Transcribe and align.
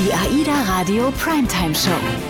Die 0.00 0.14
AIDA 0.14 0.62
Radio 0.62 1.10
Primetime 1.10 1.74
Show. 1.74 2.29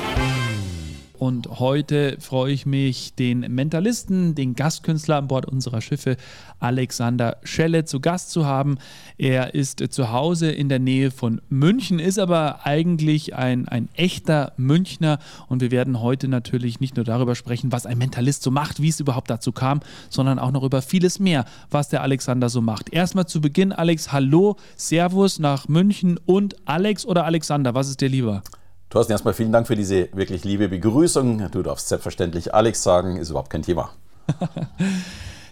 Und 1.20 1.60
heute 1.60 2.16
freue 2.18 2.50
ich 2.50 2.64
mich, 2.64 3.12
den 3.14 3.40
Mentalisten, 3.40 4.34
den 4.34 4.54
Gastkünstler 4.54 5.18
an 5.18 5.28
Bord 5.28 5.44
unserer 5.44 5.82
Schiffe, 5.82 6.16
Alexander 6.60 7.36
Schelle, 7.42 7.84
zu 7.84 8.00
Gast 8.00 8.30
zu 8.30 8.46
haben. 8.46 8.78
Er 9.18 9.54
ist 9.54 9.84
zu 9.90 10.12
Hause 10.12 10.50
in 10.50 10.70
der 10.70 10.78
Nähe 10.78 11.10
von 11.10 11.42
München, 11.50 11.98
ist 11.98 12.18
aber 12.18 12.64
eigentlich 12.64 13.34
ein, 13.34 13.68
ein 13.68 13.90
echter 13.92 14.54
Münchner. 14.56 15.18
Und 15.46 15.60
wir 15.60 15.70
werden 15.70 16.00
heute 16.00 16.26
natürlich 16.26 16.80
nicht 16.80 16.96
nur 16.96 17.04
darüber 17.04 17.34
sprechen, 17.34 17.70
was 17.70 17.84
ein 17.84 17.98
Mentalist 17.98 18.42
so 18.42 18.50
macht, 18.50 18.80
wie 18.80 18.88
es 18.88 18.98
überhaupt 18.98 19.28
dazu 19.28 19.52
kam, 19.52 19.80
sondern 20.08 20.38
auch 20.38 20.52
noch 20.52 20.62
über 20.62 20.80
vieles 20.80 21.20
mehr, 21.20 21.44
was 21.70 21.90
der 21.90 22.00
Alexander 22.00 22.48
so 22.48 22.62
macht. 22.62 22.94
Erstmal 22.94 23.26
zu 23.26 23.42
Beginn, 23.42 23.72
Alex, 23.72 24.10
hallo, 24.10 24.56
Servus 24.74 25.38
nach 25.38 25.68
München 25.68 26.18
und 26.24 26.56
Alex 26.64 27.04
oder 27.04 27.26
Alexander, 27.26 27.74
was 27.74 27.90
ist 27.90 28.00
dir 28.00 28.08
lieber? 28.08 28.42
Thorsten, 28.90 29.12
erstmal 29.12 29.34
vielen 29.34 29.52
Dank 29.52 29.68
für 29.68 29.76
diese 29.76 30.08
wirklich 30.12 30.44
liebe 30.44 30.68
Begrüßung. 30.68 31.48
Du 31.52 31.62
darfst 31.62 31.88
selbstverständlich 31.88 32.52
Alex 32.52 32.82
sagen, 32.82 33.16
ist 33.16 33.30
überhaupt 33.30 33.50
kein 33.50 33.62
Thema. 33.62 33.90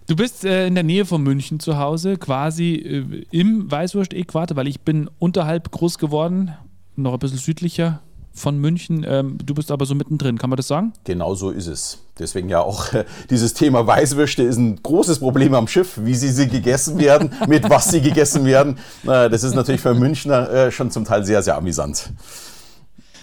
Du 0.08 0.16
bist 0.16 0.42
äh, 0.42 0.66
in 0.66 0.74
der 0.74 0.84
Nähe 0.84 1.04
von 1.04 1.22
München 1.22 1.60
zu 1.60 1.76
Hause, 1.76 2.16
quasi 2.16 2.76
äh, 2.76 3.26
im 3.30 3.70
Weißwurst-Äquator, 3.70 4.56
weil 4.56 4.66
ich 4.66 4.80
bin 4.80 5.10
unterhalb 5.18 5.70
groß 5.70 5.98
geworden, 5.98 6.54
noch 6.96 7.12
ein 7.12 7.18
bisschen 7.18 7.36
südlicher 7.36 8.00
von 8.32 8.56
München. 8.56 9.04
Ähm, 9.06 9.36
du 9.44 9.52
bist 9.52 9.70
aber 9.70 9.84
so 9.84 9.94
mittendrin, 9.94 10.38
kann 10.38 10.48
man 10.48 10.56
das 10.56 10.66
sagen? 10.66 10.94
Genau 11.04 11.34
so 11.34 11.50
ist 11.50 11.66
es. 11.66 11.98
Deswegen 12.18 12.48
ja 12.48 12.62
auch 12.62 12.90
äh, 12.94 13.04
dieses 13.28 13.52
Thema 13.52 13.86
Weißwürste 13.86 14.44
ist 14.44 14.56
ein 14.56 14.82
großes 14.82 15.18
Problem 15.18 15.52
am 15.52 15.68
Schiff, 15.68 16.00
wie 16.02 16.14
sie, 16.14 16.30
sie 16.30 16.48
gegessen 16.48 16.98
werden, 16.98 17.34
mit 17.46 17.68
was 17.68 17.90
sie 17.90 18.00
gegessen 18.00 18.46
werden. 18.46 18.78
Das 19.02 19.42
ist 19.42 19.54
natürlich 19.54 19.82
für 19.82 19.92
Münchner 19.92 20.70
schon 20.70 20.90
zum 20.90 21.04
Teil 21.04 21.22
sehr, 21.26 21.42
sehr 21.42 21.58
amüsant. 21.58 22.14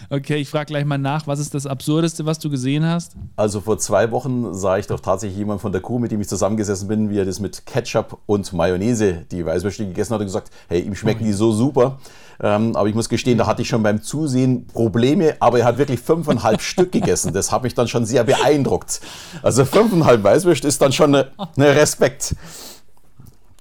Okay, 0.10 0.38
ich 0.38 0.50
frage 0.50 0.68
gleich 0.68 0.86
mal 0.86 0.98
nach, 0.98 1.26
was 1.26 1.40
ist 1.40 1.54
das 1.54 1.66
Absurdeste, 1.66 2.26
was 2.26 2.38
du 2.40 2.50
gesehen 2.50 2.86
hast? 2.86 3.16
Also 3.36 3.62
vor 3.62 3.78
zwei 3.80 4.12
Wochen 4.12 4.54
sah 4.54 4.78
ich 4.78 4.88
doch 4.88 5.00
tatsächlich 5.00 5.38
jemand 5.38 5.62
von 5.62 5.72
der 5.72 5.82
Crew, 5.82 6.00
mit 6.00 6.12
dem 6.12 6.22
ich 6.22 6.28
zusammengesessen 6.28 6.88
bin, 6.88 7.10
wie 7.10 7.18
er 7.18 7.26
das 7.26 7.40
mit 7.40 7.66
Ketchup 7.66 8.20
und 8.26 8.54
Mayonnaise, 8.54 9.26
die 9.32 9.46
Weißwürste 9.46 9.88
gegessen 9.88 10.14
hat 10.14 10.20
und 10.20 10.28
gesagt, 10.28 10.52
hey, 10.68 10.82
ihm 10.82 10.96
schmecken 10.96 11.24
oh. 11.24 11.26
die 11.26 11.34
so 11.34 11.52
super. 11.52 11.98
Ähm, 12.42 12.76
aber 12.76 12.88
ich 12.88 12.96
muss 12.96 13.10
gestehen, 13.10 13.38
da 13.38 13.48
hatte 13.48 13.62
ich 13.62 13.70
schon 13.70 13.82
beim 13.82 14.02
Zusehen 14.02 14.68
Probleme, 14.68 15.36
aber 15.40 15.60
er 15.60 15.66
hat 15.66 15.78
wirklich 15.78 16.00
fünfeinhalb 16.00 16.62
Stück 16.64 16.92
gegessen. 16.92 17.34
Das 17.34 17.52
hat 17.52 17.64
mich 17.64 17.74
dann 17.74 17.88
schon 17.88 18.06
sehr 18.06 18.24
beeindruckt. 18.24 19.02
Also 19.42 19.66
fünfeinhalb 19.66 20.24
Weißwürste 20.24 20.68
ist 20.68 20.82
dann 20.82 20.92
schon 20.92 21.16
eine 21.16 21.26
Respekt. 21.58 22.36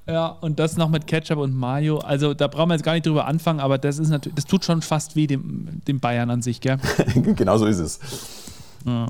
Ja, 0.07 0.27
und 0.27 0.59
das 0.59 0.77
noch 0.77 0.91
mit 0.91 1.07
Ketchup 1.07 1.39
und 1.39 1.55
Mayo. 1.57 1.99
Also 1.99 2.35
da 2.35 2.47
brauchen 2.47 2.69
wir 2.69 2.75
jetzt 2.75 2.85
gar 2.85 2.93
nicht 2.93 3.07
drüber 3.07 3.27
anfangen, 3.27 3.61
aber 3.61 3.79
das 3.79 3.99
ist 3.99 4.11
natürlich, 4.11 4.35
das 4.35 4.45
tut 4.45 4.65
schon 4.65 4.83
fast 4.83 5.17
wie 5.17 5.27
dem, 5.27 5.81
dem 5.89 5.99
Bayern 5.99 6.31
an 6.31 6.43
sich, 6.43 6.61
gell? 6.61 6.77
genau 7.15 7.57
so 7.57 7.67
ist 7.67 7.79
es. 7.79 8.01
Ja. 8.85 9.07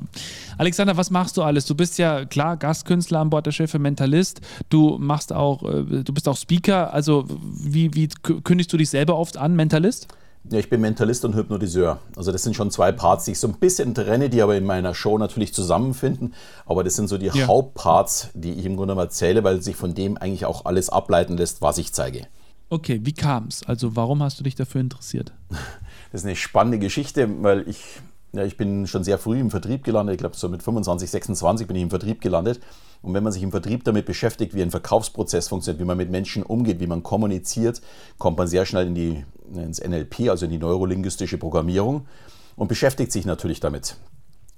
Alexander, 0.57 0.95
was 0.95 1.11
machst 1.11 1.35
du 1.35 1.43
alles? 1.43 1.65
Du 1.65 1.75
bist 1.75 1.97
ja 1.97 2.23
klar 2.23 2.55
Gastkünstler 2.55 3.19
an 3.19 3.29
Bord 3.29 3.45
der 3.45 3.51
Schiffe, 3.51 3.77
Mentalist. 3.77 4.39
Du 4.69 4.97
machst 4.97 5.33
auch, 5.33 5.63
äh, 5.63 6.03
du 6.03 6.13
bist 6.13 6.29
auch 6.29 6.37
Speaker. 6.37 6.93
Also 6.93 7.25
wie, 7.43 7.93
wie 7.93 8.07
kündigst 8.43 8.71
du 8.71 8.77
dich 8.77 8.89
selber 8.89 9.17
oft 9.17 9.35
an, 9.35 9.53
Mentalist? 9.55 10.07
Ja, 10.51 10.59
ich 10.59 10.69
bin 10.69 10.79
Mentalist 10.81 11.25
und 11.25 11.35
Hypnotiseur. 11.35 11.99
Also 12.15 12.31
das 12.31 12.43
sind 12.43 12.55
schon 12.55 12.69
zwei 12.69 12.91
Parts, 12.91 13.25
die 13.25 13.31
ich 13.31 13.39
so 13.39 13.47
ein 13.47 13.55
bisschen 13.55 13.95
trenne, 13.95 14.29
die 14.29 14.43
aber 14.43 14.55
in 14.55 14.65
meiner 14.65 14.93
Show 14.93 15.17
natürlich 15.17 15.53
zusammenfinden. 15.53 16.35
Aber 16.67 16.83
das 16.83 16.95
sind 16.95 17.07
so 17.07 17.17
die 17.17 17.27
ja. 17.27 17.47
Hauptparts, 17.47 18.29
die 18.35 18.53
ich 18.53 18.65
im 18.65 18.77
Grunde 18.77 18.93
mal 18.93 19.03
erzähle, 19.03 19.43
weil 19.43 19.61
sich 19.61 19.75
von 19.75 19.95
dem 19.95 20.17
eigentlich 20.17 20.45
auch 20.45 20.65
alles 20.65 20.89
ableiten 20.89 21.35
lässt, 21.35 21.61
was 21.61 21.79
ich 21.79 21.93
zeige. 21.93 22.27
Okay, 22.69 22.99
wie 23.03 23.13
kam 23.13 23.47
es? 23.47 23.63
Also 23.63 23.95
warum 23.95 24.21
hast 24.21 24.39
du 24.39 24.43
dich 24.43 24.55
dafür 24.55 24.81
interessiert? 24.81 25.33
Das 26.11 26.21
ist 26.21 26.27
eine 26.27 26.37
spannende 26.37 26.79
Geschichte, 26.79 27.27
weil 27.43 27.67
ich, 27.67 27.83
ja, 28.35 28.43
ich 28.43 28.57
bin 28.57 28.87
schon 28.87 29.03
sehr 29.03 29.17
früh 29.17 29.39
im 29.39 29.49
Vertrieb 29.49 29.83
gelandet. 29.83 30.15
Ich 30.15 30.19
glaube, 30.19 30.35
so 30.35 30.49
mit 30.49 30.61
25, 30.61 31.09
26 31.09 31.67
bin 31.67 31.75
ich 31.75 31.83
im 31.83 31.89
Vertrieb 31.89 32.21
gelandet. 32.21 32.59
Und 33.01 33.13
wenn 33.13 33.23
man 33.23 33.31
sich 33.31 33.43
im 33.43 33.51
Vertrieb 33.51 33.83
damit 33.83 34.05
beschäftigt, 34.05 34.53
wie 34.53 34.61
ein 34.61 34.71
Verkaufsprozess 34.71 35.47
funktioniert, 35.47 35.79
wie 35.79 35.85
man 35.85 35.97
mit 35.97 36.09
Menschen 36.09 36.43
umgeht, 36.43 36.79
wie 36.79 36.87
man 36.87 37.03
kommuniziert, 37.03 37.81
kommt 38.17 38.37
man 38.37 38.47
sehr 38.47 38.65
schnell 38.65 38.87
in 38.87 38.95
die, 38.95 39.25
ins 39.53 39.79
NLP, 39.79 40.29
also 40.29 40.45
in 40.45 40.51
die 40.51 40.57
neurolinguistische 40.57 41.37
Programmierung 41.37 42.07
und 42.55 42.67
beschäftigt 42.67 43.11
sich 43.11 43.25
natürlich 43.25 43.59
damit. 43.59 43.97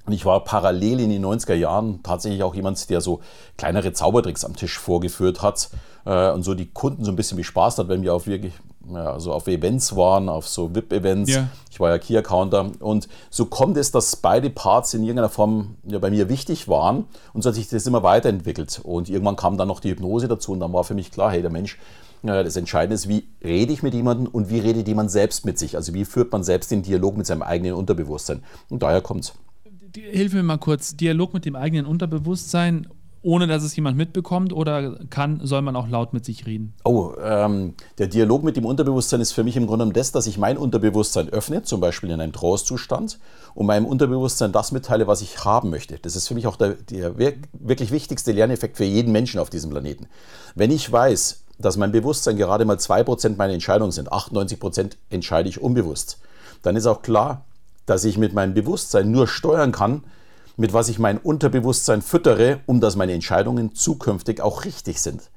Und 0.05 0.13
ich 0.13 0.25
war 0.25 0.45
parallel 0.45 1.01
in 1.01 1.09
den 1.09 1.25
90er 1.25 1.53
Jahren 1.53 2.01
tatsächlich 2.01 2.41
auch 2.41 2.55
jemand, 2.55 2.89
der 2.89 3.01
so 3.01 3.19
kleinere 3.57 3.91
Zaubertricks 3.91 4.45
am 4.45 4.55
Tisch 4.55 4.79
vorgeführt 4.79 5.41
hat 5.41 5.69
äh, 6.05 6.31
und 6.31 6.43
so 6.43 6.53
die 6.53 6.71
Kunden 6.71 7.03
so 7.03 7.11
ein 7.11 7.17
bisschen 7.17 7.35
bespaßt 7.35 7.77
hat, 7.79 7.89
wenn 7.89 8.03
wir 8.03 8.13
auf 8.13 8.25
wirklich 8.25 8.53
ja, 8.93 9.11
also 9.11 9.33
auf 9.33 9.47
Events 9.47 9.95
waren, 9.95 10.29
auf 10.29 10.47
so 10.47 10.73
VIP-Events. 10.73 11.31
Ja. 11.31 11.49
Ich 11.71 11.79
war 11.79 11.89
ja 11.89 11.97
Key-Accounter. 11.97 12.71
Und 12.79 13.07
so 13.29 13.45
kommt 13.45 13.77
es, 13.77 13.91
dass 13.91 14.15
beide 14.15 14.49
Parts 14.49 14.93
in 14.93 15.03
irgendeiner 15.03 15.29
Form 15.29 15.75
ja, 15.85 15.99
bei 15.99 16.09
mir 16.09 16.29
wichtig 16.29 16.67
waren. 16.67 17.05
Und 17.33 17.43
so 17.43 17.49
hat 17.49 17.55
sich 17.55 17.67
das 17.69 17.85
immer 17.85 18.03
weiterentwickelt. 18.03 18.81
Und 18.83 19.09
irgendwann 19.09 19.35
kam 19.35 19.57
dann 19.57 19.67
noch 19.67 19.79
die 19.79 19.91
Hypnose 19.91 20.27
dazu. 20.27 20.53
Und 20.53 20.59
dann 20.59 20.73
war 20.73 20.83
für 20.83 20.93
mich 20.93 21.11
klar, 21.11 21.31
hey, 21.31 21.41
der 21.41 21.51
Mensch, 21.51 21.77
ja, 22.23 22.43
das 22.43 22.55
Entscheidende 22.55 22.95
ist, 22.95 23.07
wie 23.07 23.27
rede 23.43 23.73
ich 23.73 23.83
mit 23.83 23.93
jemandem 23.93 24.27
und 24.27 24.49
wie 24.49 24.59
redet 24.59 24.87
jemand 24.87 25.11
selbst 25.11 25.45
mit 25.45 25.59
sich. 25.59 25.75
Also 25.75 25.93
wie 25.93 26.05
führt 26.05 26.31
man 26.31 26.43
selbst 26.43 26.71
den 26.71 26.81
Dialog 26.81 27.17
mit 27.17 27.25
seinem 27.25 27.41
eigenen 27.41 27.73
Unterbewusstsein. 27.73 28.43
Und 28.69 28.83
daher 28.83 29.01
kommt 29.01 29.25
es. 29.25 29.33
Hilf 29.95 30.33
mir 30.33 30.43
mal 30.43 30.57
kurz, 30.57 30.95
Dialog 30.95 31.33
mit 31.33 31.45
dem 31.45 31.55
eigenen 31.55 31.85
Unterbewusstsein, 31.85 32.87
ohne 33.27 33.45
dass 33.45 33.61
es 33.61 33.75
jemand 33.75 33.97
mitbekommt 33.97 34.53
oder 34.53 34.99
kann, 35.09 35.41
soll 35.43 35.61
man 35.61 35.75
auch 35.75 35.89
laut 35.89 36.13
mit 36.13 36.23
sich 36.23 36.45
reden? 36.45 36.73
Oh, 36.85 37.11
ähm, 37.21 37.73
der 37.97 38.07
Dialog 38.07 38.41
mit 38.41 38.55
dem 38.55 38.63
Unterbewusstsein 38.63 39.19
ist 39.19 39.33
für 39.33 39.43
mich 39.43 39.57
im 39.57 39.67
Grunde 39.67 39.83
genommen 39.83 39.93
das, 39.93 40.13
dass 40.13 40.27
ich 40.27 40.37
mein 40.37 40.57
Unterbewusstsein 40.57 41.27
öffne, 41.27 41.61
zum 41.63 41.81
Beispiel 41.81 42.09
in 42.09 42.21
einem 42.21 42.31
Trance-Zustand, 42.31 43.19
und 43.53 43.65
meinem 43.65 43.85
Unterbewusstsein 43.85 44.53
das 44.53 44.71
mitteile, 44.71 45.07
was 45.07 45.21
ich 45.21 45.43
haben 45.43 45.69
möchte. 45.69 45.99
Das 45.99 46.15
ist 46.15 46.29
für 46.29 46.35
mich 46.35 46.47
auch 46.47 46.55
der, 46.55 46.75
der 46.75 47.17
wirklich 47.17 47.91
wichtigste 47.91 48.31
Lerneffekt 48.31 48.77
für 48.77 48.85
jeden 48.85 49.11
Menschen 49.11 49.41
auf 49.41 49.49
diesem 49.49 49.71
Planeten. 49.71 50.07
Wenn 50.55 50.71
ich 50.71 50.89
weiß, 50.89 51.43
dass 51.59 51.75
mein 51.75 51.91
Bewusstsein 51.91 52.37
gerade 52.37 52.63
mal 52.63 52.77
2% 52.77 53.35
meiner 53.35 53.53
Entscheidungen 53.53 53.91
sind, 53.91 54.09
98% 54.09 54.91
entscheide 55.09 55.49
ich 55.49 55.61
unbewusst, 55.61 56.19
dann 56.61 56.77
ist 56.77 56.85
auch 56.85 57.01
klar, 57.01 57.43
dass 57.85 58.05
ich 58.05 58.17
mit 58.17 58.33
meinem 58.33 58.53
Bewusstsein 58.53 59.11
nur 59.11 59.27
steuern 59.27 59.73
kann, 59.73 60.05
mit 60.57 60.73
was 60.73 60.89
ich 60.89 60.99
mein 60.99 61.17
Unterbewusstsein 61.17 62.01
füttere, 62.01 62.59
um 62.65 62.81
dass 62.81 62.95
meine 62.95 63.13
Entscheidungen 63.13 63.73
zukünftig 63.75 64.41
auch 64.41 64.65
richtig 64.65 64.99
sind. 64.99 65.29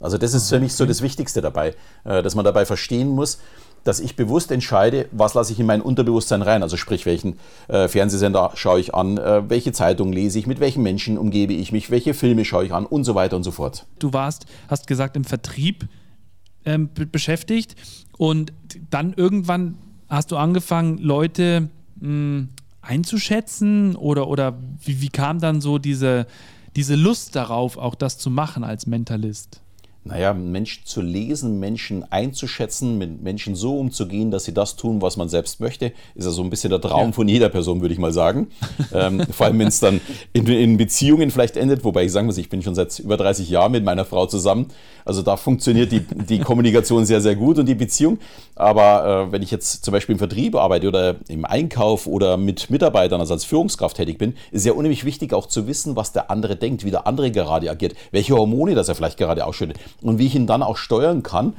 Also 0.00 0.18
das 0.18 0.34
ist 0.34 0.48
für 0.48 0.58
mich 0.58 0.74
so 0.74 0.86
das 0.86 1.02
Wichtigste 1.02 1.40
dabei, 1.40 1.74
äh, 2.04 2.22
dass 2.22 2.34
man 2.34 2.44
dabei 2.44 2.64
verstehen 2.64 3.08
muss, 3.08 3.38
dass 3.84 4.00
ich 4.00 4.16
bewusst 4.16 4.50
entscheide, 4.50 5.08
was 5.10 5.34
lasse 5.34 5.52
ich 5.52 5.60
in 5.60 5.66
mein 5.66 5.80
Unterbewusstsein 5.80 6.42
rein. 6.42 6.62
Also 6.62 6.76
sprich, 6.76 7.06
welchen 7.06 7.38
äh, 7.68 7.88
Fernsehsender 7.88 8.52
schaue 8.54 8.80
ich 8.80 8.94
an, 8.94 9.18
äh, 9.18 9.48
welche 9.48 9.72
Zeitung 9.72 10.12
lese 10.12 10.38
ich, 10.38 10.46
mit 10.46 10.60
welchen 10.60 10.82
Menschen 10.82 11.18
umgebe 11.18 11.52
ich 11.52 11.72
mich, 11.72 11.90
welche 11.90 12.14
Filme 12.14 12.44
schaue 12.44 12.64
ich 12.64 12.72
an 12.72 12.86
und 12.86 13.04
so 13.04 13.14
weiter 13.14 13.36
und 13.36 13.42
so 13.42 13.50
fort. 13.50 13.86
Du 13.98 14.12
warst, 14.12 14.46
hast 14.68 14.86
gesagt, 14.86 15.16
im 15.16 15.24
Vertrieb 15.24 15.88
ähm, 16.64 16.90
beschäftigt 17.10 17.74
und 18.16 18.52
dann 18.90 19.14
irgendwann 19.14 19.78
hast 20.08 20.30
du 20.30 20.36
angefangen, 20.36 20.98
Leute 20.98 21.68
mh, 22.00 22.48
einzuschätzen 22.82 23.96
oder, 23.96 24.28
oder 24.28 24.58
wie, 24.84 25.00
wie 25.00 25.08
kam 25.08 25.40
dann 25.40 25.60
so 25.60 25.78
diese, 25.78 26.26
diese 26.76 26.96
Lust 26.96 27.34
darauf, 27.36 27.78
auch 27.78 27.94
das 27.94 28.18
zu 28.18 28.28
machen 28.28 28.64
als 28.64 28.86
Mentalist? 28.86 29.61
Naja, 30.04 30.34
Menschen 30.34 30.84
zu 30.84 31.00
lesen, 31.00 31.60
Menschen 31.60 32.10
einzuschätzen, 32.10 32.98
mit 32.98 33.22
Menschen 33.22 33.54
so 33.54 33.78
umzugehen, 33.78 34.32
dass 34.32 34.44
sie 34.44 34.52
das 34.52 34.74
tun, 34.74 35.00
was 35.00 35.16
man 35.16 35.28
selbst 35.28 35.60
möchte, 35.60 35.92
ist 36.16 36.24
ja 36.24 36.32
so 36.32 36.42
ein 36.42 36.50
bisschen 36.50 36.70
der 36.70 36.80
Traum 36.80 37.08
ja. 37.08 37.12
von 37.12 37.28
jeder 37.28 37.48
Person, 37.48 37.80
würde 37.82 37.94
ich 37.94 38.00
mal 38.00 38.12
sagen. 38.12 38.48
ähm, 38.92 39.24
vor 39.30 39.46
allem, 39.46 39.60
wenn 39.60 39.68
es 39.68 39.78
dann 39.78 40.00
in, 40.32 40.46
in, 40.48 40.76
Beziehungen 40.76 41.30
vielleicht 41.30 41.56
endet, 41.56 41.84
wobei 41.84 42.04
ich 42.04 42.10
sagen 42.10 42.26
muss, 42.26 42.36
ich 42.36 42.48
bin 42.48 42.62
schon 42.62 42.74
seit 42.74 42.98
über 42.98 43.16
30 43.16 43.48
Jahren 43.48 43.70
mit 43.70 43.84
meiner 43.84 44.04
Frau 44.04 44.26
zusammen. 44.26 44.66
Also 45.04 45.22
da 45.22 45.36
funktioniert 45.36 45.92
die, 45.92 46.00
die 46.00 46.40
Kommunikation 46.40 47.06
sehr, 47.06 47.20
sehr 47.20 47.36
gut 47.36 47.58
und 47.58 47.66
die 47.66 47.74
Beziehung. 47.76 48.18
Aber 48.56 49.26
äh, 49.28 49.32
wenn 49.32 49.42
ich 49.42 49.52
jetzt 49.52 49.84
zum 49.84 49.92
Beispiel 49.92 50.14
im 50.14 50.18
Vertrieb 50.18 50.56
arbeite 50.56 50.88
oder 50.88 51.16
im 51.28 51.44
Einkauf 51.44 52.08
oder 52.08 52.36
mit 52.36 52.70
Mitarbeitern, 52.70 53.20
also 53.20 53.34
als 53.34 53.44
Führungskraft 53.44 53.96
tätig 53.96 54.18
bin, 54.18 54.34
ist 54.50 54.66
ja 54.66 54.72
unheimlich 54.72 55.04
wichtig 55.04 55.32
auch 55.32 55.46
zu 55.46 55.68
wissen, 55.68 55.94
was 55.94 56.12
der 56.12 56.28
andere 56.30 56.56
denkt, 56.56 56.84
wie 56.84 56.90
der 56.90 57.06
andere 57.06 57.30
gerade 57.30 57.70
agiert, 57.70 57.94
welche 58.10 58.34
Hormone 58.36 58.74
das 58.74 58.88
er 58.88 58.96
vielleicht 58.96 59.16
gerade 59.16 59.46
ausschüttet 59.46 59.78
und 60.00 60.18
wie 60.18 60.26
ich 60.26 60.34
ihn 60.34 60.46
dann 60.46 60.62
auch 60.62 60.76
steuern 60.76 61.22
kann, 61.22 61.54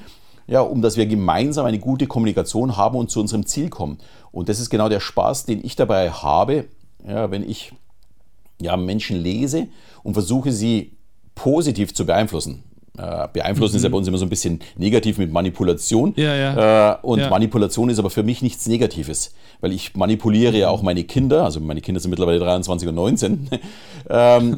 ja, 0.48 0.62
um 0.62 0.82
dass 0.82 0.98
wir 0.98 1.06
gemeinsam 1.06 1.66
eine 1.66 1.80
gute 1.80 2.08
Kommunikation 2.08 2.76
haben 2.76 2.98
und 2.98 3.10
zu 3.10 3.20
unserem 3.20 3.46
Ziel 3.46 3.70
kommen. 3.70 3.98
Und 4.32 4.50
das 4.50 4.60
ist 4.60 4.70
genau 4.70 4.90
der 4.90 5.00
Spaß, 5.00 5.46
den 5.46 5.64
ich 5.64 5.76
dabei 5.76 6.12
habe, 6.12 6.66
ja, 7.08 7.32
wenn 7.32 7.48
ich 7.48 7.74
ja, 8.62 8.78
Menschen 8.78 9.18
lese 9.18 9.68
und 10.04 10.14
versuche 10.14 10.52
sie 10.52 10.94
positiv 11.36 11.94
zu 11.94 12.06
beeinflussen. 12.06 12.64
Äh, 12.96 13.28
beeinflussen 13.34 13.74
mhm. 13.74 13.78
ist 13.78 13.84
ja 13.84 13.90
bei 13.90 13.98
uns 13.98 14.08
immer 14.08 14.20
so 14.20 14.26
ein 14.26 14.30
bisschen 14.30 14.60
negativ 14.78 15.18
mit 15.18 15.32
Manipulation. 15.32 16.14
Ja, 16.16 16.36
ja. 16.36 16.92
Äh, 16.92 16.98
und 17.02 17.20
ja. 17.20 17.30
Manipulation 17.30 17.90
ist 17.90 17.98
aber 17.98 18.12
für 18.12 18.22
mich 18.22 18.44
nichts 18.44 18.68
Negatives, 18.68 19.34
weil 19.62 19.72
ich 19.72 19.96
manipuliere 19.96 20.56
ja 20.56 20.70
auch 20.70 20.84
meine 20.84 21.04
Kinder, 21.04 21.44
also 21.44 21.60
meine 21.60 21.82
Kinder 21.82 22.00
sind 22.00 22.12
mittlerweile 22.12 22.38
23 22.38 22.88
und 22.90 22.96
19. 22.96 23.50
ähm, 24.10 24.58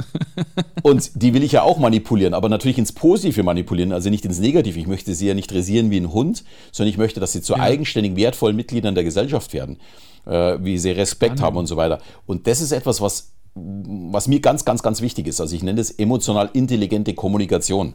und 0.83 1.11
die 1.15 1.33
will 1.33 1.43
ich 1.43 1.53
ja 1.53 1.63
auch 1.63 1.77
manipulieren, 1.77 2.33
aber 2.33 2.49
natürlich 2.49 2.77
ins 2.77 2.91
Positive 2.91 3.41
manipulieren, 3.41 3.93
also 3.93 4.09
nicht 4.09 4.25
ins 4.25 4.39
Negative. 4.39 4.77
Ich 4.77 4.87
möchte 4.87 5.15
sie 5.15 5.27
ja 5.27 5.33
nicht 5.33 5.49
dressieren 5.49 5.89
wie 5.89 5.97
ein 5.97 6.11
Hund, 6.11 6.43
sondern 6.73 6.89
ich 6.89 6.97
möchte, 6.97 7.21
dass 7.21 7.31
sie 7.31 7.41
zu 7.41 7.55
eigenständigen, 7.55 8.17
wertvollen 8.17 8.57
Mitgliedern 8.57 8.95
der 8.95 9.05
Gesellschaft 9.05 9.53
werden, 9.53 9.77
äh, 10.25 10.57
wie 10.59 10.77
sie 10.77 10.91
Respekt 10.91 11.37
Spannend. 11.37 11.41
haben 11.41 11.57
und 11.57 11.67
so 11.67 11.77
weiter. 11.77 11.99
Und 12.25 12.47
das 12.47 12.59
ist 12.59 12.73
etwas, 12.73 12.99
was 12.99 13.31
was 13.57 14.27
mir 14.27 14.41
ganz, 14.41 14.65
ganz, 14.65 14.83
ganz 14.83 14.99
wichtig 14.99 15.27
ist. 15.27 15.39
Also 15.39 15.55
ich 15.55 15.63
nenne 15.63 15.79
es 15.79 15.89
emotional 15.89 16.49
intelligente 16.51 17.13
Kommunikation. 17.13 17.93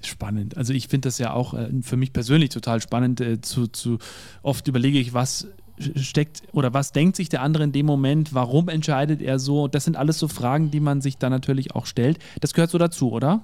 Spannend. 0.00 0.56
Also 0.56 0.72
ich 0.72 0.88
finde 0.88 1.08
das 1.08 1.18
ja 1.18 1.32
auch 1.32 1.54
äh, 1.54 1.70
für 1.82 1.96
mich 1.96 2.12
persönlich 2.12 2.50
total 2.50 2.80
spannend. 2.80 3.20
Äh, 3.20 3.40
zu, 3.40 3.66
zu 3.66 3.98
oft 4.42 4.68
überlege 4.68 4.98
ich, 4.98 5.12
was 5.12 5.48
steckt 5.96 6.42
oder 6.52 6.74
was 6.74 6.92
denkt 6.92 7.16
sich 7.16 7.28
der 7.28 7.42
andere 7.42 7.64
in 7.64 7.72
dem 7.72 7.86
Moment, 7.86 8.34
warum 8.34 8.68
entscheidet 8.68 9.22
er 9.22 9.38
so? 9.38 9.68
Das 9.68 9.84
sind 9.84 9.96
alles 9.96 10.18
so 10.18 10.28
Fragen, 10.28 10.70
die 10.70 10.80
man 10.80 11.00
sich 11.00 11.18
dann 11.18 11.30
natürlich 11.30 11.74
auch 11.74 11.86
stellt. 11.86 12.18
Das 12.40 12.52
gehört 12.52 12.70
so 12.70 12.78
dazu, 12.78 13.12
oder? 13.12 13.42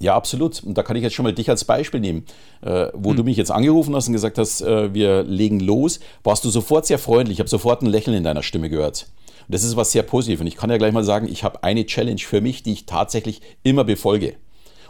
Ja, 0.00 0.14
absolut. 0.16 0.62
Und 0.64 0.78
da 0.78 0.82
kann 0.82 0.96
ich 0.96 1.02
jetzt 1.02 1.14
schon 1.14 1.24
mal 1.24 1.34
dich 1.34 1.50
als 1.50 1.64
Beispiel 1.64 2.00
nehmen. 2.00 2.24
Äh, 2.62 2.86
wo 2.94 3.10
hm. 3.10 3.16
du 3.16 3.24
mich 3.24 3.36
jetzt 3.36 3.50
angerufen 3.50 3.94
hast 3.94 4.06
und 4.06 4.14
gesagt 4.14 4.38
hast, 4.38 4.62
äh, 4.62 4.94
wir 4.94 5.22
legen 5.24 5.60
los, 5.60 6.00
warst 6.24 6.44
du 6.44 6.48
sofort 6.48 6.86
sehr 6.86 6.98
freundlich. 6.98 7.36
Ich 7.36 7.40
habe 7.40 7.50
sofort 7.50 7.82
ein 7.82 7.86
Lächeln 7.86 8.16
in 8.16 8.24
deiner 8.24 8.42
Stimme 8.42 8.70
gehört. 8.70 9.08
Und 9.46 9.54
das 9.54 9.62
ist 9.62 9.76
was 9.76 9.92
sehr 9.92 10.02
Positives. 10.02 10.40
Und 10.40 10.46
ich 10.46 10.56
kann 10.56 10.70
ja 10.70 10.78
gleich 10.78 10.92
mal 10.92 11.04
sagen, 11.04 11.28
ich 11.28 11.44
habe 11.44 11.62
eine 11.62 11.84
Challenge 11.84 12.20
für 12.20 12.40
mich, 12.40 12.62
die 12.62 12.72
ich 12.72 12.86
tatsächlich 12.86 13.42
immer 13.62 13.84
befolge. 13.84 14.36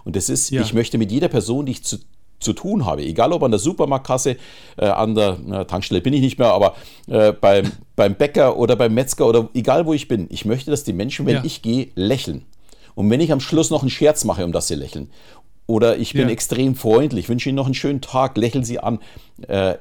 Und 0.05 0.17
das 0.17 0.29
ist, 0.29 0.51
ja. 0.51 0.63
ich 0.63 0.73
möchte 0.73 0.99
mit 0.99 1.11
jeder 1.11 1.29
Person, 1.29 1.67
die 1.67 1.73
ich 1.73 1.85
zu, 1.85 1.99
zu 2.41 2.53
tun 2.53 2.87
habe, 2.87 3.03
egal 3.03 3.33
ob 3.33 3.43
an 3.43 3.51
der 3.51 3.61
Supermarktkasse, 3.61 4.37
äh, 4.79 4.87
an 4.87 5.15
der 5.15 5.39
na, 5.45 5.65
Tankstelle 5.65 6.01
bin 6.01 6.13
ich 6.13 6.21
nicht 6.21 6.39
mehr, 6.39 6.49
aber 6.49 6.75
äh, 7.07 7.33
beim, 7.33 7.71
beim 7.97 8.15
Bäcker 8.15 8.57
oder 8.57 8.77
beim 8.77 8.95
Metzger 8.95 9.27
oder 9.27 9.49
egal 9.55 9.87
wo 9.87 9.93
ich 9.93 10.09
bin, 10.09 10.27
ich 10.31 10.45
möchte, 10.45 10.71
dass 10.71 10.85
die 10.85 10.93
Menschen, 10.93 11.27
wenn 11.27 11.37
ja. 11.37 11.45
ich 11.45 11.63
gehe, 11.63 11.89
lächeln. 11.95 12.47
Und 12.95 13.09
wenn 13.11 13.21
ich 13.21 13.33
am 13.33 13.41
Schluss 13.41 13.71
noch 13.71 13.83
einen 13.83 13.91
Scherz 13.91 14.25
mache, 14.25 14.45
um 14.45 14.53
dass 14.53 14.69
sie 14.69 14.75
lächeln, 14.75 15.11
oder 15.67 15.99
ich 15.99 16.15
bin 16.15 16.23
ja. 16.23 16.31
extrem 16.31 16.75
freundlich, 16.75 17.29
wünsche 17.29 17.49
Ihnen 17.49 17.55
noch 17.55 17.67
einen 17.67 17.75
schönen 17.75 18.01
Tag, 18.01 18.37
lächeln 18.37 18.65
Sie 18.65 18.81
an. 18.81 18.99
Äh, 19.47 19.77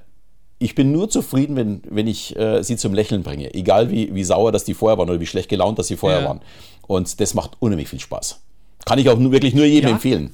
ich 0.59 0.75
bin 0.75 0.91
nur 0.91 1.09
zufrieden, 1.09 1.55
wenn, 1.55 1.81
wenn 1.89 2.05
ich 2.05 2.35
äh, 2.35 2.61
sie 2.63 2.77
zum 2.77 2.93
Lächeln 2.93 3.23
bringe. 3.23 3.53
Egal 3.53 3.89
wie, 3.89 4.13
wie 4.13 4.23
sauer 4.23 4.51
das 4.51 4.65
die 4.65 4.73
vorher 4.73 4.97
waren 4.97 5.09
oder 5.09 5.19
wie 5.19 5.25
schlecht 5.25 5.49
gelaunt 5.49 5.79
das 5.79 5.87
sie 5.87 5.95
vorher 5.95 6.21
ja. 6.21 6.27
waren. 6.27 6.41
Und 6.85 7.19
das 7.19 7.33
macht 7.33 7.57
unheimlich 7.59 7.87
viel 7.87 7.99
Spaß. 7.99 8.41
Kann 8.85 8.99
ich 8.99 9.09
auch 9.09 9.19
nur, 9.19 9.31
wirklich 9.31 9.53
nur 9.53 9.65
jedem 9.65 9.89
ja. 9.89 9.95
empfehlen. 9.95 10.31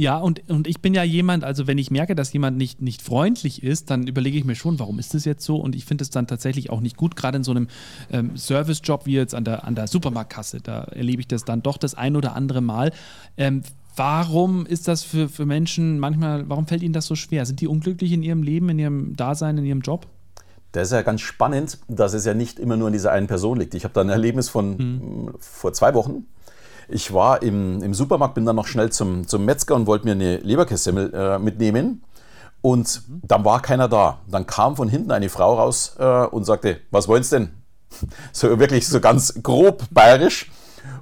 Ja, 0.00 0.16
und, 0.16 0.48
und 0.48 0.66
ich 0.66 0.80
bin 0.80 0.94
ja 0.94 1.02
jemand, 1.02 1.44
also 1.44 1.66
wenn 1.66 1.76
ich 1.76 1.90
merke, 1.90 2.14
dass 2.14 2.32
jemand 2.32 2.56
nicht, 2.56 2.80
nicht 2.80 3.02
freundlich 3.02 3.62
ist, 3.62 3.90
dann 3.90 4.06
überlege 4.06 4.38
ich 4.38 4.46
mir 4.46 4.54
schon, 4.54 4.78
warum 4.78 4.98
ist 4.98 5.12
das 5.12 5.26
jetzt 5.26 5.44
so? 5.44 5.56
Und 5.56 5.76
ich 5.76 5.84
finde 5.84 6.00
es 6.00 6.08
dann 6.08 6.26
tatsächlich 6.26 6.70
auch 6.70 6.80
nicht 6.80 6.96
gut, 6.96 7.16
gerade 7.16 7.36
in 7.36 7.44
so 7.44 7.50
einem 7.50 7.68
ähm, 8.10 8.34
Servicejob 8.34 9.04
wie 9.04 9.12
jetzt 9.12 9.34
an 9.34 9.44
der, 9.44 9.64
an 9.64 9.74
der 9.74 9.88
Supermarktkasse. 9.88 10.62
Da 10.62 10.84
erlebe 10.84 11.20
ich 11.20 11.28
das 11.28 11.44
dann 11.44 11.62
doch 11.62 11.76
das 11.76 11.94
ein 11.94 12.16
oder 12.16 12.34
andere 12.34 12.62
Mal. 12.62 12.92
Ähm, 13.36 13.60
warum 13.94 14.64
ist 14.64 14.88
das 14.88 15.02
für, 15.02 15.28
für 15.28 15.44
Menschen 15.44 15.98
manchmal, 15.98 16.48
warum 16.48 16.66
fällt 16.66 16.82
ihnen 16.82 16.94
das 16.94 17.04
so 17.04 17.14
schwer? 17.14 17.44
Sind 17.44 17.60
die 17.60 17.66
unglücklich 17.66 18.12
in 18.12 18.22
ihrem 18.22 18.42
Leben, 18.42 18.70
in 18.70 18.78
ihrem 18.78 19.16
Dasein, 19.16 19.58
in 19.58 19.66
ihrem 19.66 19.82
Job? 19.82 20.06
Das 20.72 20.88
ist 20.88 20.92
ja 20.92 21.02
ganz 21.02 21.20
spannend, 21.20 21.78
dass 21.88 22.14
es 22.14 22.24
ja 22.24 22.32
nicht 22.32 22.58
immer 22.58 22.78
nur 22.78 22.86
an 22.86 22.94
dieser 22.94 23.12
einen 23.12 23.26
Person 23.26 23.58
liegt. 23.58 23.74
Ich 23.74 23.84
habe 23.84 23.92
da 23.92 24.00
ein 24.00 24.08
Erlebnis 24.08 24.48
von 24.48 24.78
hm. 24.78 25.34
vor 25.40 25.74
zwei 25.74 25.92
Wochen 25.92 26.24
ich 26.90 27.12
war 27.12 27.42
im, 27.42 27.82
im 27.82 27.94
Supermarkt, 27.94 28.34
bin 28.34 28.44
dann 28.44 28.56
noch 28.56 28.66
schnell 28.66 28.90
zum, 28.90 29.26
zum 29.26 29.44
Metzger 29.44 29.74
und 29.74 29.86
wollte 29.86 30.04
mir 30.06 30.12
eine 30.12 30.38
Leberkässemmel 30.38 31.12
äh, 31.14 31.38
mitnehmen. 31.38 32.04
Und 32.62 33.02
dann 33.08 33.44
war 33.44 33.62
keiner 33.62 33.88
da. 33.88 34.18
Dann 34.28 34.46
kam 34.46 34.76
von 34.76 34.88
hinten 34.88 35.10
eine 35.10 35.28
Frau 35.28 35.54
raus 35.54 35.96
äh, 35.98 36.26
und 36.26 36.44
sagte, 36.44 36.80
was 36.90 37.08
wollen 37.08 37.22
Sie 37.22 37.36
denn? 37.36 37.50
So 38.32 38.58
wirklich 38.58 38.86
so 38.86 39.00
ganz 39.00 39.42
grob 39.42 39.84
bayerisch. 39.90 40.50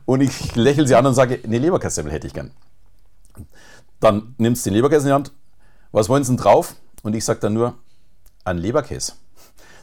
Und 0.05 0.20
ich 0.23 0.55
lächle 0.56 0.87
sie 0.87 0.94
an 0.94 1.06
und 1.06 1.14
sage, 1.14 1.38
eine 1.44 1.58
Leberkässemmel 1.58 2.11
hätte 2.11 2.26
ich 2.26 2.32
gern. 2.32 2.50
Dann 4.00 4.35
nimmst 4.38 4.64
du 4.64 4.70
den 4.70 4.76
Leberkäse 4.76 5.02
in 5.02 5.08
die 5.08 5.14
Hand. 5.14 5.32
Was 5.93 6.08
wollen 6.08 6.25
Sie 6.25 6.31
denn 6.31 6.43
drauf? 6.43 6.75
Und 7.02 7.14
ich 7.14 7.25
sage 7.25 7.40
dann 7.40 7.52
nur, 7.52 7.75
ein 8.44 8.58
Leberkäse 8.58 9.12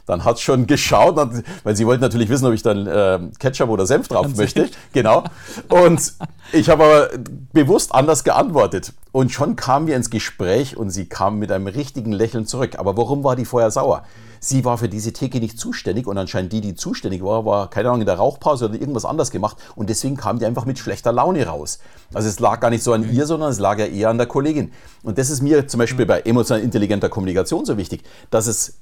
dann 0.06 0.24
hat 0.24 0.40
schon 0.40 0.66
geschaut, 0.66 1.16
weil 1.64 1.76
sie 1.76 1.86
wollten 1.86 2.00
natürlich 2.00 2.28
wissen, 2.28 2.46
ob 2.46 2.54
ich 2.54 2.62
dann 2.62 2.86
äh, 2.86 3.18
Ketchup 3.38 3.68
oder 3.68 3.86
Senf 3.86 4.08
drauf 4.08 4.26
An 4.26 4.36
möchte. 4.36 4.62
Senf. 4.62 4.76
Genau. 4.92 5.24
Und 5.68 6.14
ich 6.52 6.68
habe 6.70 6.84
aber 6.84 7.08
bewusst 7.52 7.94
anders 7.94 8.24
geantwortet. 8.24 8.92
Und 9.12 9.32
schon 9.32 9.56
kamen 9.56 9.86
wir 9.86 9.96
ins 9.96 10.10
Gespräch 10.10 10.76
und 10.76 10.90
sie 10.90 11.06
kam 11.06 11.38
mit 11.38 11.50
einem 11.50 11.66
richtigen 11.66 12.12
Lächeln 12.12 12.46
zurück. 12.46 12.78
Aber 12.78 12.96
warum 12.96 13.24
war 13.24 13.34
die 13.34 13.44
vorher 13.44 13.70
sauer? 13.70 14.04
Sie 14.38 14.64
war 14.64 14.78
für 14.78 14.88
diese 14.88 15.12
Theke 15.12 15.40
nicht 15.40 15.58
zuständig 15.58 16.06
und 16.06 16.18
anscheinend 16.18 16.52
die, 16.52 16.60
die 16.60 16.74
zuständig 16.74 17.24
war, 17.24 17.44
war 17.44 17.68
keine 17.70 17.88
Ahnung 17.88 18.02
in 18.02 18.06
der 18.06 18.16
Rauchpause 18.16 18.66
oder 18.66 18.74
irgendwas 18.74 19.04
anders 19.04 19.30
gemacht 19.30 19.56
und 19.74 19.88
deswegen 19.88 20.16
kam 20.16 20.38
die 20.38 20.46
einfach 20.46 20.66
mit 20.66 20.78
schlechter 20.78 21.10
Laune 21.10 21.46
raus. 21.46 21.80
Also 22.12 22.28
es 22.28 22.38
lag 22.38 22.60
gar 22.60 22.70
nicht 22.70 22.84
so 22.84 22.92
an 22.92 23.10
ihr, 23.12 23.26
sondern 23.26 23.50
es 23.50 23.58
lag 23.58 23.78
ja 23.78 23.86
eher 23.86 24.10
an 24.10 24.18
der 24.18 24.26
Kollegin. 24.26 24.72
Und 25.02 25.18
das 25.18 25.30
ist 25.30 25.42
mir 25.42 25.66
zum 25.66 25.78
Beispiel 25.78 26.06
bei 26.06 26.20
emotional 26.20 26.62
intelligenter 26.62 27.08
Kommunikation 27.08 27.64
so 27.64 27.76
wichtig, 27.76 28.04
dass 28.30 28.46
es 28.46 28.74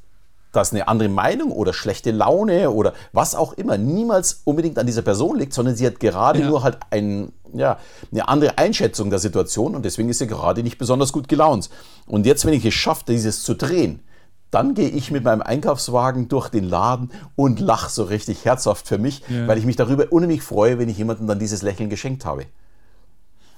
dass 0.56 0.72
eine 0.72 0.88
andere 0.88 1.08
Meinung 1.08 1.52
oder 1.52 1.72
schlechte 1.72 2.10
Laune 2.10 2.70
oder 2.70 2.94
was 3.12 3.34
auch 3.34 3.52
immer 3.54 3.78
niemals 3.78 4.42
unbedingt 4.44 4.78
an 4.78 4.86
dieser 4.86 5.02
Person 5.02 5.38
liegt, 5.38 5.52
sondern 5.52 5.76
sie 5.76 5.86
hat 5.86 6.00
gerade 6.00 6.40
ja. 6.40 6.48
nur 6.48 6.62
halt 6.62 6.78
ein, 6.90 7.32
ja, 7.52 7.78
eine 8.12 8.28
andere 8.28 8.58
Einschätzung 8.58 9.10
der 9.10 9.18
Situation 9.18 9.74
und 9.74 9.84
deswegen 9.84 10.08
ist 10.08 10.18
sie 10.18 10.26
gerade 10.26 10.62
nicht 10.62 10.78
besonders 10.78 11.12
gut 11.12 11.28
gelaunt. 11.28 11.70
Und 12.06 12.26
jetzt, 12.26 12.44
wenn 12.44 12.54
ich 12.54 12.64
es 12.64 12.74
schaffe, 12.74 13.04
dieses 13.08 13.42
zu 13.42 13.54
drehen, 13.54 14.00
dann 14.50 14.74
gehe 14.74 14.88
ich 14.88 15.10
mit 15.10 15.24
meinem 15.24 15.42
Einkaufswagen 15.42 16.28
durch 16.28 16.48
den 16.48 16.62
Laden 16.62 17.10
und 17.34 17.58
lache 17.58 17.90
so 17.90 18.04
richtig 18.04 18.44
herzhaft 18.44 18.86
für 18.86 18.98
mich, 18.98 19.22
ja. 19.28 19.48
weil 19.48 19.58
ich 19.58 19.66
mich 19.66 19.74
darüber 19.74 20.12
unheimlich 20.12 20.42
freue, 20.42 20.78
wenn 20.78 20.88
ich 20.88 20.96
jemandem 20.96 21.26
dann 21.26 21.40
dieses 21.40 21.62
Lächeln 21.62 21.90
geschenkt 21.90 22.24
habe. 22.24 22.46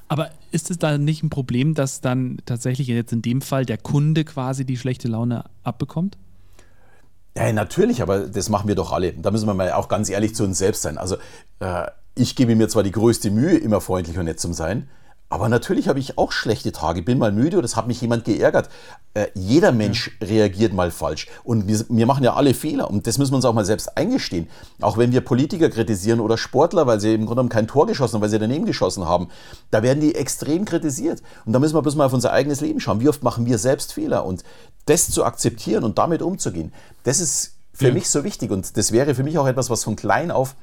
Aber 0.09 0.31
ist 0.53 0.71
es 0.71 0.79
da 0.79 0.97
nicht 0.99 1.23
ein 1.23 1.31
Problem, 1.31 1.75
dass 1.75 2.01
dann 2.01 2.39
tatsächlich 2.47 2.89
jetzt 2.89 3.13
in 3.13 3.23
dem 3.23 3.43
Fall 3.43 3.67
der 3.67 3.77
Kunde 3.77 4.25
quasi 4.25 4.65
die 4.65 4.77
schlechte 4.77 5.09
Laune 5.09 5.45
abbekommt? 5.65 6.17
Ja, 7.37 7.53
natürlich, 7.53 8.01
aber 8.01 8.21
das 8.21 8.49
machen 8.49 8.67
wir 8.67 8.75
doch 8.75 8.93
alle. 8.93 9.13
Da 9.13 9.31
müssen 9.31 9.47
wir 9.47 9.55
mal 9.55 9.73
auch 9.73 9.89
ganz 9.89 10.09
ehrlich 10.09 10.35
zu 10.35 10.45
uns 10.45 10.57
selbst 10.59 10.83
sein. 10.83 10.97
Also 10.97 11.17
äh, 11.61 11.87
ich 12.15 12.35
gebe 12.35 12.57
mir 12.57 12.69
zwar 12.69 12.83
die 12.83 12.93
größte 12.93 13.31
Mühe, 13.31 13.59
immer 13.59 13.83
freundlich 13.83 14.19
und 14.19 14.25
nett 14.25 14.41
zu 14.41 14.53
sein, 14.55 14.89
aber 15.29 15.49
natürlich 15.49 15.89
habe 15.89 15.99
ich 15.99 16.19
auch 16.19 16.31
schlechte 16.31 16.71
Tage, 16.71 17.03
bin 17.03 17.19
mal 17.19 17.33
müde 17.33 17.57
oder 17.57 17.65
es 17.65 17.75
hat 17.75 17.89
mich 17.89 18.01
jemand 18.01 18.25
geärgert. 18.25 18.69
Äh, 19.15 19.27
jeder 19.35 19.73
Mensch 19.73 20.17
ja. 20.21 20.29
reagiert 20.29 20.73
mal 20.73 20.93
falsch 20.93 21.27
und 21.43 21.67
wir, 21.67 21.85
wir, 21.89 22.07
machen 22.07 22.23
ja 22.23 22.35
alle 22.35 22.55
Fehler 22.55 22.89
und 22.89 23.09
das 23.09 23.19
müssen 23.19 23.33
wir 23.33 23.37
uns 23.37 23.45
auch 23.45 23.53
mal 23.53 23.65
selbst 23.65 23.97
eingestehen. 23.97 24.47
Auch 24.81 24.99
wenn 24.99 25.11
wir 25.11 25.23
Politiker 25.23 25.69
kritisieren 25.69 26.21
oder 26.21 26.39
Sportler, 26.39 26.87
weil 26.87 27.01
sie 27.01 27.15
im 27.15 27.23
Grunde 27.23 27.35
genommen 27.35 27.49
kein 27.49 27.67
Tor 27.67 27.87
geschossen 27.89 28.15
haben, 28.15 28.23
weil 28.23 28.29
sie 28.29 28.39
daneben 28.39 28.67
geschossen 28.67 29.07
haben, 29.07 29.29
da 29.73 29.83
werden 29.83 30.01
die 30.01 30.15
extrem 30.15 30.65
kritisiert. 30.65 31.23
Und 31.45 31.53
da 31.53 31.59
müssen 31.59 31.75
wir 31.75 31.83
bloß 31.83 31.97
mal 31.97 32.07
auf 32.07 32.13
unser 32.13 32.33
eigenes 32.33 32.61
Leben 32.61 32.79
schauen. 32.79 33.01
Wie 33.01 33.09
oft 33.09 33.25
machen 33.25 33.47
wir 33.47 33.59
selbst 33.59 33.95
Fehler 33.95 34.25
und 34.25 34.45
das 34.85 35.11
zu 35.11 35.25
akzeptieren 35.25 35.83
und 35.83 35.99
damit 35.99 36.23
umzugehen, 36.23 36.73
das 37.03 37.19
ist 37.19 37.55
für 37.73 37.89
ja. 37.89 37.95
mich 37.95 38.09
so 38.09 38.23
wichtig 38.23 38.51
und 38.53 38.77
das 38.77 38.93
wäre 38.93 39.15
für 39.15 39.25
mich 39.25 39.39
auch 39.39 39.47
etwas, 39.47 39.71
was 39.71 39.85
von 39.85 39.97
klein 39.97 40.31
auf 40.31 40.55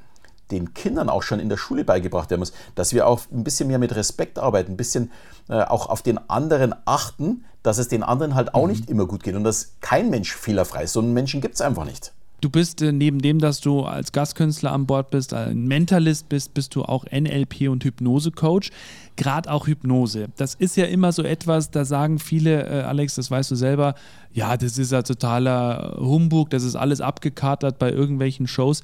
den 0.52 0.74
Kindern 0.74 1.10
auch 1.10 1.24
schon 1.24 1.40
in 1.40 1.50
der 1.50 1.58
Schule 1.58 1.84
beigebracht 1.84 2.30
werden 2.30 2.42
muss, 2.42 2.54
dass 2.76 2.94
wir 2.94 3.08
auch 3.08 3.22
ein 3.32 3.44
bisschen 3.44 3.68
mehr 3.68 3.80
mit 3.80 3.96
Respekt 3.96 4.40
arbeiten, 4.40 4.74
ein 4.74 4.78
bisschen 4.78 5.12
äh, 5.50 5.62
auch 5.62 5.88
auf 5.88 6.02
den 6.02 6.18
anderen 6.30 6.76
achten, 6.86 7.46
dass 7.64 7.78
es 7.78 7.88
den 7.88 8.04
anderen 8.04 8.36
halt 8.36 8.54
auch 8.54 8.64
mhm. 8.64 8.72
nicht 8.72 8.90
immer 8.90 9.06
gut 9.06 9.24
geht 9.24 9.36
und 9.36 9.44
dass 9.44 9.74
kein 9.82 10.10
Mensch 10.10 10.36
fehlerfrei 10.36 10.84
ist. 10.84 10.94
So 10.94 11.00
einen 11.00 11.14
Menschen 11.14 11.42
gibt 11.42 11.56
es 11.56 11.62
einfach 11.62 11.86
nicht. 11.86 12.14
Du 12.44 12.50
bist 12.50 12.82
äh, 12.82 12.92
neben 12.92 13.20
dem, 13.20 13.40
dass 13.40 13.62
du 13.62 13.84
als 13.84 14.12
Gastkünstler 14.12 14.74
an 14.74 14.86
Bord 14.86 15.12
bist, 15.12 15.34
ein 15.34 15.66
Mentalist 15.66 16.28
bist, 16.28 16.54
bist 16.54 16.76
du 16.76 16.84
auch 16.84 17.06
NLP 17.06 17.70
und 17.70 17.86
Hypnose-Coach. 17.86 18.70
Gerade 19.16 19.50
auch 19.50 19.66
Hypnose. 19.66 20.28
Das 20.36 20.54
ist 20.54 20.76
ja 20.76 20.84
immer 20.84 21.14
so 21.14 21.24
etwas, 21.24 21.72
da 21.72 21.86
sagen 21.86 22.20
viele, 22.20 22.68
äh, 22.68 22.82
Alex, 22.82 23.16
das 23.16 23.32
weißt 23.32 23.50
du 23.50 23.56
selber, 23.56 23.96
ja, 24.34 24.58
das 24.58 24.78
ist 24.78 24.92
ja 24.92 25.04
totaler 25.04 25.96
Humbug, 26.02 26.50
das 26.50 26.64
ist 26.64 26.76
alles 26.76 27.00
abgekatert 27.00 27.80
bei 27.80 27.90
irgendwelchen 27.94 28.46
Shows. 28.48 28.82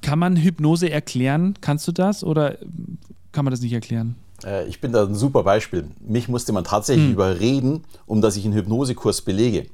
Kann 0.00 0.20
man 0.20 0.36
Hypnose 0.36 0.88
erklären? 0.88 1.54
Kannst 1.60 1.88
du 1.88 1.92
das 1.92 2.22
oder 2.22 2.58
kann 3.32 3.44
man 3.44 3.50
das 3.50 3.60
nicht 3.60 3.72
erklären? 3.72 4.14
Äh, 4.44 4.68
ich 4.68 4.80
bin 4.80 4.92
da 4.92 5.04
ein 5.04 5.16
super 5.16 5.42
Beispiel. 5.42 5.88
Mich 6.06 6.28
musste 6.28 6.52
man 6.52 6.62
tatsächlich 6.62 7.06
hm. 7.06 7.14
überreden, 7.14 7.82
um 8.06 8.20
dass 8.20 8.36
ich 8.36 8.44
einen 8.44 8.54
Hypnosekurs 8.54 9.22
belege. 9.22 9.66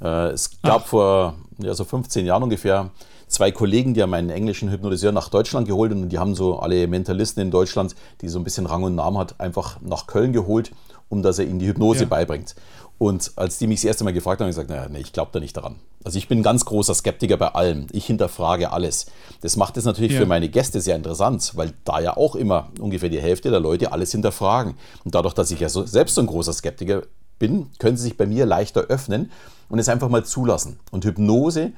Äh, 0.00 0.28
es 0.28 0.60
gab 0.62 0.82
Ach. 0.82 0.86
vor 0.86 1.34
ja, 1.58 1.74
so 1.74 1.84
15 1.84 2.26
Jahren 2.26 2.42
ungefähr 2.42 2.90
zwei 3.26 3.50
Kollegen, 3.50 3.94
die 3.94 4.02
haben 4.02 4.14
einen 4.14 4.30
englischen 4.30 4.70
Hypnotiseur 4.70 5.12
nach 5.12 5.28
Deutschland 5.28 5.68
geholt 5.68 5.92
und 5.92 6.08
die 6.08 6.18
haben 6.18 6.34
so 6.34 6.58
alle 6.58 6.86
Mentalisten 6.86 7.42
in 7.42 7.50
Deutschland, 7.50 7.94
die 8.20 8.28
so 8.28 8.38
ein 8.38 8.44
bisschen 8.44 8.66
Rang 8.66 8.84
und 8.84 8.94
Namen 8.94 9.18
hat, 9.18 9.38
einfach 9.40 9.80
nach 9.80 10.06
Köln 10.06 10.32
geholt 10.32 10.72
um 11.08 11.22
dass 11.22 11.38
er 11.38 11.46
ihnen 11.46 11.58
die 11.58 11.66
Hypnose 11.66 12.00
ja. 12.00 12.06
beibringt. 12.06 12.54
Und 12.98 13.32
als 13.36 13.58
die 13.58 13.68
mich 13.68 13.80
das 13.80 13.84
erste 13.84 14.04
Mal 14.04 14.12
gefragt 14.12 14.40
haben, 14.40 14.46
habe 14.46 14.50
ich 14.50 14.56
gesagt, 14.56 14.70
naja, 14.70 14.88
nee, 14.88 14.98
ich 14.98 15.12
glaube 15.12 15.30
da 15.32 15.38
nicht 15.38 15.56
daran. 15.56 15.76
Also 16.02 16.18
ich 16.18 16.26
bin 16.26 16.40
ein 16.40 16.42
ganz 16.42 16.64
großer 16.64 16.94
Skeptiker 16.94 17.36
bei 17.36 17.48
allem. 17.54 17.86
Ich 17.92 18.06
hinterfrage 18.06 18.72
alles. 18.72 19.06
Das 19.40 19.56
macht 19.56 19.76
es 19.76 19.84
natürlich 19.84 20.12
ja. 20.12 20.18
für 20.18 20.26
meine 20.26 20.48
Gäste 20.48 20.80
sehr 20.80 20.96
interessant, 20.96 21.52
weil 21.54 21.72
da 21.84 22.00
ja 22.00 22.16
auch 22.16 22.34
immer 22.34 22.70
ungefähr 22.80 23.08
die 23.08 23.20
Hälfte 23.20 23.50
der 23.50 23.60
Leute 23.60 23.92
alles 23.92 24.10
hinterfragen. 24.10 24.74
Und 25.04 25.14
dadurch, 25.14 25.34
dass 25.34 25.52
ich 25.52 25.60
ja 25.60 25.68
so, 25.68 25.86
selbst 25.86 26.16
so 26.16 26.20
ein 26.20 26.26
großer 26.26 26.52
Skeptiker 26.52 27.02
bin, 27.38 27.70
können 27.78 27.96
sie 27.96 28.04
sich 28.04 28.16
bei 28.16 28.26
mir 28.26 28.46
leichter 28.46 28.82
öffnen 28.82 29.30
und 29.68 29.78
es 29.78 29.88
einfach 29.88 30.08
mal 30.08 30.24
zulassen. 30.24 30.78
Und 30.90 31.04
Hypnose 31.04 31.72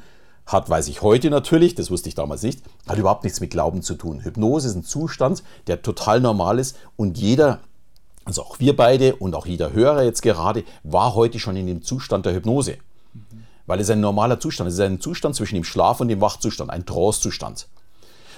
hat, 0.47 0.69
weiß 0.69 0.89
ich 0.89 1.03
heute 1.03 1.31
natürlich, 1.31 1.75
das 1.75 1.91
wusste 1.91 2.09
ich 2.09 2.15
damals 2.15 2.43
nicht, 2.43 2.63
hat 2.89 2.99
überhaupt 2.99 3.25
nichts 3.25 3.41
mit 3.41 3.51
Glauben 3.51 3.83
zu 3.83 3.95
tun. 3.95 4.21
Hypnose 4.21 4.69
ist 4.69 4.75
ein 4.75 4.85
Zustand, 4.85 5.43
der 5.67 5.83
total 5.83 6.21
normal 6.21 6.59
ist 6.59 6.77
und 6.97 7.19
jeder 7.19 7.61
also 8.25 8.43
auch 8.43 8.61
wir 8.61 8.77
beide 8.77 9.17
und 9.17 9.35
auch 9.35 9.47
jeder 9.47 9.73
Hörer 9.73 10.05
jetzt 10.05 10.23
gerade 10.23 10.65
war 10.83 11.15
heute 11.15 11.39
schon 11.39 11.57
in 11.57 11.67
dem 11.67 11.83
Zustand 11.83 12.27
der 12.27 12.35
Hypnose. 12.35 12.77
Weil 13.67 13.81
es 13.81 13.91
ein 13.91 14.01
normaler 14.01 14.39
Zustand 14.39 14.69
ist. 14.69 14.75
Es 14.75 14.81
ist 14.81 14.87
ein 14.87 15.01
Zustand 15.01 15.35
zwischen 15.35 15.55
dem 15.55 15.65
Schlaf 15.65 16.01
und 16.01 16.09
dem 16.09 16.21
Wachzustand, 16.21 16.71
ein 16.71 16.87
Trance-Zustand. 16.87 17.67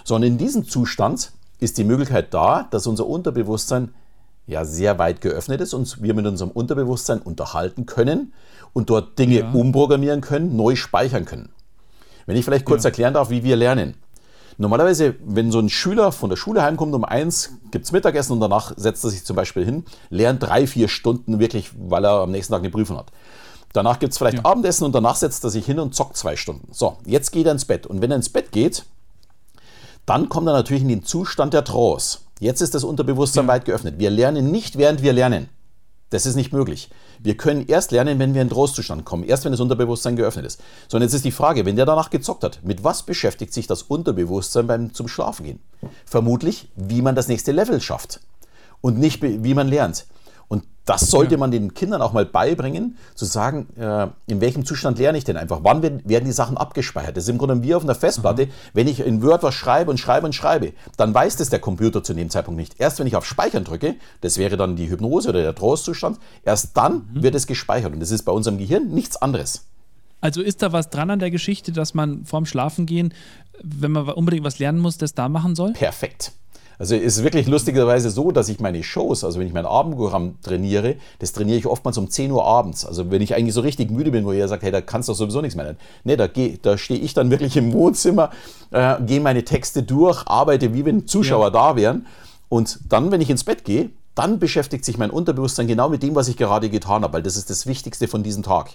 So, 0.05 0.15
und 0.15 0.23
in 0.23 0.39
diesem 0.39 0.69
Zustand 0.69 1.33
ist 1.59 1.79
die 1.79 1.85
Möglichkeit 1.85 2.33
da, 2.33 2.69
dass 2.71 2.87
unser 2.87 3.07
Unterbewusstsein 3.07 3.95
ja 4.47 4.65
sehr 4.65 4.99
weit 4.99 5.21
geöffnet 5.21 5.61
ist 5.61 5.75
und 5.75 6.03
wir 6.03 6.15
mit 6.15 6.27
unserem 6.27 6.51
Unterbewusstsein 6.51 7.21
unterhalten 7.21 7.87
können 7.87 8.33
und 8.73 8.91
dort 8.91 9.19
Dinge 9.19 9.41
ja. 9.41 9.51
umprogrammieren 9.51 10.21
können, 10.21 10.57
neu 10.57 10.77
speichern 10.77 11.25
können. 11.25 11.51
Wenn 12.27 12.37
ich 12.37 12.45
vielleicht 12.45 12.65
kurz 12.65 12.85
ja. 12.85 12.89
erklären 12.89 13.15
darf, 13.15 13.31
wie 13.31 13.45
wir 13.45 13.57
lernen. 13.57 13.95
Normalerweise, 14.59 15.15
wenn 15.25 15.51
so 15.51 15.59
ein 15.59 15.71
Schüler 15.71 16.13
von 16.13 16.29
der 16.29 16.37
Schule 16.37 16.63
heimkommt 16.63 16.95
um 16.95 17.05
eins, 17.05 17.53
gibt 17.71 17.87
es 17.87 17.93
Mittagessen 17.93 18.33
und 18.33 18.41
danach 18.41 18.73
setzt 18.77 19.03
er 19.05 19.11
sich 19.11 19.25
zum 19.25 19.35
Beispiel 19.35 19.65
hin, 19.65 19.85
lernt 20.11 20.43
drei, 20.43 20.67
vier 20.67 20.89
Stunden 20.89 21.39
wirklich, 21.39 21.71
weil 21.79 22.05
er 22.05 22.21
am 22.21 22.31
nächsten 22.31 22.53
Tag 22.53 22.61
eine 22.61 22.71
Prüfung 22.71 22.99
hat. 22.99 23.11
Danach 23.73 23.99
gibt 23.99 24.13
es 24.13 24.19
vielleicht 24.19 24.39
ja. 24.39 24.45
Abendessen 24.45 24.85
und 24.85 24.95
danach 24.95 25.17
setzt 25.17 25.43
er 25.45 25.51
sich 25.51 25.65
hin 25.65 25.79
und 25.79 25.95
zockt 25.95 26.17
zwei 26.17 26.37
Stunden. 26.37 26.69
So, 26.73 26.99
jetzt 27.07 27.31
geht 27.33 27.47
er 27.47 27.53
ins 27.53 27.65
Bett. 27.65 27.87
Und 27.87 28.03
wenn 28.03 28.11
er 28.11 28.17
ins 28.17 28.29
Bett 28.29 28.53
geht, 28.53 28.85
dann 30.05 30.29
kommt 30.29 30.47
er 30.47 30.53
natürlich 30.53 30.83
in 30.83 30.89
den 30.89 31.05
Zustand 31.05 31.55
der 31.55 31.65
Trance. 31.65 32.19
Jetzt 32.43 32.61
ist 32.61 32.75
das 32.75 32.83
Unterbewusstsein 32.83 33.47
weit 33.47 33.67
geöffnet. 33.67 34.01
Wir 34.01 34.11
lernen 34.11 34.51
nicht, 34.51 34.77
während 34.77 35.01
wir 35.01 35.13
lernen. 35.13 35.49
Das 36.11 36.27
ist 36.27 36.35
nicht 36.35 36.53
möglich. 36.53 36.91
Wir 37.21 37.37
können 37.37 37.69
erst 37.69 37.93
lernen, 37.93 38.19
wenn 38.19 38.35
wir 38.35 38.43
in 38.43 38.51
Trostzustand 38.51 39.05
kommen, 39.05 39.23
erst 39.23 39.45
wenn 39.45 39.53
das 39.53 39.61
Unterbewusstsein 39.61 40.17
geöffnet 40.17 40.47
ist. 40.47 40.61
So, 40.89 40.97
und 40.97 41.05
jetzt 41.05 41.15
ist 41.15 41.25
die 41.25 41.31
Frage, 41.31 41.65
wenn 41.65 41.77
der 41.77 41.87
danach 41.87 42.11
gezockt 42.11 42.43
hat, 42.43 42.59
mit 42.65 42.83
was 42.83 43.05
beschäftigt 43.05 43.55
sich 43.55 43.69
das 43.69 43.83
Unterbewusstsein 43.83 44.67
beim 44.67 44.93
zum 44.93 45.07
Schlafen 45.07 45.45
gehen? 45.47 45.61
Vermutlich, 46.05 46.69
wie 46.75 47.01
man 47.01 47.15
das 47.15 47.29
nächste 47.29 47.53
Level 47.53 47.81
schafft 47.81 48.19
und 48.81 48.99
nicht 48.99 49.23
wie 49.23 49.55
man 49.55 49.69
lernt. 49.69 50.07
Das 50.85 51.11
sollte 51.11 51.35
ja. 51.35 51.39
man 51.39 51.51
den 51.51 51.75
Kindern 51.75 52.03
auch 52.03 52.13
mal 52.13 52.27
beibringen, 52.27 52.97
zu 53.15 53.25
sagen, 53.25 53.69
äh, 53.77 54.09
in 54.27 54.41
welchem 54.41 54.65
Zustand 54.65 54.99
lerne 54.99 55.17
ich 55.17 55.25
denn 55.25 55.37
einfach? 55.37 55.61
Wann 55.63 55.83
werden, 55.83 56.03
werden 56.05 56.25
die 56.25 56.33
Sachen 56.33 56.57
abgespeichert? 56.57 57.17
Das 57.17 57.25
ist 57.25 57.31
im 57.31 57.39
Grunde 57.39 57.63
wie 57.63 57.75
auf 57.75 57.85
einer 57.85 57.95
Festplatte. 57.95 58.47
Mhm. 58.47 58.51
Wenn 58.73 58.89
ich 58.89 59.01
in 59.01 59.23
Word 59.23 59.43
was 59.43 59.55
schreibe 59.55 59.91
und 59.91 59.99
schreibe 59.99 60.27
und 60.27 60.35
schreibe, 60.35 60.73
dann 60.97 61.15
weiß 61.15 61.37
das 61.37 61.51
der 61.51 61.61
Computer 61.61 62.03
zu 62.03 62.15
dem 62.15 62.31
Zeitpunkt 62.31 62.59
nicht. 62.59 62.75
Erst 62.79 62.99
wenn 62.99 63.07
ich 63.07 63.15
auf 63.15 63.25
Speichern 63.25 63.65
drücke, 63.65 63.95
das 64.23 64.39
wäre 64.39 64.57
dann 64.57 64.75
die 64.75 64.91
Hypnose 64.91 65.29
oder 65.29 65.43
der 65.43 65.55
Trostzustand, 65.55 66.19
erst 66.45 66.77
dann 66.77 67.07
mhm. 67.15 67.23
wird 67.23 67.35
es 67.37 67.47
gespeichert. 67.47 67.93
Und 67.93 68.01
das 68.01 68.11
ist 68.11 68.25
bei 68.25 68.33
unserem 68.33 68.59
Gehirn 68.59 68.89
nichts 68.89 69.17
anderes. 69.17 69.67
Also 70.21 70.41
ist 70.41 70.63
da 70.63 70.73
was 70.73 70.89
dran 70.91 71.11
an 71.11 71.19
der 71.19 71.31
Geschichte, 71.31 71.73
dass 71.73 71.95
man 71.95 72.25
vorm 72.25 72.47
Schlafengehen, 72.47 73.13
wenn 73.63 73.93
man 73.93 74.09
unbedingt 74.09 74.45
was 74.45 74.59
lernen 74.59 74.79
muss, 74.79 74.99
das 74.99 75.15
da 75.15 75.29
machen 75.29 75.55
soll? 75.55 75.73
Perfekt. 75.73 76.33
Also 76.83 76.97
es 76.97 77.19
ist 77.19 77.23
wirklich 77.23 77.47
lustigerweise 77.47 78.11
so, 78.11 78.33
dass 78.33 78.49
ich 78.49 78.59
meine 78.59 78.83
Shows, 78.83 79.23
also 79.23 79.39
wenn 79.39 79.47
ich 79.47 79.53
mein 79.53 79.67
Abendprogramm 79.67 80.41
trainiere, 80.43 80.97
das 81.21 81.33
trainiere 81.33 81.57
ich 81.57 81.67
oftmals 81.69 81.97
um 81.97 82.11
10 82.11 82.33
Uhr 82.33 82.45
abends. 82.45 82.85
Also 82.85 83.09
wenn 83.13 83.23
ich 83.23 83.37
eigentlich 83.37 83.55
so 83.55 83.61
richtig 83.61 83.93
müde 83.93 84.11
bin, 84.11 84.25
wo 84.25 84.33
ihr 84.33 84.49
sagt, 84.49 84.65
hey, 84.65 84.73
da 84.73 84.81
kannst 84.81 85.09
du 85.09 85.15
sowieso 85.15 85.41
nichts 85.41 85.55
mehr 85.55 85.65
lernen. 85.65 85.79
Nee, 86.03 86.17
da, 86.17 86.27
da 86.27 86.77
stehe 86.77 86.99
ich 86.99 87.15
dann 87.15 87.31
wirklich 87.31 87.57
im 87.57 87.73
Wohnzimmer, 87.73 88.31
äh, 88.73 88.97
gehe 89.07 89.21
meine 89.21 89.45
Texte 89.45 89.85
durch, 89.85 90.27
arbeite, 90.27 90.75
wie 90.75 90.85
wenn 90.85 91.07
Zuschauer 91.07 91.45
ja. 91.45 91.51
da 91.51 91.77
wären. 91.77 92.07
Und 92.49 92.81
dann, 92.89 93.13
wenn 93.13 93.21
ich 93.21 93.31
ins 93.31 93.45
Bett 93.45 93.65
gehe, 93.65 93.91
dann 94.17 94.41
beschäftigt 94.41 94.85
sich 94.85 94.99
mein 94.99 95.11
Unterbewusstsein 95.11 95.69
genau 95.69 95.89
mit 95.89 96.03
dem, 96.03 96.17
was 96.17 96.27
ich 96.27 96.37
gerade 96.37 96.69
getan 96.69 97.05
habe, 97.05 97.13
weil 97.13 97.23
das 97.23 97.37
ist 97.37 97.49
das 97.49 97.65
Wichtigste 97.69 98.09
von 98.09 98.25
diesem 98.25 98.43
Tag. 98.43 98.71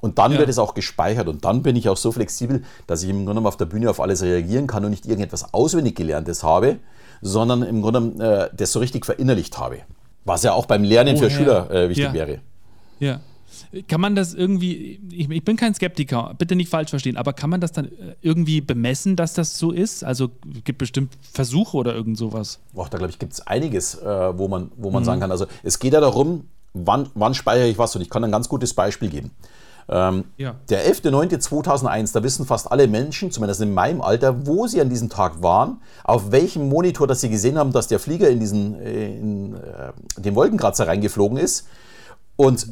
Und 0.00 0.18
dann 0.18 0.30
ja. 0.30 0.38
wird 0.38 0.48
es 0.48 0.60
auch 0.60 0.74
gespeichert 0.74 1.26
und 1.26 1.44
dann 1.44 1.64
bin 1.64 1.74
ich 1.74 1.88
auch 1.88 1.96
so 1.96 2.12
flexibel, 2.12 2.62
dass 2.86 3.02
ich 3.02 3.10
im 3.10 3.26
Grunde 3.26 3.48
auf 3.48 3.56
der 3.56 3.64
Bühne 3.64 3.90
auf 3.90 3.98
alles 4.00 4.22
reagieren 4.22 4.68
kann 4.68 4.84
und 4.84 4.92
nicht 4.92 5.06
irgendetwas 5.06 5.52
auswendig 5.52 5.96
gelerntes 5.96 6.44
habe, 6.44 6.78
sondern 7.20 7.62
im 7.62 7.82
Grunde 7.82 8.50
äh, 8.52 8.56
das 8.56 8.72
so 8.72 8.80
richtig 8.80 9.06
verinnerlicht 9.06 9.58
habe. 9.58 9.78
Was 10.24 10.42
ja 10.42 10.52
auch 10.52 10.66
beim 10.66 10.82
Lernen 10.82 11.16
oh, 11.16 11.18
für 11.18 11.28
ja. 11.28 11.30
Schüler 11.30 11.70
äh, 11.70 11.88
wichtig 11.88 12.06
ja. 12.06 12.12
wäre. 12.12 12.38
Ja. 12.98 13.20
Kann 13.88 14.00
man 14.00 14.14
das 14.14 14.34
irgendwie, 14.34 15.00
ich, 15.10 15.30
ich, 15.30 15.44
bin 15.44 15.56
kein 15.56 15.74
Skeptiker, 15.74 16.34
bitte 16.36 16.56
nicht 16.56 16.68
falsch 16.68 16.90
verstehen, 16.90 17.16
aber 17.16 17.32
kann 17.32 17.50
man 17.50 17.60
das 17.60 17.72
dann 17.72 17.86
äh, 17.86 18.14
irgendwie 18.20 18.60
bemessen, 18.60 19.16
dass 19.16 19.34
das 19.34 19.58
so 19.58 19.70
ist? 19.70 20.04
Also 20.04 20.30
gibt 20.64 20.78
bestimmt 20.78 21.16
Versuche 21.32 21.76
oder 21.76 21.94
irgend 21.94 22.18
sowas? 22.18 22.60
Och, 22.74 22.88
da 22.88 22.98
glaube 22.98 23.10
ich, 23.10 23.18
gibt 23.18 23.32
es 23.32 23.46
einiges, 23.46 23.94
äh, 23.94 24.38
wo 24.38 24.48
man, 24.48 24.70
wo 24.76 24.90
man 24.90 25.02
mhm. 25.02 25.06
sagen 25.06 25.20
kann. 25.20 25.30
Also 25.30 25.46
es 25.62 25.78
geht 25.78 25.92
ja 25.92 26.00
darum, 26.00 26.48
wann, 26.74 27.08
wann 27.14 27.34
speichere 27.34 27.68
ich 27.68 27.78
was 27.78 27.94
und 27.96 28.02
ich 28.02 28.10
kann 28.10 28.24
ein 28.24 28.30
ganz 28.30 28.48
gutes 28.48 28.74
Beispiel 28.74 29.08
geben. 29.08 29.30
Ähm, 29.88 30.24
ja. 30.36 30.56
Der 30.68 30.90
11.09.2001, 30.92 32.12
da 32.12 32.22
wissen 32.22 32.46
fast 32.46 32.70
alle 32.70 32.88
Menschen, 32.88 33.30
zumindest 33.30 33.60
in 33.60 33.72
meinem 33.72 34.00
Alter, 34.00 34.46
wo 34.46 34.66
sie 34.66 34.80
an 34.80 34.88
diesem 34.88 35.08
Tag 35.08 35.42
waren, 35.42 35.80
auf 36.02 36.32
welchem 36.32 36.68
Monitor, 36.68 37.06
dass 37.06 37.20
sie 37.20 37.30
gesehen 37.30 37.56
haben, 37.56 37.72
dass 37.72 37.86
der 37.86 38.00
Flieger 38.00 38.28
in, 38.28 38.40
diesen, 38.40 38.80
äh, 38.80 39.18
in 39.18 39.54
äh, 39.54 39.92
den 40.16 40.34
Wolkenkratzer 40.34 40.88
reingeflogen 40.88 41.38
ist. 41.38 41.68
Und 42.34 42.66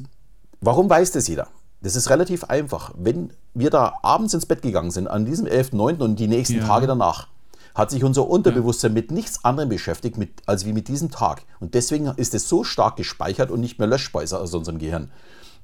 warum 0.60 0.90
weiß 0.90 1.12
das 1.12 1.28
jeder? 1.28 1.48
Das 1.82 1.96
ist 1.96 2.10
relativ 2.10 2.44
einfach. 2.44 2.92
Wenn 2.96 3.30
wir 3.52 3.70
da 3.70 3.94
abends 4.02 4.34
ins 4.34 4.46
Bett 4.46 4.62
gegangen 4.62 4.90
sind, 4.90 5.06
an 5.06 5.24
diesem 5.24 5.46
11.09. 5.46 6.02
und 6.02 6.18
die 6.18 6.28
nächsten 6.28 6.58
ja. 6.58 6.66
Tage 6.66 6.86
danach, 6.86 7.28
hat 7.74 7.90
sich 7.90 8.04
unser 8.04 8.28
Unterbewusstsein 8.28 8.92
ja. 8.92 8.94
mit 8.94 9.10
nichts 9.10 9.44
anderem 9.44 9.68
beschäftigt 9.68 10.16
mit, 10.16 10.30
als 10.46 10.64
wie 10.64 10.72
mit 10.72 10.88
diesem 10.88 11.10
Tag. 11.10 11.42
Und 11.60 11.74
deswegen 11.74 12.06
ist 12.16 12.34
es 12.34 12.48
so 12.48 12.62
stark 12.62 12.96
gespeichert 12.96 13.50
und 13.50 13.60
nicht 13.60 13.78
mehr 13.78 13.88
löschbar 13.88 14.22
aus 14.22 14.54
unserem 14.54 14.78
Gehirn. 14.78 15.10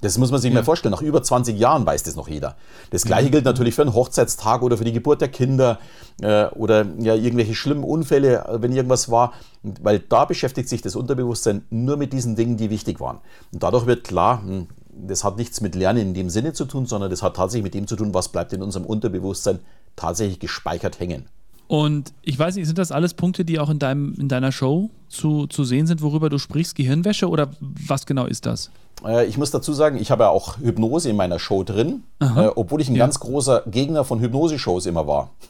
Das 0.00 0.16
muss 0.16 0.30
man 0.30 0.40
sich 0.40 0.50
ja. 0.50 0.58
mal 0.58 0.64
vorstellen. 0.64 0.92
Nach 0.92 1.02
über 1.02 1.22
20 1.22 1.58
Jahren 1.58 1.84
weiß 1.84 2.02
das 2.02 2.16
noch 2.16 2.28
jeder. 2.28 2.56
Das 2.90 3.04
gleiche 3.04 3.26
ja. 3.26 3.32
gilt 3.32 3.44
natürlich 3.44 3.74
für 3.74 3.82
einen 3.82 3.94
Hochzeitstag 3.94 4.62
oder 4.62 4.78
für 4.78 4.84
die 4.84 4.92
Geburt 4.92 5.20
der 5.20 5.28
Kinder 5.28 5.78
äh, 6.22 6.46
oder 6.46 6.86
ja, 6.98 7.14
irgendwelche 7.14 7.54
schlimmen 7.54 7.84
Unfälle, 7.84 8.46
äh, 8.46 8.62
wenn 8.62 8.72
irgendwas 8.72 9.10
war. 9.10 9.32
Weil 9.62 9.98
da 9.98 10.24
beschäftigt 10.24 10.68
sich 10.68 10.80
das 10.82 10.96
Unterbewusstsein 10.96 11.64
nur 11.70 11.96
mit 11.96 12.12
diesen 12.12 12.34
Dingen, 12.36 12.56
die 12.56 12.70
wichtig 12.70 13.00
waren. 13.00 13.18
Und 13.52 13.62
dadurch 13.62 13.86
wird 13.86 14.04
klar, 14.04 14.42
hm, 14.42 14.68
das 14.92 15.24
hat 15.24 15.36
nichts 15.36 15.60
mit 15.60 15.74
Lernen 15.74 16.00
in 16.00 16.14
dem 16.14 16.30
Sinne 16.30 16.52
zu 16.52 16.64
tun, 16.64 16.86
sondern 16.86 17.10
das 17.10 17.22
hat 17.22 17.36
tatsächlich 17.36 17.64
mit 17.64 17.74
dem 17.74 17.86
zu 17.86 17.96
tun, 17.96 18.14
was 18.14 18.28
bleibt 18.28 18.52
in 18.52 18.62
unserem 18.62 18.86
Unterbewusstsein 18.86 19.60
tatsächlich 19.96 20.40
gespeichert 20.40 20.98
hängen. 21.00 21.26
Und 21.70 22.14
ich 22.22 22.36
weiß 22.36 22.56
nicht, 22.56 22.66
sind 22.66 22.78
das 22.78 22.90
alles 22.90 23.14
Punkte, 23.14 23.44
die 23.44 23.60
auch 23.60 23.70
in, 23.70 23.78
deinem, 23.78 24.16
in 24.18 24.26
deiner 24.26 24.50
Show 24.50 24.90
zu, 25.08 25.46
zu 25.46 25.62
sehen 25.62 25.86
sind, 25.86 26.02
worüber 26.02 26.28
du 26.28 26.36
sprichst? 26.38 26.74
Gehirnwäsche 26.74 27.28
oder 27.28 27.52
was 27.60 28.06
genau 28.06 28.26
ist 28.26 28.44
das? 28.44 28.72
Äh, 29.06 29.26
ich 29.26 29.38
muss 29.38 29.52
dazu 29.52 29.72
sagen, 29.72 29.96
ich 29.96 30.10
habe 30.10 30.24
ja 30.24 30.30
auch 30.30 30.58
Hypnose 30.58 31.08
in 31.08 31.14
meiner 31.14 31.38
Show 31.38 31.62
drin, 31.62 32.02
äh, 32.18 32.48
obwohl 32.56 32.80
ich 32.80 32.88
ein 32.88 32.96
ja. 32.96 33.04
ganz 33.04 33.20
großer 33.20 33.62
Gegner 33.66 34.02
von 34.02 34.18
Hypnose-Shows 34.18 34.86
immer 34.86 35.06
war. 35.06 35.30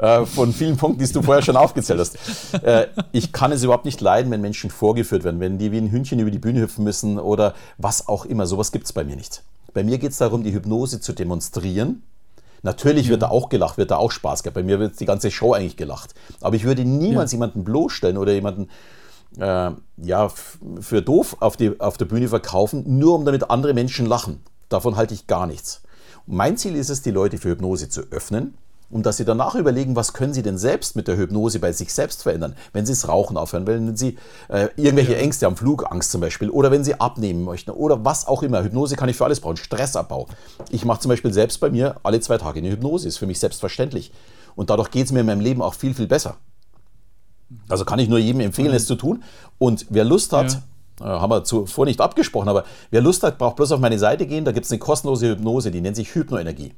Äh, 0.00 0.26
von 0.26 0.52
vielen 0.52 0.76
Punkten, 0.76 1.04
die 1.04 1.12
du 1.12 1.22
vorher 1.22 1.42
schon 1.42 1.56
aufgezählt 1.56 1.98
hast. 1.98 2.16
Äh, 2.62 2.86
ich 3.10 3.32
kann 3.32 3.50
es 3.50 3.64
überhaupt 3.64 3.84
nicht 3.84 4.00
leiden, 4.00 4.30
wenn 4.30 4.40
Menschen 4.40 4.70
vorgeführt 4.70 5.24
werden, 5.24 5.40
wenn 5.40 5.58
die 5.58 5.72
wie 5.72 5.78
ein 5.78 5.90
Hündchen 5.90 6.20
über 6.20 6.30
die 6.30 6.38
Bühne 6.38 6.60
hüpfen 6.60 6.84
müssen 6.84 7.18
oder 7.18 7.54
was 7.78 8.06
auch 8.06 8.24
immer. 8.24 8.46
Sowas 8.46 8.70
gibt 8.70 8.84
es 8.84 8.92
bei 8.92 9.02
mir 9.02 9.16
nicht. 9.16 9.42
Bei 9.74 9.82
mir 9.82 9.98
geht 9.98 10.12
es 10.12 10.18
darum, 10.18 10.44
die 10.44 10.52
Hypnose 10.52 11.00
zu 11.00 11.12
demonstrieren 11.12 12.04
Natürlich 12.62 13.08
wird 13.08 13.22
da 13.22 13.28
auch 13.28 13.48
gelacht, 13.48 13.78
wird 13.78 13.90
da 13.90 13.96
auch 13.96 14.10
Spaß 14.10 14.42
gehabt. 14.42 14.54
Bei 14.54 14.62
mir 14.62 14.78
wird 14.78 14.98
die 15.00 15.06
ganze 15.06 15.30
Show 15.30 15.52
eigentlich 15.52 15.76
gelacht. 15.76 16.14
Aber 16.40 16.56
ich 16.56 16.64
würde 16.64 16.84
niemals 16.84 17.32
jemanden 17.32 17.64
bloßstellen 17.64 18.16
oder 18.16 18.32
jemanden 18.32 18.68
äh, 19.38 19.70
ja, 19.96 20.28
für 20.80 21.02
doof 21.02 21.36
auf, 21.40 21.56
die, 21.56 21.78
auf 21.80 21.96
der 21.96 22.06
Bühne 22.06 22.28
verkaufen, 22.28 22.98
nur 22.98 23.14
um 23.14 23.24
damit 23.24 23.50
andere 23.50 23.74
Menschen 23.74 24.06
lachen. 24.06 24.42
Davon 24.68 24.96
halte 24.96 25.14
ich 25.14 25.26
gar 25.26 25.46
nichts. 25.46 25.82
Mein 26.26 26.56
Ziel 26.56 26.76
ist 26.76 26.90
es, 26.90 27.02
die 27.02 27.10
Leute 27.10 27.38
für 27.38 27.50
Hypnose 27.50 27.88
zu 27.88 28.02
öffnen 28.10 28.54
und 28.90 29.04
dass 29.04 29.18
sie 29.18 29.24
danach 29.24 29.54
überlegen, 29.54 29.96
was 29.96 30.14
können 30.14 30.32
sie 30.32 30.42
denn 30.42 30.56
selbst 30.56 30.96
mit 30.96 31.08
der 31.08 31.16
Hypnose 31.16 31.58
bei 31.58 31.72
sich 31.72 31.92
selbst 31.92 32.22
verändern, 32.22 32.54
wenn 32.72 32.86
sie 32.86 32.92
das 32.92 33.06
Rauchen 33.06 33.36
aufhören, 33.36 33.66
wenn 33.66 33.96
sie 33.96 34.16
äh, 34.48 34.68
irgendwelche 34.76 35.12
ja. 35.12 35.18
Ängste 35.18 35.46
haben, 35.46 35.56
Flugangst 35.56 36.10
zum 36.10 36.22
Beispiel, 36.22 36.48
oder 36.48 36.70
wenn 36.70 36.84
sie 36.84 36.98
abnehmen 36.98 37.44
möchten 37.44 37.70
oder 37.70 38.04
was 38.04 38.26
auch 38.26 38.42
immer. 38.42 38.62
Hypnose 38.62 38.96
kann 38.96 39.08
ich 39.08 39.16
für 39.16 39.24
alles 39.24 39.40
brauchen, 39.40 39.58
Stressabbau. 39.58 40.26
Ich 40.70 40.84
mache 40.84 41.00
zum 41.00 41.10
Beispiel 41.10 41.32
selbst 41.32 41.60
bei 41.60 41.70
mir 41.70 41.96
alle 42.02 42.20
zwei 42.20 42.38
Tage 42.38 42.60
eine 42.60 42.70
Hypnose, 42.70 43.06
ist 43.06 43.18
für 43.18 43.26
mich 43.26 43.38
selbstverständlich. 43.38 44.10
Und 44.56 44.70
dadurch 44.70 44.90
geht 44.90 45.06
es 45.06 45.12
mir 45.12 45.20
in 45.20 45.26
meinem 45.26 45.40
Leben 45.40 45.60
auch 45.60 45.74
viel, 45.74 45.94
viel 45.94 46.06
besser. 46.06 46.36
Also 47.68 47.84
kann 47.84 47.98
ich 47.98 48.08
nur 48.08 48.18
jedem 48.18 48.40
empfehlen, 48.40 48.70
mhm. 48.70 48.74
es 48.74 48.86
zu 48.86 48.96
tun. 48.96 49.22
Und 49.58 49.86
wer 49.90 50.04
Lust 50.04 50.32
hat, 50.32 50.62
ja. 51.00 51.16
äh, 51.16 51.20
haben 51.20 51.30
wir 51.30 51.44
zuvor 51.44 51.84
nicht 51.84 52.00
abgesprochen, 52.00 52.48
aber 52.48 52.64
wer 52.90 53.02
Lust 53.02 53.22
hat, 53.22 53.36
braucht 53.36 53.56
bloß 53.56 53.72
auf 53.72 53.80
meine 53.80 53.98
Seite 53.98 54.26
gehen, 54.26 54.46
da 54.46 54.52
gibt 54.52 54.64
es 54.64 54.72
eine 54.72 54.78
kostenlose 54.78 55.28
Hypnose, 55.28 55.70
die 55.70 55.82
nennt 55.82 55.96
sich 55.96 56.14
Hypnoenergie. 56.14 56.72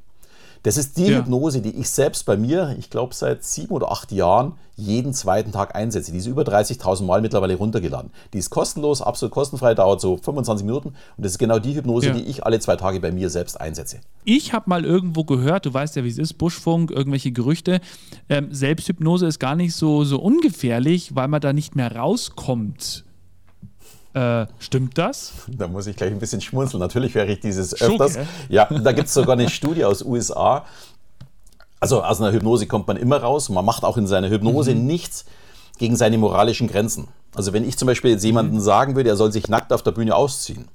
Das 0.63 0.77
ist 0.77 0.97
die 0.97 1.07
ja. 1.07 1.19
Hypnose, 1.19 1.61
die 1.61 1.75
ich 1.75 1.89
selbst 1.89 2.25
bei 2.25 2.37
mir, 2.37 2.75
ich 2.77 2.89
glaube 2.89 3.15
seit 3.15 3.43
sieben 3.43 3.73
oder 3.73 3.91
acht 3.91 4.11
Jahren, 4.11 4.53
jeden 4.75 5.13
zweiten 5.13 5.51
Tag 5.51 5.75
einsetze. 5.75 6.11
Die 6.11 6.19
ist 6.19 6.27
über 6.27 6.43
30.000 6.43 7.03
Mal 7.03 7.21
mittlerweile 7.21 7.55
runtergeladen. 7.55 8.11
Die 8.33 8.37
ist 8.37 8.49
kostenlos, 8.49 9.01
absolut 9.01 9.33
kostenfrei, 9.33 9.73
dauert 9.73 10.01
so 10.01 10.17
25 10.17 10.65
Minuten. 10.65 10.89
Und 10.89 10.95
das 11.17 11.33
ist 11.33 11.37
genau 11.37 11.59
die 11.59 11.75
Hypnose, 11.75 12.07
ja. 12.07 12.13
die 12.13 12.23
ich 12.23 12.45
alle 12.45 12.59
zwei 12.59 12.75
Tage 12.75 12.99
bei 12.99 13.11
mir 13.11 13.29
selbst 13.29 13.59
einsetze. 13.59 13.99
Ich 14.23 14.53
habe 14.53 14.69
mal 14.69 14.85
irgendwo 14.85 15.23
gehört, 15.23 15.65
du 15.65 15.73
weißt 15.73 15.95
ja, 15.95 16.03
wie 16.03 16.09
es 16.09 16.17
ist, 16.17 16.33
Buschfunk, 16.33 16.91
irgendwelche 16.91 17.31
Gerüchte. 17.31 17.81
Ähm, 18.29 18.49
Selbsthypnose 18.51 19.27
ist 19.27 19.39
gar 19.39 19.55
nicht 19.55 19.75
so, 19.75 20.03
so 20.03 20.19
ungefährlich, 20.19 21.15
weil 21.15 21.27
man 21.27 21.41
da 21.41 21.53
nicht 21.53 21.75
mehr 21.75 21.95
rauskommt. 21.95 23.03
Äh, 24.13 24.45
stimmt 24.59 24.97
das? 24.97 25.33
Da 25.47 25.67
muss 25.67 25.87
ich 25.87 25.95
gleich 25.95 26.11
ein 26.11 26.19
bisschen 26.19 26.41
schmunzeln. 26.41 26.79
Natürlich 26.79 27.15
wäre 27.15 27.27
ich 27.27 27.39
dieses 27.39 27.79
öfters. 27.81 28.17
Ja, 28.49 28.65
da 28.65 28.91
gibt 28.91 29.07
es 29.07 29.13
sogar 29.13 29.33
eine 29.33 29.49
Studie 29.49 29.85
aus 29.85 30.03
USA. 30.03 30.65
Also 31.79 32.03
aus 32.03 32.21
einer 32.21 32.31
Hypnose 32.31 32.67
kommt 32.67 32.87
man 32.87 32.97
immer 32.97 33.17
raus. 33.17 33.49
Man 33.49 33.65
macht 33.65 33.83
auch 33.83 33.97
in 33.97 34.07
seiner 34.07 34.29
Hypnose 34.29 34.75
mhm. 34.75 34.85
nichts 34.85 35.25
gegen 35.77 35.95
seine 35.95 36.17
moralischen 36.17 36.67
Grenzen. 36.67 37.07
Also 37.33 37.53
wenn 37.53 37.67
ich 37.67 37.77
zum 37.77 37.87
Beispiel 37.87 38.11
jetzt 38.11 38.23
jemanden 38.23 38.55
mhm. 38.55 38.61
sagen 38.61 38.95
würde, 38.95 39.09
er 39.09 39.15
soll 39.15 39.31
sich 39.31 39.47
nackt 39.47 39.73
auf 39.73 39.81
der 39.81 39.91
Bühne 39.91 40.15
ausziehen, 40.15 40.67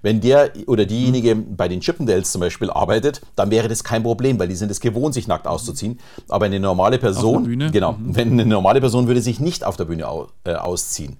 wenn 0.00 0.20
der 0.20 0.52
oder 0.66 0.86
diejenige 0.86 1.34
mhm. 1.34 1.56
bei 1.56 1.68
den 1.68 1.80
Chippendales 1.80 2.30
zum 2.30 2.40
Beispiel 2.40 2.70
arbeitet, 2.70 3.20
dann 3.36 3.50
wäre 3.50 3.68
das 3.68 3.84
kein 3.84 4.02
Problem, 4.02 4.38
weil 4.38 4.48
die 4.48 4.54
sind 4.54 4.70
es 4.70 4.80
gewohnt, 4.80 5.14
sich 5.14 5.26
nackt 5.26 5.46
auszuziehen. 5.46 5.98
Aber 6.28 6.46
eine 6.46 6.60
normale 6.60 6.98
Person, 6.98 7.70
genau, 7.70 7.92
mhm. 7.92 8.16
wenn 8.16 8.32
eine 8.32 8.46
normale 8.46 8.80
Person 8.80 9.06
würde 9.06 9.20
sich 9.20 9.40
nicht 9.40 9.64
auf 9.64 9.76
der 9.76 9.84
Bühne 9.84 10.06
äh, 10.44 10.54
ausziehen. 10.54 11.18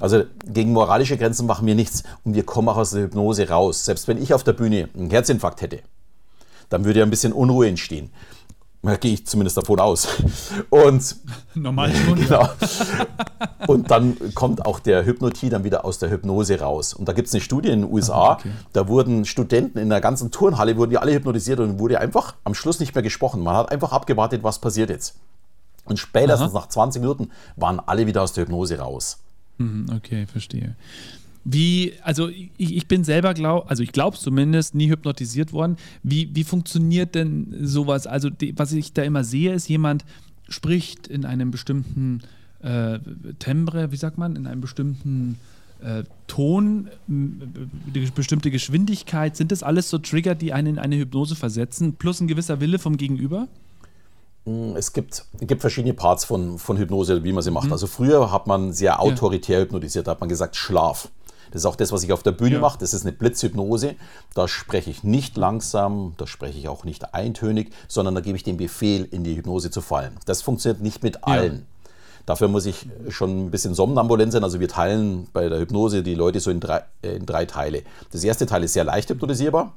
Also 0.00 0.24
gegen 0.46 0.72
moralische 0.72 1.16
Grenzen 1.16 1.46
machen 1.46 1.66
wir 1.66 1.74
nichts 1.74 2.02
und 2.24 2.34
wir 2.34 2.44
kommen 2.44 2.68
auch 2.68 2.78
aus 2.78 2.90
der 2.90 3.02
Hypnose 3.02 3.48
raus. 3.48 3.84
Selbst 3.84 4.08
wenn 4.08 4.20
ich 4.20 4.34
auf 4.34 4.42
der 4.42 4.54
Bühne 4.54 4.88
einen 4.96 5.10
Herzinfarkt 5.10 5.60
hätte, 5.62 5.80
dann 6.70 6.84
würde 6.84 7.00
ja 7.00 7.04
ein 7.04 7.10
bisschen 7.10 7.32
Unruhe 7.32 7.68
entstehen. 7.68 8.10
Da 8.82 8.96
gehe 8.96 9.12
ich 9.12 9.26
zumindest 9.26 9.58
davon 9.58 9.78
aus. 9.78 10.08
Und 10.70 11.16
normal 11.54 11.94
schon. 11.94 12.18
Genau. 12.18 12.48
Und 13.66 13.90
dann 13.90 14.16
kommt 14.34 14.64
auch 14.64 14.80
der 14.80 15.04
Hypnotie 15.04 15.50
dann 15.50 15.64
wieder 15.64 15.84
aus 15.84 15.98
der 15.98 16.10
Hypnose 16.10 16.58
raus. 16.60 16.94
Und 16.94 17.06
da 17.06 17.12
gibt 17.12 17.28
es 17.28 17.34
eine 17.34 17.42
Studie 17.42 17.68
in 17.68 17.82
den 17.82 17.92
USA, 17.92 18.32
okay. 18.32 18.50
da 18.72 18.88
wurden 18.88 19.26
Studenten 19.26 19.78
in 19.78 19.90
der 19.90 20.00
ganzen 20.00 20.30
Turnhalle, 20.30 20.78
wurden 20.78 20.90
die 20.90 20.98
alle 20.98 21.12
hypnotisiert 21.12 21.60
und 21.60 21.78
wurde 21.78 22.00
einfach 22.00 22.36
am 22.44 22.54
Schluss 22.54 22.80
nicht 22.80 22.94
mehr 22.94 23.02
gesprochen. 23.02 23.42
Man 23.42 23.54
hat 23.54 23.70
einfach 23.70 23.92
abgewartet, 23.92 24.42
was 24.42 24.58
passiert 24.60 24.88
jetzt. 24.88 25.14
Und 25.84 25.98
spätestens 25.98 26.52
Aha. 26.52 26.60
nach 26.60 26.68
20 26.68 27.02
Minuten 27.02 27.30
waren 27.56 27.80
alle 27.80 28.06
wieder 28.06 28.22
aus 28.22 28.32
der 28.32 28.44
Hypnose 28.44 28.78
raus. 28.78 29.18
Mhm, 29.60 29.86
okay, 29.94 30.26
verstehe. 30.26 30.74
Wie, 31.44 31.92
also 32.02 32.28
ich, 32.28 32.50
ich 32.58 32.88
bin 32.88 33.04
selber, 33.04 33.34
glaub, 33.34 33.70
also 33.70 33.82
ich 33.82 33.92
glaube 33.92 34.16
zumindest, 34.16 34.74
nie 34.74 34.90
hypnotisiert 34.90 35.52
worden. 35.52 35.76
Wie, 36.02 36.34
wie 36.34 36.44
funktioniert 36.44 37.14
denn 37.14 37.54
sowas? 37.62 38.06
Also 38.06 38.30
die, 38.30 38.58
was 38.58 38.72
ich 38.72 38.92
da 38.92 39.02
immer 39.02 39.22
sehe, 39.22 39.52
ist 39.52 39.68
jemand 39.68 40.04
spricht 40.48 41.06
in 41.06 41.24
einem 41.24 41.50
bestimmten 41.50 42.22
äh, 42.62 42.98
Timbre, 43.38 43.92
wie 43.92 43.96
sagt 43.96 44.18
man, 44.18 44.34
in 44.36 44.46
einem 44.46 44.60
bestimmten 44.60 45.38
äh, 45.82 46.04
Ton, 46.26 46.88
die 47.06 48.10
bestimmte 48.14 48.50
Geschwindigkeit. 48.50 49.36
Sind 49.36 49.52
das 49.52 49.62
alles 49.62 49.90
so 49.90 49.98
Trigger, 49.98 50.34
die 50.34 50.52
einen 50.52 50.74
in 50.74 50.78
eine 50.78 50.96
Hypnose 50.96 51.36
versetzen, 51.36 51.94
plus 51.94 52.20
ein 52.20 52.28
gewisser 52.28 52.60
Wille 52.60 52.78
vom 52.78 52.96
Gegenüber? 52.96 53.48
Hm, 54.50 54.76
es 54.76 54.92
gibt, 54.92 55.24
gibt 55.40 55.60
verschiedene 55.60 55.94
Parts 55.94 56.24
von, 56.24 56.58
von 56.58 56.76
Hypnose, 56.76 57.22
wie 57.22 57.32
man 57.32 57.42
sie 57.42 57.50
macht. 57.50 57.66
Mhm. 57.66 57.72
Also 57.72 57.86
früher 57.86 58.32
hat 58.32 58.46
man 58.46 58.72
sehr 58.72 59.00
autoritär 59.00 59.58
ja. 59.58 59.64
hypnotisiert, 59.64 60.06
da 60.06 60.12
hat 60.12 60.20
man 60.20 60.28
gesagt 60.28 60.56
Schlaf. 60.56 61.08
Das 61.52 61.62
ist 61.62 61.66
auch 61.66 61.76
das, 61.76 61.90
was 61.90 62.04
ich 62.04 62.12
auf 62.12 62.22
der 62.22 62.32
Bühne 62.32 62.56
ja. 62.56 62.60
mache. 62.60 62.78
Das 62.78 62.94
ist 62.94 63.02
eine 63.02 63.12
Blitzhypnose. 63.12 63.96
Da 64.34 64.46
spreche 64.46 64.90
ich 64.90 65.02
nicht 65.02 65.36
langsam, 65.36 66.14
da 66.16 66.26
spreche 66.26 66.58
ich 66.58 66.68
auch 66.68 66.84
nicht 66.84 67.12
eintönig, 67.12 67.72
sondern 67.88 68.14
da 68.14 68.20
gebe 68.20 68.36
ich 68.36 68.44
den 68.44 68.56
Befehl, 68.56 69.04
in 69.10 69.24
die 69.24 69.36
Hypnose 69.36 69.70
zu 69.70 69.80
fallen. 69.80 70.16
Das 70.26 70.42
funktioniert 70.42 70.80
nicht 70.80 71.02
mit 71.02 71.24
allen. 71.24 71.54
Ja. 71.54 71.90
Dafür 72.26 72.46
muss 72.46 72.66
ich 72.66 72.86
schon 73.08 73.46
ein 73.46 73.50
bisschen 73.50 73.74
somnambulent 73.74 74.32
sein. 74.32 74.44
Also 74.44 74.60
wir 74.60 74.68
teilen 74.68 75.26
bei 75.32 75.48
der 75.48 75.58
Hypnose 75.58 76.04
die 76.04 76.14
Leute 76.14 76.38
so 76.38 76.52
in 76.52 76.60
drei, 76.60 76.84
äh, 77.02 77.16
in 77.16 77.26
drei 77.26 77.46
Teile. 77.46 77.82
Das 78.12 78.22
erste 78.22 78.46
Teil 78.46 78.62
ist 78.62 78.74
sehr 78.74 78.84
leicht 78.84 79.10
hypnotisierbar 79.10 79.74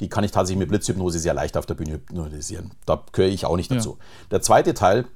die 0.00 0.08
kann 0.08 0.24
ich 0.24 0.30
tatsächlich 0.30 0.58
mit 0.58 0.68
Blitzhypnose 0.68 1.18
sehr 1.18 1.34
leicht 1.34 1.56
auf 1.56 1.66
der 1.66 1.74
Bühne 1.74 1.92
hypnotisieren. 1.94 2.72
Da 2.84 3.02
gehöre 3.12 3.30
ich 3.30 3.46
auch 3.46 3.56
nicht 3.56 3.70
dazu. 3.70 3.96
Ja. 3.98 4.04
Der 4.32 4.42
zweite 4.42 4.74
Teil, 4.74 5.06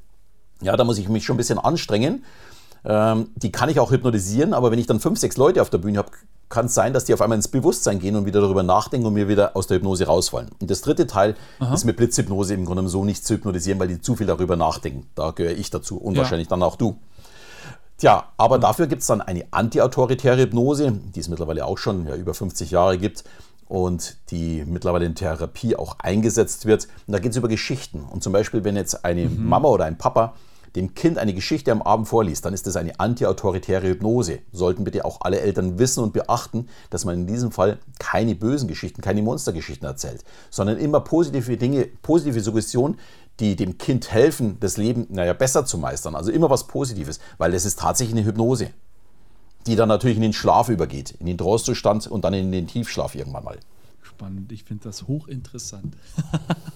ja, 0.63 0.77
da 0.77 0.85
muss 0.85 0.99
ich 0.99 1.09
mich 1.09 1.25
schon 1.25 1.35
ein 1.35 1.39
bisschen 1.39 1.59
anstrengen. 1.59 2.25
Ähm, 2.85 3.31
die 3.37 3.53
kann 3.53 3.69
ich 3.69 3.79
auch 3.79 3.91
hypnotisieren, 3.91 4.55
aber 4.55 4.71
wenn 4.71 4.79
ich 4.79 4.87
dann 4.87 5.01
fünf, 5.01 5.19
sechs 5.19 5.37
Leute 5.37 5.61
auf 5.61 5.71
der 5.71 5.79
Bühne 5.79 5.99
habe, 5.99 6.11
kann 6.49 6.67
es 6.67 6.75
sein, 6.75 6.93
dass 6.93 7.05
die 7.05 7.15
auf 7.15 7.21
einmal 7.21 7.37
ins 7.37 7.49
Bewusstsein 7.49 8.01
gehen 8.01 8.17
und 8.17 8.27
wieder 8.27 8.41
darüber 8.41 8.63
nachdenken 8.63 9.07
und 9.07 9.15
mir 9.15 9.29
wieder 9.29 9.57
aus 9.57 9.67
der 9.67 9.77
Hypnose 9.77 10.07
rausfallen. 10.07 10.51
Und 10.61 10.71
das 10.71 10.81
dritte 10.81 11.07
Teil 11.07 11.37
Aha. 11.61 11.75
ist 11.75 11.85
mit 11.85 11.97
Blitzhypnose 11.97 12.55
im 12.55 12.65
Grunde 12.65 12.89
so 12.89 13.05
nicht 13.05 13.25
zu 13.25 13.35
hypnotisieren, 13.35 13.79
weil 13.79 13.89
die 13.89 14.01
zu 14.01 14.17
viel 14.17 14.27
darüber 14.27 14.57
nachdenken. 14.57 15.07
Da 15.15 15.31
gehöre 15.31 15.53
ich 15.53 15.71
dazu 15.71 15.99
und 15.99 16.15
ja. 16.15 16.23
wahrscheinlich 16.23 16.49
dann 16.49 16.63
auch 16.63 16.77
du. 16.77 16.99
Tja, 17.99 18.25
aber 18.39 18.59
dafür 18.59 18.87
gibt 18.87 19.03
es 19.03 19.09
dann 19.09 19.21
eine 19.21 19.45
antiautoritäre 19.51 20.41
Hypnose, 20.41 20.93
die 21.15 21.21
es 21.21 21.29
mittlerweile 21.29 21.67
auch 21.67 21.77
schon 21.77 22.07
ja, 22.07 22.17
über 22.17 22.33
50 22.33 22.71
Jahre 22.71 22.97
gibt 22.99 23.25
und 23.71 24.17
die 24.33 24.65
mittlerweile 24.67 25.07
in 25.07 25.15
Therapie 25.15 25.77
auch 25.77 26.01
eingesetzt 26.01 26.67
wird. 26.67 26.89
Und 27.07 27.13
da 27.13 27.21
geht 27.21 27.31
es 27.31 27.37
über 27.37 27.47
Geschichten. 27.47 28.01
Und 28.01 28.21
zum 28.21 28.33
Beispiel, 28.33 28.65
wenn 28.65 28.75
jetzt 28.75 29.05
eine 29.05 29.27
mhm. 29.27 29.49
Mama 29.49 29.69
oder 29.69 29.85
ein 29.85 29.97
Papa 29.97 30.35
dem 30.75 30.95
Kind 30.95 31.19
eine 31.19 31.35
Geschichte 31.35 31.71
am 31.71 31.81
Abend 31.81 32.09
vorliest, 32.09 32.45
dann 32.45 32.53
ist 32.53 32.67
das 32.67 32.75
eine 32.75 32.99
antiautoritäre 32.99 33.87
Hypnose. 33.87 34.41
Sollten 34.51 34.83
bitte 34.83 35.05
auch 35.05 35.21
alle 35.21 35.41
Eltern 35.41 35.79
wissen 35.79 36.03
und 36.03 36.13
beachten, 36.13 36.69
dass 36.91 37.05
man 37.05 37.15
in 37.15 37.27
diesem 37.29 37.53
Fall 37.53 37.79
keine 38.01 38.35
bösen 38.35 38.67
Geschichten, 38.67 39.03
keine 39.03 39.23
Monstergeschichten 39.23 39.87
erzählt, 39.87 40.25
sondern 40.51 40.77
immer 40.79 41.01
positive 41.01 41.57
Dinge, 41.57 41.87
positive 42.03 42.41
Suggestionen, 42.41 42.99
die 43.39 43.55
dem 43.55 43.79
Kind 43.79 44.11
helfen, 44.11 44.57
das 44.59 44.79
Leben 44.79 45.07
naja, 45.11 45.33
besser 45.33 45.65
zu 45.65 45.79
meistern. 45.79 46.17
Also 46.17 46.33
immer 46.33 46.51
was 46.51 46.67
Positives, 46.67 47.21
weil 47.39 47.53
das 47.53 47.65
ist 47.65 47.79
tatsächlich 47.79 48.17
eine 48.17 48.27
Hypnose 48.27 48.71
die 49.67 49.77
dann 49.77 49.89
natürlich 49.89 50.17
in 50.17 50.23
den 50.23 50.33
Schlaf 50.33 50.69
übergeht, 50.69 51.13
in 51.19 51.27
den 51.27 51.39
Trostzustand 51.39 52.07
und 52.07 52.25
dann 52.25 52.35
in 52.35 52.53
den 52.53 52.67
Tiefschlaf 52.67 53.15
irgendwann 53.15 53.45
mal 53.45 53.59
spannend. 54.21 54.53
Ich 54.53 54.65
finde 54.65 54.85
das 54.85 55.09
hochinteressant. 55.09 55.97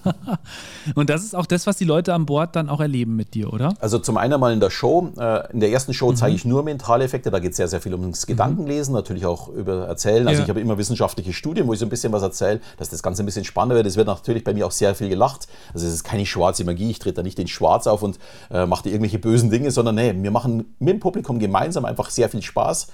und 0.94 1.10
das 1.10 1.22
ist 1.22 1.36
auch 1.36 1.44
das, 1.44 1.66
was 1.66 1.76
die 1.76 1.84
Leute 1.84 2.14
an 2.14 2.24
Bord 2.24 2.56
dann 2.56 2.70
auch 2.70 2.80
erleben 2.80 3.16
mit 3.16 3.34
dir, 3.34 3.52
oder? 3.52 3.74
Also 3.80 3.98
zum 3.98 4.16
einen 4.16 4.40
mal 4.40 4.54
in 4.54 4.60
der 4.60 4.70
Show. 4.70 5.12
Äh, 5.18 5.52
in 5.52 5.60
der 5.60 5.70
ersten 5.70 5.92
Show 5.92 6.10
mhm. 6.10 6.16
zeige 6.16 6.34
ich 6.34 6.46
nur 6.46 6.62
mentale 6.62 7.04
Effekte. 7.04 7.30
Da 7.30 7.40
geht 7.40 7.50
es 7.50 7.58
sehr, 7.58 7.68
sehr 7.68 7.82
viel 7.82 7.92
ums 7.92 8.26
Gedankenlesen, 8.26 8.92
mhm. 8.92 8.98
natürlich 8.98 9.26
auch 9.26 9.48
über 9.48 9.86
Erzählen. 9.86 10.26
Also 10.26 10.38
ja. 10.38 10.44
ich 10.44 10.48
habe 10.48 10.60
immer 10.60 10.78
wissenschaftliche 10.78 11.34
Studien, 11.34 11.66
wo 11.66 11.74
ich 11.74 11.78
so 11.78 11.84
ein 11.84 11.90
bisschen 11.90 12.14
was 12.14 12.22
erzähle, 12.22 12.60
dass 12.78 12.88
das 12.88 13.02
Ganze 13.02 13.22
ein 13.22 13.26
bisschen 13.26 13.44
spannender 13.44 13.76
wird. 13.76 13.86
Es 13.86 13.96
wird 13.96 14.06
natürlich 14.06 14.42
bei 14.42 14.54
mir 14.54 14.66
auch 14.66 14.72
sehr 14.72 14.94
viel 14.94 15.10
gelacht. 15.10 15.46
Also 15.74 15.86
es 15.86 15.92
ist 15.92 16.04
keine 16.04 16.24
schwarze 16.24 16.64
Magie. 16.64 16.90
Ich 16.90 16.98
trete 16.98 17.16
da 17.16 17.22
nicht 17.22 17.36
den 17.36 17.48
Schwarz 17.48 17.86
auf 17.86 18.02
und 18.02 18.18
äh, 18.50 18.64
mache 18.64 18.88
irgendwelche 18.88 19.18
bösen 19.18 19.50
Dinge, 19.50 19.70
sondern 19.70 19.96
nee, 19.96 20.14
wir 20.16 20.30
machen 20.30 20.64
mit 20.78 20.94
dem 20.94 21.00
Publikum 21.00 21.38
gemeinsam 21.38 21.84
einfach 21.84 22.08
sehr 22.08 22.30
viel 22.30 22.40
Spaß. 22.40 22.86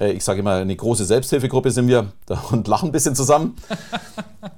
Äh, 0.00 0.12
ich 0.12 0.24
sage 0.24 0.40
immer, 0.40 0.54
eine 0.54 0.74
große 0.74 1.04
Selbsthilfegruppe 1.04 1.70
sind 1.70 1.86
wir 1.86 2.12
und 2.50 2.66
lachen 2.66 2.88
ein 2.88 2.92
bisschen 2.92 3.14
zusammen. 3.14 3.56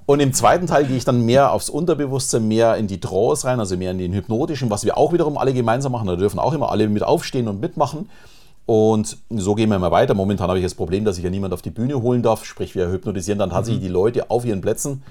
Und 0.07 0.21
im 0.21 0.33
zweiten 0.33 0.67
Teil 0.67 0.87
gehe 0.87 0.97
ich 0.97 1.05
dann 1.05 1.27
mehr 1.27 1.53
aufs 1.53 1.69
Unterbewusstsein, 1.69 2.47
mehr 2.47 2.77
in 2.77 2.87
die 2.87 3.01
Trance 3.01 3.47
rein, 3.47 3.61
also 3.61 3.77
mehr 3.77 3.91
in 3.91 3.99
den 3.99 4.13
hypnotischen, 4.13 4.71
was 4.71 4.85
wir 4.85 4.97
auch 4.97 5.13
wiederum 5.13 5.37
alle 5.37 5.53
gemeinsam 5.53 5.93
machen. 5.93 6.07
Da 6.07 6.17
dürfen 6.17 6.39
auch 6.39 6.53
immer 6.53 6.71
alle 6.71 6.89
mit 6.89 7.03
aufstehen 7.03 7.49
und 7.49 7.61
mitmachen. 7.61 8.09
Und 8.65 9.19
so 9.31 9.55
gehen 9.55 9.69
wir 9.71 9.77
immer 9.77 9.91
weiter. 9.91 10.15
Momentan 10.15 10.49
habe 10.49 10.59
ich 10.59 10.65
das 10.65 10.75
Problem, 10.75 11.05
dass 11.05 11.19
ich 11.19 11.25
ja 11.25 11.31
niemand 11.31 11.53
auf 11.53 11.63
die 11.63 11.71
Bühne 11.71 12.01
holen 12.01 12.23
darf. 12.23 12.45
Sprich, 12.45 12.75
wir 12.77 12.91
hypnotisieren 12.91 13.39
dann 13.39 13.51
tatsächlich 13.51 13.83
mhm. 13.83 13.87
die 13.87 13.93
Leute 13.93 14.31
auf 14.31 14.45
ihren 14.45 14.61
Plätzen. 14.61 15.03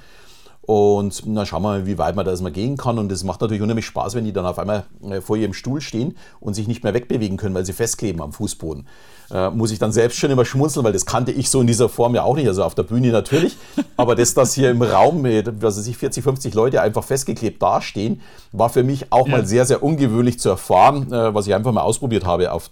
Und 0.61 1.23
dann 1.25 1.45
schauen 1.45 1.63
wir 1.63 1.69
mal, 1.69 1.85
wie 1.85 1.97
weit 1.97 2.15
man 2.15 2.23
da 2.23 2.31
erstmal 2.31 2.51
gehen 2.51 2.77
kann. 2.77 2.97
Und 2.97 3.11
es 3.11 3.23
macht 3.23 3.41
natürlich 3.41 3.61
unheimlich 3.61 3.87
Spaß, 3.87 4.15
wenn 4.15 4.23
die 4.23 4.31
dann 4.31 4.45
auf 4.45 4.57
einmal 4.57 4.85
äh, 5.09 5.19
vor 5.19 5.35
ihrem 5.35 5.53
Stuhl 5.53 5.81
stehen 5.81 6.15
und 6.39 6.53
sich 6.53 6.67
nicht 6.67 6.83
mehr 6.83 6.93
wegbewegen 6.93 7.35
können, 7.35 7.55
weil 7.55 7.65
sie 7.65 7.73
festkleben 7.73 8.21
am 8.21 8.31
Fußboden 8.31 8.87
äh, 9.33 9.49
muss 9.49 9.71
ich 9.71 9.79
dann 9.79 9.91
selbst 9.91 10.17
schon 10.17 10.31
immer 10.31 10.45
schmunzeln, 10.45 10.85
weil 10.85 10.93
das 10.93 11.05
kannte 11.05 11.31
ich 11.31 11.49
so 11.49 11.61
in 11.61 11.67
dieser 11.67 11.89
Form 11.89 12.15
ja 12.15 12.23
auch 12.23 12.35
nicht. 12.35 12.47
Also 12.47 12.63
auf 12.63 12.75
der 12.75 12.83
Bühne 12.83 13.11
natürlich, 13.11 13.57
aber 13.97 14.15
das, 14.15 14.33
dass 14.33 14.53
hier 14.53 14.71
im 14.71 14.81
Raum 14.81 15.21
mit, 15.21 15.61
was 15.61 15.77
weiß 15.77 15.87
ich, 15.87 15.97
40, 15.97 16.23
50 16.23 16.53
Leute 16.53 16.81
einfach 16.81 17.03
festgeklebt 17.03 17.61
dastehen, 17.61 18.21
war 18.51 18.69
für 18.69 18.83
mich 18.83 19.11
auch 19.11 19.27
ja. 19.27 19.37
mal 19.37 19.45
sehr, 19.45 19.65
sehr 19.65 19.83
ungewöhnlich 19.83 20.39
zu 20.39 20.49
erfahren, 20.49 21.11
äh, 21.11 21.33
was 21.33 21.47
ich 21.47 21.55
einfach 21.55 21.71
mal 21.71 21.81
ausprobiert 21.81 22.25
habe 22.25 22.51
auf, 22.51 22.69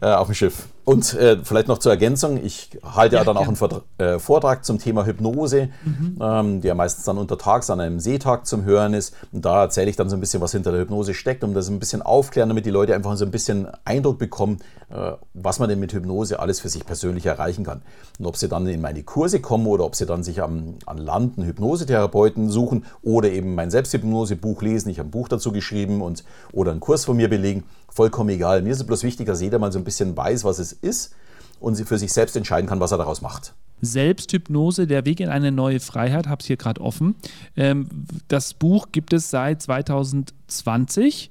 äh, 0.00 0.06
auf 0.06 0.26
dem 0.26 0.34
Schiff. 0.34 0.66
Und 0.84 1.14
äh, 1.14 1.38
vielleicht 1.42 1.68
noch 1.68 1.78
zur 1.78 1.92
Ergänzung, 1.92 2.44
ich 2.44 2.70
halte 2.82 3.16
ja, 3.16 3.22
ja 3.22 3.24
dann 3.24 3.38
auch 3.38 3.46
einen 3.46 3.56
Vortrag, 3.56 3.82
äh, 3.96 4.18
Vortrag 4.18 4.66
zum 4.66 4.78
Thema 4.78 5.06
Hypnose, 5.06 5.70
mhm. 5.82 6.18
ähm, 6.20 6.60
der 6.60 6.74
meistens 6.74 7.06
dann 7.06 7.16
untertags 7.16 7.70
an 7.70 7.80
einem 7.80 8.00
Seetag 8.00 8.46
zum 8.46 8.64
Hören 8.64 8.92
ist. 8.92 9.14
Und 9.32 9.46
da 9.46 9.62
erzähle 9.62 9.88
ich 9.88 9.96
dann 9.96 10.10
so 10.10 10.16
ein 10.16 10.20
bisschen, 10.20 10.42
was 10.42 10.52
hinter 10.52 10.72
der 10.72 10.82
Hypnose 10.82 11.14
steckt, 11.14 11.42
um 11.42 11.54
das 11.54 11.68
ein 11.68 11.78
bisschen 11.78 12.02
aufklären, 12.02 12.50
damit 12.50 12.66
die 12.66 12.70
Leute 12.70 12.94
einfach 12.94 13.16
so 13.16 13.24
ein 13.24 13.30
bisschen 13.30 13.66
Eindruck 13.86 14.18
bekommen, 14.18 14.58
äh, 14.90 15.12
was 15.32 15.58
man 15.58 15.70
denn 15.70 15.80
mit 15.84 15.92
Hypnose 15.92 16.40
alles 16.40 16.60
für 16.60 16.68
sich 16.68 16.84
persönlich 16.84 17.26
erreichen 17.26 17.64
kann. 17.64 17.82
Und 18.18 18.26
ob 18.26 18.36
sie 18.36 18.48
dann 18.48 18.66
in 18.66 18.80
meine 18.80 19.02
Kurse 19.02 19.40
kommen 19.40 19.66
oder 19.66 19.84
ob 19.84 19.94
sie 19.94 20.06
dann 20.06 20.22
sich 20.22 20.42
am, 20.42 20.76
an 20.86 20.98
Land 20.98 21.38
einen 21.38 21.46
Hypnosetherapeuten 21.46 22.50
suchen 22.50 22.84
oder 23.02 23.30
eben 23.30 23.54
mein 23.54 23.70
Selbsthypnosebuch 23.70 24.62
lesen, 24.62 24.88
ich 24.88 24.98
habe 24.98 25.08
ein 25.08 25.12
Buch 25.12 25.28
dazu 25.28 25.52
geschrieben 25.52 26.00
und 26.00 26.24
oder 26.52 26.70
einen 26.70 26.80
Kurs 26.80 27.04
von 27.04 27.16
mir 27.16 27.28
belegen, 27.28 27.64
vollkommen 27.88 28.30
egal. 28.30 28.62
Mir 28.62 28.70
ist 28.70 28.80
es 28.80 28.86
bloß 28.86 29.02
wichtig, 29.02 29.26
dass 29.26 29.40
jeder 29.40 29.58
mal 29.58 29.72
so 29.72 29.78
ein 29.78 29.84
bisschen 29.84 30.16
weiß, 30.16 30.44
was 30.44 30.58
es 30.58 30.72
ist 30.72 31.14
und 31.60 31.76
für 31.76 31.98
sich 31.98 32.12
selbst 32.12 32.36
entscheiden 32.36 32.68
kann, 32.68 32.80
was 32.80 32.92
er 32.92 32.98
daraus 32.98 33.20
macht. 33.20 33.54
Selbsthypnose, 33.80 34.86
der 34.86 35.04
Weg 35.04 35.20
in 35.20 35.28
eine 35.28 35.52
neue 35.52 35.80
Freiheit, 35.80 36.26
habe 36.26 36.40
es 36.40 36.46
hier 36.46 36.56
gerade 36.56 36.80
offen. 36.80 37.16
Ähm, 37.56 37.88
das 38.28 38.54
Buch 38.54 38.88
gibt 38.92 39.12
es 39.12 39.30
seit 39.30 39.60
2020. 39.60 41.30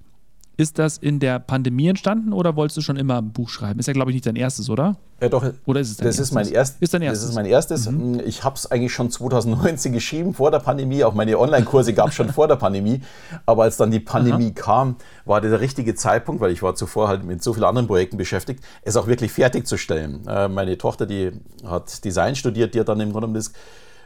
Ist 0.56 0.78
das 0.78 1.00
in 1.00 1.20
der 1.20 1.40
Pandemie 1.40 1.88
entstanden 1.88 2.32
oder 2.32 2.56
wolltest 2.56 2.78
du 2.78 2.82
schon 2.82 2.96
immer 2.96 3.18
ein 3.18 3.32
Buch 3.32 3.50
schreiben? 3.50 3.80
Ist 3.80 3.88
ja, 3.88 3.94
glaube 3.94 4.12
ich, 4.12 4.16
nicht 4.16 4.28
dein 4.28 4.36
erstes, 4.36 4.70
oder? 4.70 4.98
Ja, 5.20 5.30
doch. 5.30 5.44
Oder 5.66 5.80
ist 5.80 5.90
es 5.90 5.98
dein 5.98 6.06
das 6.06 6.20
erstes? 6.20 6.28
Ist 6.28 6.34
mein 6.34 6.48
erst, 6.48 6.82
ist 6.82 6.94
dein 6.94 7.02
erstes? 7.02 7.22
Das 7.22 7.30
ist 7.30 7.36
mein 7.36 7.46
erstes. 7.46 7.90
Mhm. 7.90 8.22
Ich 8.26 8.44
habe 8.44 8.56
es 8.56 8.70
eigentlich 8.70 8.94
schon 8.94 9.10
2019 9.10 9.94
geschrieben, 9.94 10.36
vor 10.36 10.52
der 10.52 10.60
Pandemie. 10.60 11.04
Auch 11.04 11.16
meine 11.16 11.40
Online-Kurse 11.40 11.94
gab 11.94 12.10
es 12.10 12.14
schon 12.14 12.30
vor 12.30 12.48
der 12.48 12.58
Pandemie. 12.58 13.02
Aber 13.48 13.64
als 13.64 13.78
dann 13.78 13.90
die 13.90 14.00
Pandemie 14.00 14.54
Aha. 14.56 14.62
kam, 14.62 14.96
war 15.26 15.42
der 15.42 15.60
richtige 15.60 15.96
Zeitpunkt, 15.96 16.40
weil 16.40 16.52
ich 16.52 16.62
war 16.62 16.76
zuvor 16.76 17.08
halt 17.08 17.24
mit 17.24 17.42
so 17.42 17.54
vielen 17.54 17.66
anderen 17.66 17.88
Projekten 17.88 18.18
beschäftigt, 18.18 18.64
es 18.84 18.96
auch 18.96 19.08
wirklich 19.08 19.32
fertigzustellen. 19.32 20.28
Äh, 20.28 20.50
meine 20.50 20.78
Tochter, 20.78 21.08
die 21.08 21.32
hat 21.66 22.06
Design 22.06 22.36
studiert, 22.36 22.76
die 22.76 22.80
hat 22.80 22.90
dann 22.90 23.00
im 23.00 23.12
Grunde 23.12 23.34
das 23.34 23.54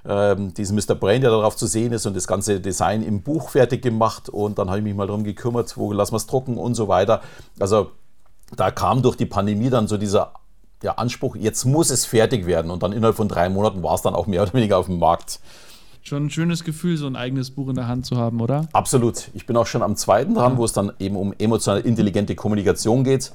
ähm, 0.08 0.54
diesen 0.54 0.76
Mr. 0.76 0.96
Brain, 0.96 1.22
der 1.22 1.32
darauf 1.32 1.56
zu 1.56 1.68
sehen 1.68 1.92
ist 1.92 2.06
und 2.06 2.16
das 2.16 2.28
ganze 2.28 2.60
Design 2.62 3.04
im 3.04 3.22
Buch 3.22 3.50
fertig 3.50 3.82
gemacht 3.82 4.30
und 4.30 4.58
dann 4.58 4.70
habe 4.70 4.80
ich 4.80 4.84
mich 4.84 4.96
mal 4.96 5.08
darum 5.08 5.24
gekümmert, 5.24 5.78
wo 5.78 5.92
lassen 5.92 6.14
wir 6.14 6.18
es 6.18 6.28
drucken 6.28 6.58
und 6.58 6.76
so 6.76 6.88
weiter. 6.88 7.22
Also 7.60 7.92
da 8.56 8.72
kam 8.72 9.02
durch 9.02 9.18
die 9.18 9.26
Pandemie 9.26 9.70
dann 9.70 9.88
so 9.88 9.98
dieser 9.98 10.34
ja, 10.82 10.94
Anspruch, 10.94 11.36
jetzt 11.36 11.66
muss 11.66 11.90
es 11.90 12.06
fertig 12.06 12.46
werden 12.46 12.72
und 12.72 12.84
dann 12.84 12.94
innerhalb 12.94 13.18
von 13.18 13.28
drei 13.28 13.50
Monaten 13.50 13.84
war 13.84 13.96
es 13.96 14.02
dann 14.02 14.16
auch 14.16 14.28
mehr 14.28 14.44
oder 14.44 14.54
weniger 14.54 14.78
auf 14.78 14.86
dem 14.86 15.00
Markt. 15.00 15.40
Schon 16.04 16.28
ein 16.28 16.30
schönes 16.30 16.64
Gefühl, 16.64 16.96
so 16.96 17.06
ein 17.06 17.18
eigenes 17.18 17.52
Buch 17.52 17.68
in 17.68 17.76
der 17.76 17.90
Hand 17.90 18.06
zu 18.06 18.16
haben, 18.16 18.40
oder? 18.40 18.70
Absolut. 18.72 19.30
Ich 19.34 19.46
bin 19.46 19.58
auch 19.58 19.68
schon 19.68 19.84
am 19.84 19.98
zweiten 19.98 20.36
dran, 20.36 20.54
ja. 20.54 20.58
wo 20.58 20.64
es 20.64 20.72
dann 20.72 20.94
eben 21.00 21.18
um 21.18 21.34
emotional 21.38 21.82
intelligente 21.82 22.34
Kommunikation 22.34 23.04
geht. 23.04 23.34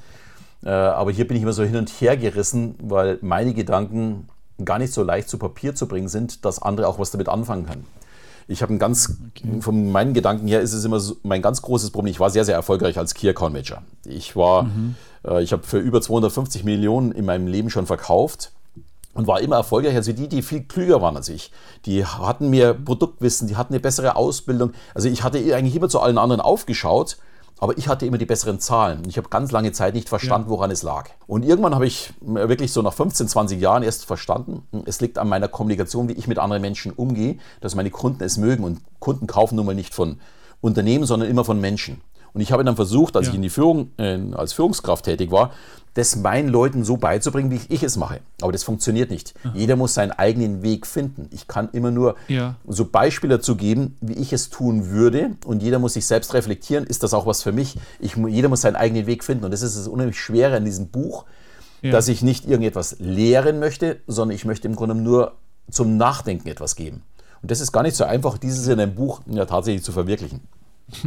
Äh, 0.65 0.71
aber 0.71 1.11
hier 1.11 1.29
bin 1.29 1.37
ich 1.37 1.43
immer 1.43 1.53
so 1.53 1.65
hin 1.65 1.77
und 1.77 1.91
her 1.91 2.17
gerissen, 2.17 2.77
weil 2.81 3.19
meine 3.21 3.53
Gedanken 3.53 4.29
gar 4.65 4.79
nicht 4.79 4.93
so 4.93 5.03
leicht 5.03 5.29
zu 5.29 5.39
Papier 5.39 5.75
zu 5.75 5.87
bringen 5.87 6.09
sind, 6.09 6.45
dass 6.45 6.63
andere 6.63 6.89
auch 6.89 6.99
was 6.99 7.11
damit 7.11 7.29
anfangen 7.29 7.67
können. 7.67 7.87
Ich 8.49 8.63
habe 8.63 8.75
ein 8.75 8.79
ganz, 8.79 9.17
okay. 9.37 9.61
von 9.61 9.91
meinen 9.91 10.15
Gedanken 10.15 10.47
her 10.49 10.61
ist 10.61 10.73
es 10.73 10.85
immer 10.85 11.01
so, 11.01 11.17
mein 11.23 11.43
ganz 11.43 11.63
großes 11.63 11.91
Problem. 11.91 12.11
Ich 12.11 12.21
war 12.21 12.31
sehr, 12.31 12.45
sehr 12.45 12.55
erfolgreich 12.55 12.99
als 12.99 13.15
Key 13.15 13.29
Account 13.29 13.53
Manager. 13.53 13.83
Ich 14.05 14.37
war, 14.37 14.65
mhm. 14.65 14.97
äh, 15.27 15.43
ich 15.43 15.53
habe 15.53 15.63
für 15.63 15.79
über 15.79 16.01
250 16.01 16.65
Millionen 16.65 17.13
in 17.13 17.25
meinem 17.25 17.47
Leben 17.47 17.71
schon 17.71 17.87
verkauft 17.87 18.53
und 19.15 19.27
war 19.27 19.41
immer 19.41 19.57
erfolgreicher 19.57 19.97
als 19.97 20.07
die, 20.07 20.29
die 20.29 20.43
viel 20.43 20.65
klüger 20.65 21.01
waren 21.01 21.17
als 21.17 21.29
ich. 21.29 21.53
Die 21.87 22.05
hatten 22.05 22.51
mehr 22.51 22.75
Produktwissen, 22.75 23.47
die 23.47 23.57
hatten 23.57 23.75
eine 23.75 23.81
bessere 23.81 24.17
Ausbildung. 24.17 24.73
Also 24.95 25.09
ich 25.09 25.23
hatte 25.23 25.39
eigentlich 25.55 25.77
immer 25.77 25.89
zu 25.89 26.01
allen 26.01 26.19
anderen 26.19 26.41
aufgeschaut 26.41 27.19
aber 27.63 27.79
ich 27.79 27.87
hatte 27.87 28.07
immer 28.07 28.19
die 28.19 28.27
besseren 28.27 28.59
Zahlen. 28.59 29.05
Ich 29.07 29.17
habe 29.17 29.29
ganz 29.29 29.53
lange 29.53 29.71
Zeit 29.71 29.95
nicht 29.95 30.09
verstanden, 30.09 30.49
ja. 30.49 30.51
woran 30.51 30.73
es 30.73 30.83
lag. 30.83 31.11
Und 31.29 31.45
irgendwann 31.45 31.77
habe 31.77 31.87
ich 31.87 32.13
wirklich 32.21 32.73
so 32.73 32.83
nach 32.83 32.93
15, 32.93 33.29
20 33.29 33.61
Jahren 33.61 33.85
erst 33.85 34.05
verstanden, 34.05 34.67
es 34.85 35.01
liegt 35.01 35.17
an 35.17 35.29
meiner 35.29 35.47
Kommunikation, 35.47 36.09
wie 36.09 36.15
ich 36.15 36.27
mit 36.27 36.41
anderen 36.41 36.61
Menschen 36.61 36.91
umgehe, 36.91 37.39
dass 37.61 37.77
meine 37.77 37.91
Kunden 37.91 38.25
es 38.25 38.37
mögen. 38.37 38.65
Und 38.65 38.81
Kunden 38.99 39.29
kaufen 39.29 39.55
nun 39.55 39.67
mal 39.67 39.77
nicht 39.77 39.95
von 39.95 40.19
Unternehmen, 40.61 41.05
sondern 41.05 41.31
immer 41.31 41.45
von 41.45 41.61
Menschen. 41.61 42.01
Und 42.35 42.41
ich 42.41 42.53
habe 42.53 42.65
dann 42.65 42.77
versucht, 42.77 43.17
als 43.17 43.27
ja. 43.27 43.33
ich 43.33 43.37
in 43.37 43.43
die 43.43 43.51
Führung, 43.51 43.91
äh, 43.99 44.19
als 44.33 44.53
Führungskraft 44.53 45.05
tätig 45.05 45.31
war, 45.31 45.53
das 45.95 46.17
meinen 46.17 46.49
Leuten 46.49 46.85
so 46.85 46.97
beizubringen, 46.97 47.51
wie 47.51 47.61
ich 47.69 47.83
es 47.83 47.97
mache. 47.97 48.21
Aber 48.41 48.51
das 48.51 48.63
funktioniert 48.63 49.11
nicht. 49.11 49.35
Aha. 49.45 49.53
Jeder 49.55 49.77
muss 49.77 49.93
seinen 49.93 50.13
eigenen 50.13 50.63
Weg 50.63 50.87
finden. 50.87 51.29
Ich 51.31 51.47
kann 51.47 51.69
immer 51.73 51.91
nur 51.91 52.17
ja. 52.29 52.57
so 52.67 52.87
Beispiele 52.87 53.37
dazu 53.37 53.57
geben, 53.57 53.99
wie 54.01 54.15
ich 54.15 54.33
es 54.33 54.49
tun 54.49 54.89
würde. 54.89 55.33
Und 55.45 55.63
jeder 55.63 55.79
muss 55.79 55.93
sich 55.93 56.07
selbst 56.07 56.33
reflektieren, 56.33 56.85
ist 56.85 57.03
das 57.03 57.13
auch 57.13 57.27
was 57.27 57.43
für 57.43 57.53
mich? 57.53 57.77
Ich, 58.01 58.17
jeder 58.17 58.49
muss 58.49 58.63
seinen 58.63 58.77
eigenen 58.77 59.07
Weg 59.07 59.23
finden. 59.23 59.45
Und 59.45 59.51
das 59.51 59.61
ist 59.61 59.77
das 59.77 59.87
unheimlich 59.87 60.19
Schwere 60.19 60.57
in 60.57 60.65
diesem 60.65 60.89
Buch, 60.89 61.27
ja. 61.83 61.91
dass 61.91 62.09
ich 62.09 62.23
nicht 62.23 62.47
irgendetwas 62.47 62.97
lehren 62.99 63.59
möchte, 63.59 64.01
sondern 64.07 64.35
ich 64.35 64.47
möchte 64.47 64.69
im 64.69 64.77
Grunde 64.77 64.95
nur 64.95 65.35
zum 65.71 65.99
Nachdenken 65.99 66.49
etwas 66.49 66.75
geben. 66.75 67.03
Und 67.43 67.51
das 67.51 67.61
ist 67.61 67.73
gar 67.73 67.83
nicht 67.83 67.97
so 67.97 68.05
einfach, 68.05 68.39
dieses 68.39 68.67
in 68.67 68.81
einem 68.81 68.95
Buch 68.95 69.21
ja 69.27 69.45
tatsächlich 69.45 69.85
zu 69.85 69.93
verwirklichen. 69.93 70.41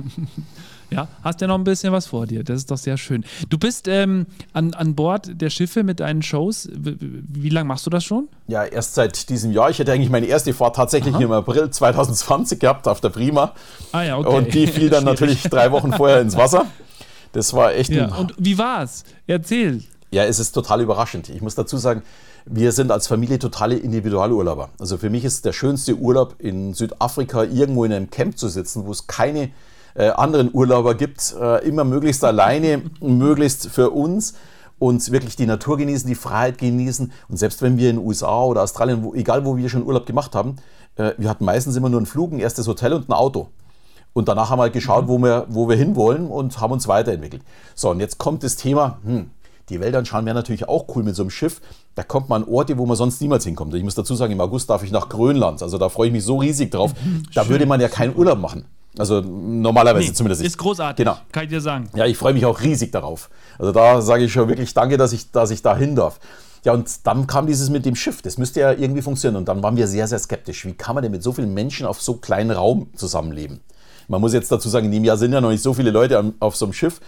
Ja, 0.92 1.08
hast 1.24 1.42
ja 1.42 1.48
noch 1.48 1.58
ein 1.58 1.64
bisschen 1.64 1.92
was 1.92 2.08
vor 2.08 2.28
dir. 2.28 2.44
Das 2.44 2.58
ist 2.58 2.72
doch 2.72 2.78
sehr 2.78 2.98
schön. 2.98 3.26
Du 3.50 3.58
bist 3.58 3.88
ähm, 3.88 4.26
an, 4.54 4.74
an 4.74 4.96
Bord 4.96 5.30
der 5.42 5.50
Schiffe 5.50 5.84
mit 5.84 6.00
deinen 6.00 6.22
Shows. 6.22 6.70
Wie, 6.74 6.98
wie 7.00 7.50
lange 7.50 7.68
machst 7.68 7.86
du 7.86 7.90
das 7.90 8.04
schon? 8.04 8.28
Ja, 8.48 8.64
erst 8.64 8.96
seit 8.96 9.30
diesem 9.30 9.52
Jahr. 9.52 9.70
Ich 9.70 9.80
hätte 9.80 9.92
eigentlich 9.92 10.10
meine 10.10 10.28
erste 10.28 10.54
Fahrt 10.54 10.76
tatsächlich 10.76 11.16
Aha. 11.16 11.24
im 11.24 11.32
April 11.32 11.70
2020 11.70 12.60
gehabt 12.60 12.88
auf 12.88 13.02
der 13.02 13.10
Prima. 13.10 13.54
Ah 13.92 14.04
ja, 14.04 14.18
okay. 14.18 14.36
Und 14.36 14.54
die 14.54 14.68
fiel 14.68 14.90
dann 14.90 15.04
natürlich 15.06 15.44
drei 15.44 15.72
Wochen 15.72 15.94
vorher 15.94 16.22
ins 16.22 16.38
Wasser. 16.38 16.66
Das 17.32 17.54
war 17.54 17.74
echt 17.74 17.92
ja, 17.92 18.14
Und 18.16 18.34
wie 18.38 18.58
war's? 18.58 19.04
Erzähl. 19.28 19.84
Ja, 20.12 20.24
es 20.24 20.40
ist 20.40 20.54
total 20.54 20.82
überraschend. 20.82 21.30
Ich 21.30 21.42
muss 21.42 21.56
dazu 21.56 21.78
sagen, 21.78 22.04
wir 22.46 22.72
sind 22.72 22.92
als 22.92 23.08
Familie 23.08 23.40
totale 23.40 23.76
Individualurlauber. 23.76 24.70
Also 24.80 24.98
für 24.98 25.10
mich 25.10 25.26
ist 25.26 25.46
der 25.46 25.52
schönste 25.52 25.96
Urlaub 25.96 26.36
in 26.38 26.74
Südafrika 26.74 27.44
irgendwo 27.44 27.84
in 27.86 27.92
einem 27.92 28.10
Camp 28.10 28.38
zu 28.38 28.48
sitzen, 28.48 28.86
wo 28.86 28.92
es 28.92 29.08
keine 29.08 29.50
äh, 29.96 30.10
anderen 30.10 30.54
Urlauber 30.54 30.96
gibt, 30.96 31.36
äh, 31.40 31.68
immer 31.68 31.84
möglichst 31.84 32.24
alleine, 32.24 32.84
möglichst 33.02 33.68
für 33.68 33.90
uns 33.90 34.36
und 34.78 35.12
wirklich 35.12 35.36
die 35.36 35.46
Natur 35.46 35.78
genießen, 35.78 36.08
die 36.08 36.16
Freiheit 36.16 36.58
genießen. 36.58 37.12
Und 37.30 37.38
selbst 37.38 37.62
wenn 37.62 37.78
wir 37.78 37.90
in 37.90 37.98
den 37.98 38.06
USA 38.06 38.44
oder 38.44 38.64
Australien, 38.64 39.04
wo, 39.04 39.14
egal 39.14 39.46
wo 39.46 39.58
wir 39.58 39.70
schon 39.70 39.84
Urlaub 39.84 40.06
gemacht 40.06 40.36
haben, 40.36 40.58
äh, 40.98 41.14
wir 41.18 41.30
hatten 41.30 41.46
meistens 41.46 41.76
immer 41.76 41.90
nur 41.90 42.00
einen 42.00 42.06
Flug, 42.06 42.32
ein 42.32 42.40
erstes 42.40 42.68
Hotel 42.68 42.94
und 42.94 43.10
ein 43.10 43.14
Auto. 43.14 43.50
Und 44.14 44.30
danach 44.30 44.50
haben 44.50 44.60
wir 44.60 44.64
halt 44.64 44.74
geschaut, 44.74 45.08
wo 45.08 45.18
wir, 45.18 45.46
wo 45.50 45.68
wir 45.68 45.76
hinwollen 45.76 46.28
und 46.28 46.60
haben 46.62 46.72
uns 46.72 46.88
weiterentwickelt. 46.88 47.44
So, 47.74 47.90
und 47.90 48.00
jetzt 48.00 48.18
kommt 48.18 48.44
das 48.44 48.56
Thema, 48.56 49.00
hm, 49.04 49.30
die 49.70 49.80
Welt 49.80 49.96
anschauen 49.96 50.26
wäre 50.26 50.36
natürlich 50.36 50.70
auch 50.70 50.86
cool 50.96 51.04
mit 51.04 51.16
so 51.16 51.24
einem 51.24 51.32
Schiff. 51.32 51.60
Da 51.96 52.04
kommt 52.04 52.30
man 52.30 52.44
an 52.44 52.50
Orte, 52.50 52.78
wo 52.78 52.86
man 52.86 52.96
sonst 52.96 53.20
niemals 53.20 53.46
hinkommt. 53.46 53.74
Ich 53.74 53.84
muss 53.84 53.96
dazu 53.96 54.14
sagen, 54.16 54.32
im 54.32 54.40
August 54.40 54.70
darf 54.70 54.84
ich 54.84 54.92
nach 54.92 55.10
Grönland. 55.10 55.64
Also 55.64 55.78
da 55.78 55.90
freue 55.90 56.08
ich 56.08 56.14
mich 56.14 56.24
so 56.24 56.38
riesig 56.38 56.72
drauf. 56.72 56.94
Da 57.34 57.42
Schön. 57.44 57.52
würde 57.52 57.66
man 57.66 57.82
ja 57.82 57.88
keinen 57.88 58.16
Urlaub 58.16 58.40
machen. 58.40 58.66
Also 58.98 59.22
normalerweise 59.22 60.08
nee, 60.08 60.14
zumindest. 60.14 60.42
Ist 60.42 60.58
großartig, 60.58 61.06
genau. 61.06 61.18
kann 61.32 61.44
ich 61.44 61.50
dir 61.50 61.62
sagen. 61.62 61.90
Ja, 61.96 62.06
ich 62.06 62.18
freue 62.18 62.34
mich 62.34 62.46
auch 62.46 62.62
riesig 62.62 62.92
darauf. 62.92 63.30
Also 63.58 63.72
da 63.72 64.02
sage 64.02 64.24
ich 64.24 64.34
schon 64.34 64.48
wirklich 64.48 64.74
danke, 64.74 64.98
dass 64.98 65.14
ich, 65.14 65.32
dass 65.32 65.52
ich 65.52 65.62
da 65.62 65.76
hin 65.76 65.96
darf. 65.96 66.20
Ja, 66.64 66.74
und 66.74 67.06
dann 67.06 67.28
kam 67.28 67.46
dieses 67.46 67.70
mit 67.70 67.86
dem 67.86 67.96
Schiff. 67.96 68.22
Das 68.22 68.38
müsste 68.38 68.62
ja 68.62 68.72
irgendwie 68.72 69.02
funktionieren. 69.02 69.38
Und 69.38 69.48
dann 69.48 69.62
waren 69.62 69.78
wir 69.78 69.88
sehr, 69.88 70.08
sehr 70.08 70.18
skeptisch. 70.18 70.66
Wie 70.66 70.74
kann 70.74 70.96
man 70.96 71.04
denn 71.04 71.12
mit 71.12 71.22
so 71.22 71.32
vielen 71.32 71.54
Menschen 71.54 71.86
auf 71.86 72.02
so 72.02 72.16
kleinen 72.16 72.52
Raum 72.52 72.88
zusammenleben? 72.96 73.62
Man 74.08 74.22
muss 74.22 74.34
jetzt 74.34 74.52
dazu 74.52 74.70
sagen, 74.70 74.88
in 74.88 74.92
dem 74.92 75.04
Jahr 75.04 75.18
sind 75.18 75.34
ja 75.34 75.42
noch 75.42 75.52
nicht 75.52 75.62
so 75.62 75.74
viele 75.74 75.92
Leute 75.92 76.34
auf 76.40 76.56
so 76.56 76.66
einem 76.66 76.74
Schiff. 76.74 77.02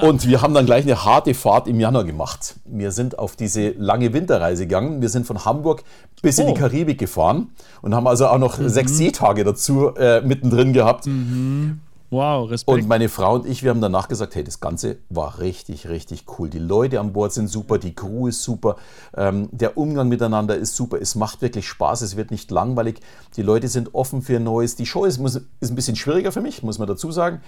Und 0.00 0.26
wir 0.26 0.40
haben 0.40 0.54
dann 0.54 0.66
gleich 0.66 0.84
eine 0.84 1.04
harte 1.04 1.34
Fahrt 1.34 1.68
im 1.68 1.78
Januar 1.80 2.04
gemacht. 2.04 2.56
Wir 2.64 2.92
sind 2.92 3.18
auf 3.18 3.36
diese 3.36 3.70
lange 3.70 4.12
Winterreise 4.12 4.64
gegangen. 4.64 5.02
Wir 5.02 5.08
sind 5.08 5.26
von 5.26 5.44
Hamburg 5.44 5.84
bis 6.22 6.38
oh. 6.38 6.42
in 6.42 6.48
die 6.48 6.54
oh. 6.54 6.56
Karibik 6.56 6.98
gefahren 6.98 7.50
und 7.82 7.94
haben 7.94 8.06
also 8.06 8.26
auch 8.28 8.38
noch 8.38 8.58
mhm. 8.58 8.68
sechs 8.68 8.96
Seetage 8.96 9.44
dazu 9.44 9.94
äh, 9.96 10.22
mittendrin 10.22 10.72
gehabt. 10.72 11.06
Mhm. 11.06 11.80
Wow, 12.10 12.48
Respekt. 12.50 12.82
Und 12.82 12.88
meine 12.88 13.08
Frau 13.08 13.34
und 13.34 13.46
ich, 13.46 13.64
wir 13.64 13.70
haben 13.70 13.80
danach 13.80 14.06
gesagt, 14.06 14.36
hey, 14.36 14.44
das 14.44 14.60
Ganze 14.60 14.98
war 15.08 15.40
richtig, 15.40 15.88
richtig 15.88 16.24
cool. 16.38 16.48
Die 16.48 16.60
Leute 16.60 17.00
an 17.00 17.12
Bord 17.12 17.32
sind 17.32 17.48
super, 17.48 17.78
die 17.78 17.94
Crew 17.94 18.28
ist 18.28 18.42
super, 18.42 18.76
ähm, 19.16 19.48
der 19.50 19.76
Umgang 19.76 20.08
miteinander 20.08 20.56
ist 20.56 20.76
super, 20.76 20.98
es 21.00 21.16
macht 21.16 21.42
wirklich 21.42 21.66
Spaß, 21.66 22.02
es 22.02 22.16
wird 22.16 22.30
nicht 22.30 22.50
langweilig, 22.52 23.00
die 23.36 23.42
Leute 23.42 23.66
sind 23.66 23.94
offen 23.94 24.22
für 24.22 24.38
Neues. 24.38 24.76
Die 24.76 24.86
Show 24.86 25.04
ist, 25.04 25.18
muss, 25.18 25.40
ist 25.60 25.70
ein 25.70 25.74
bisschen 25.74 25.96
schwieriger 25.96 26.30
für 26.30 26.40
mich, 26.40 26.62
muss 26.62 26.78
man 26.78 26.86
dazu 26.86 27.10
sagen. 27.10 27.40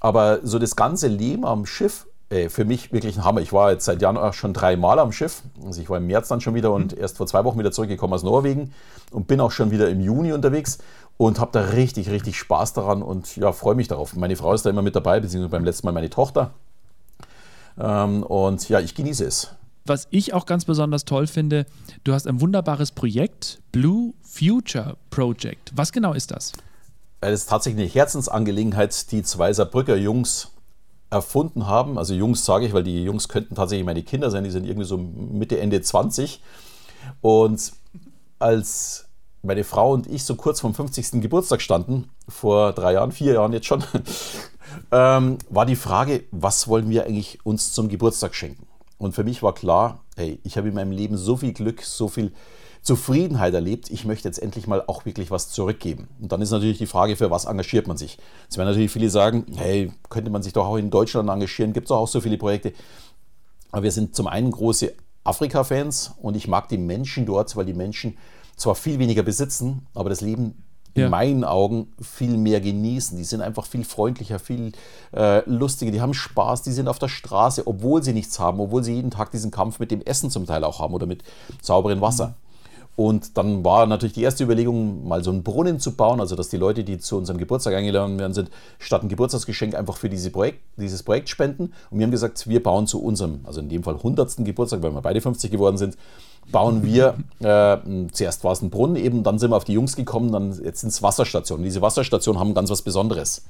Aber 0.00 0.40
so 0.42 0.58
das 0.58 0.76
ganze 0.76 1.08
Leben 1.08 1.44
am 1.44 1.66
Schiff, 1.66 2.06
äh, 2.30 2.48
für 2.48 2.64
mich 2.64 2.92
wirklich 2.92 3.16
ein 3.16 3.24
Hammer. 3.24 3.40
Ich 3.40 3.52
war 3.52 3.72
jetzt 3.72 3.84
seit 3.84 4.00
Januar 4.00 4.32
schon 4.32 4.54
dreimal 4.54 4.98
am 4.98 5.12
Schiff. 5.12 5.42
Also 5.64 5.80
ich 5.82 5.90
war 5.90 5.98
im 5.98 6.06
März 6.06 6.28
dann 6.28 6.40
schon 6.40 6.54
wieder 6.54 6.72
und 6.72 6.92
mhm. 6.92 7.00
erst 7.00 7.18
vor 7.18 7.26
zwei 7.26 7.44
Wochen 7.44 7.58
wieder 7.58 7.72
zurückgekommen 7.72 8.14
aus 8.14 8.22
Norwegen 8.22 8.72
und 9.10 9.26
bin 9.26 9.40
auch 9.40 9.50
schon 9.50 9.70
wieder 9.70 9.88
im 9.90 10.00
Juni 10.00 10.32
unterwegs 10.32 10.78
und 11.16 11.38
habe 11.38 11.50
da 11.52 11.60
richtig, 11.60 12.08
richtig 12.08 12.38
Spaß 12.38 12.72
daran 12.72 13.02
und 13.02 13.36
ja, 13.36 13.52
freue 13.52 13.74
mich 13.74 13.88
darauf. 13.88 14.16
Meine 14.16 14.36
Frau 14.36 14.54
ist 14.54 14.64
da 14.64 14.70
immer 14.70 14.82
mit 14.82 14.96
dabei, 14.96 15.20
beziehungsweise 15.20 15.50
beim 15.50 15.64
letzten 15.64 15.86
Mal 15.86 15.92
meine 15.92 16.08
Tochter. 16.08 16.52
Ähm, 17.78 18.22
und 18.22 18.68
ja, 18.68 18.80
ich 18.80 18.94
genieße 18.94 19.24
es. 19.24 19.50
Was 19.86 20.06
ich 20.10 20.34
auch 20.34 20.46
ganz 20.46 20.64
besonders 20.64 21.04
toll 21.04 21.26
finde, 21.26 21.66
du 22.04 22.12
hast 22.12 22.26
ein 22.26 22.40
wunderbares 22.40 22.92
Projekt, 22.92 23.60
Blue 23.72 24.14
Future 24.22 24.96
Project. 25.10 25.72
Was 25.74 25.90
genau 25.90 26.12
ist 26.12 26.30
das? 26.30 26.52
Es 27.20 27.40
ist 27.40 27.48
tatsächlich 27.50 27.82
eine 27.82 27.92
Herzensangelegenheit, 27.92 29.12
die 29.12 29.22
zwei 29.22 29.52
Saarbrücker 29.52 29.96
Jungs 29.96 30.52
erfunden 31.10 31.66
haben. 31.66 31.98
Also 31.98 32.14
Jungs 32.14 32.44
sage 32.44 32.66
ich, 32.66 32.72
weil 32.72 32.84
die 32.84 33.02
Jungs 33.04 33.28
könnten 33.28 33.54
tatsächlich 33.54 33.84
meine 33.84 34.02
Kinder 34.02 34.30
sein, 34.30 34.44
die 34.44 34.50
sind 34.50 34.64
irgendwie 34.64 34.86
so 34.86 34.96
Mitte, 34.96 35.60
Ende 35.60 35.80
20. 35.82 36.40
Und 37.20 37.72
als 38.38 39.06
meine 39.42 39.64
Frau 39.64 39.92
und 39.92 40.06
ich 40.06 40.24
so 40.24 40.34
kurz 40.34 40.60
vom 40.60 40.74
50. 40.74 41.20
Geburtstag 41.20 41.60
standen, 41.60 42.08
vor 42.28 42.72
drei 42.72 42.94
Jahren, 42.94 43.12
vier 43.12 43.34
Jahren 43.34 43.52
jetzt 43.52 43.66
schon, 43.66 43.84
ähm, 44.92 45.38
war 45.48 45.66
die 45.66 45.76
Frage, 45.76 46.24
was 46.30 46.68
wollen 46.68 46.88
wir 46.88 47.04
eigentlich 47.04 47.44
uns 47.44 47.72
zum 47.72 47.88
Geburtstag 47.88 48.34
schenken? 48.34 48.66
Und 48.98 49.14
für 49.14 49.24
mich 49.24 49.42
war 49.42 49.54
klar, 49.54 50.00
hey, 50.16 50.38
ich 50.44 50.56
habe 50.56 50.68
in 50.68 50.74
meinem 50.74 50.92
Leben 50.92 51.16
so 51.16 51.36
viel 51.36 51.52
Glück, 51.52 51.82
so 51.82 52.08
viel 52.08 52.32
Zufriedenheit 52.82 53.52
erlebt, 53.52 53.90
ich 53.90 54.04
möchte 54.04 54.26
jetzt 54.26 54.38
endlich 54.38 54.66
mal 54.66 54.82
auch 54.86 55.04
wirklich 55.04 55.30
was 55.30 55.50
zurückgeben. 55.50 56.08
Und 56.20 56.32
dann 56.32 56.40
ist 56.40 56.50
natürlich 56.50 56.78
die 56.78 56.86
Frage, 56.86 57.16
für 57.16 57.30
was 57.30 57.44
engagiert 57.44 57.86
man 57.86 57.96
sich? 57.96 58.18
Es 58.48 58.56
werden 58.56 58.68
natürlich 58.68 58.90
viele 58.90 59.10
sagen, 59.10 59.44
hey, 59.56 59.92
könnte 60.08 60.30
man 60.30 60.42
sich 60.42 60.54
doch 60.54 60.66
auch 60.66 60.76
in 60.76 60.90
Deutschland 60.90 61.28
engagieren, 61.28 61.72
gibt 61.72 61.88
es 61.88 61.90
auch 61.90 62.08
so 62.08 62.20
viele 62.20 62.38
Projekte. 62.38 62.72
Aber 63.70 63.82
wir 63.82 63.92
sind 63.92 64.14
zum 64.14 64.26
einen 64.26 64.50
große 64.50 64.92
Afrika-Fans 65.24 66.12
und 66.22 66.36
ich 66.36 66.48
mag 66.48 66.68
die 66.68 66.78
Menschen 66.78 67.26
dort, 67.26 67.54
weil 67.54 67.66
die 67.66 67.74
Menschen 67.74 68.16
zwar 68.56 68.74
viel 68.74 68.98
weniger 68.98 69.22
besitzen, 69.22 69.86
aber 69.94 70.08
das 70.08 70.22
Leben 70.22 70.64
in 70.94 71.02
ja. 71.02 71.08
meinen 71.08 71.44
Augen 71.44 71.92
viel 72.00 72.36
mehr 72.36 72.60
genießen. 72.60 73.16
Die 73.16 73.24
sind 73.24 73.42
einfach 73.42 73.66
viel 73.66 73.84
freundlicher, 73.84 74.38
viel 74.38 74.72
äh, 75.14 75.48
lustiger, 75.48 75.92
die 75.92 76.00
haben 76.00 76.14
Spaß, 76.14 76.62
die 76.62 76.72
sind 76.72 76.88
auf 76.88 76.98
der 76.98 77.08
Straße, 77.08 77.66
obwohl 77.66 78.02
sie 78.02 78.12
nichts 78.12 78.38
haben, 78.38 78.58
obwohl 78.58 78.82
sie 78.82 78.94
jeden 78.94 79.10
Tag 79.10 79.30
diesen 79.30 79.50
Kampf 79.50 79.78
mit 79.78 79.90
dem 79.90 80.02
Essen 80.02 80.30
zum 80.30 80.46
Teil 80.46 80.64
auch 80.64 80.80
haben 80.80 80.94
oder 80.94 81.06
mit 81.06 81.22
sauberem 81.62 82.00
Wasser. 82.00 82.28
Mhm. 82.28 82.49
Und 82.96 83.38
dann 83.38 83.64
war 83.64 83.86
natürlich 83.86 84.12
die 84.12 84.22
erste 84.22 84.44
Überlegung, 84.44 85.08
mal 85.08 85.24
so 85.24 85.30
einen 85.30 85.42
Brunnen 85.42 85.80
zu 85.80 85.92
bauen, 85.92 86.20
also 86.20 86.36
dass 86.36 86.50
die 86.50 86.58
Leute, 86.58 86.84
die 86.84 86.98
zu 86.98 87.16
unserem 87.16 87.38
Geburtstag 87.38 87.74
eingeladen 87.74 88.18
werden 88.18 88.34
sind, 88.34 88.50
statt 88.78 89.02
ein 89.02 89.08
Geburtstagsgeschenk 89.08 89.74
einfach 89.74 89.96
für 89.96 90.10
diese 90.10 90.30
Projekt, 90.30 90.60
dieses 90.76 91.02
Projekt 91.02 91.30
spenden. 91.30 91.72
Und 91.90 91.98
wir 91.98 92.04
haben 92.04 92.10
gesagt, 92.10 92.46
wir 92.46 92.62
bauen 92.62 92.86
zu 92.86 93.02
unserem, 93.02 93.40
also 93.44 93.60
in 93.60 93.68
dem 93.68 93.84
Fall 93.84 93.94
100. 93.94 94.44
Geburtstag, 94.44 94.82
weil 94.82 94.92
wir 94.92 95.00
beide 95.00 95.20
50 95.20 95.50
geworden 95.50 95.78
sind, 95.78 95.96
bauen 96.52 96.82
wir, 96.82 97.14
äh, 97.38 97.78
zuerst 98.12 98.44
war 98.44 98.52
es 98.52 98.62
ein 98.62 98.70
Brunnen 98.70 98.96
eben, 98.96 99.22
dann 99.22 99.38
sind 99.38 99.50
wir 99.50 99.56
auf 99.56 99.64
die 99.64 99.74
Jungs 99.74 99.96
gekommen, 99.96 100.32
dann 100.32 100.52
jetzt 100.62 100.80
sind 100.80 100.90
es 100.90 101.02
Wasserstationen. 101.02 101.64
Diese 101.64 101.80
Wasserstationen 101.80 102.40
haben 102.40 102.54
ganz 102.54 102.70
was 102.70 102.82
Besonderes. 102.82 103.44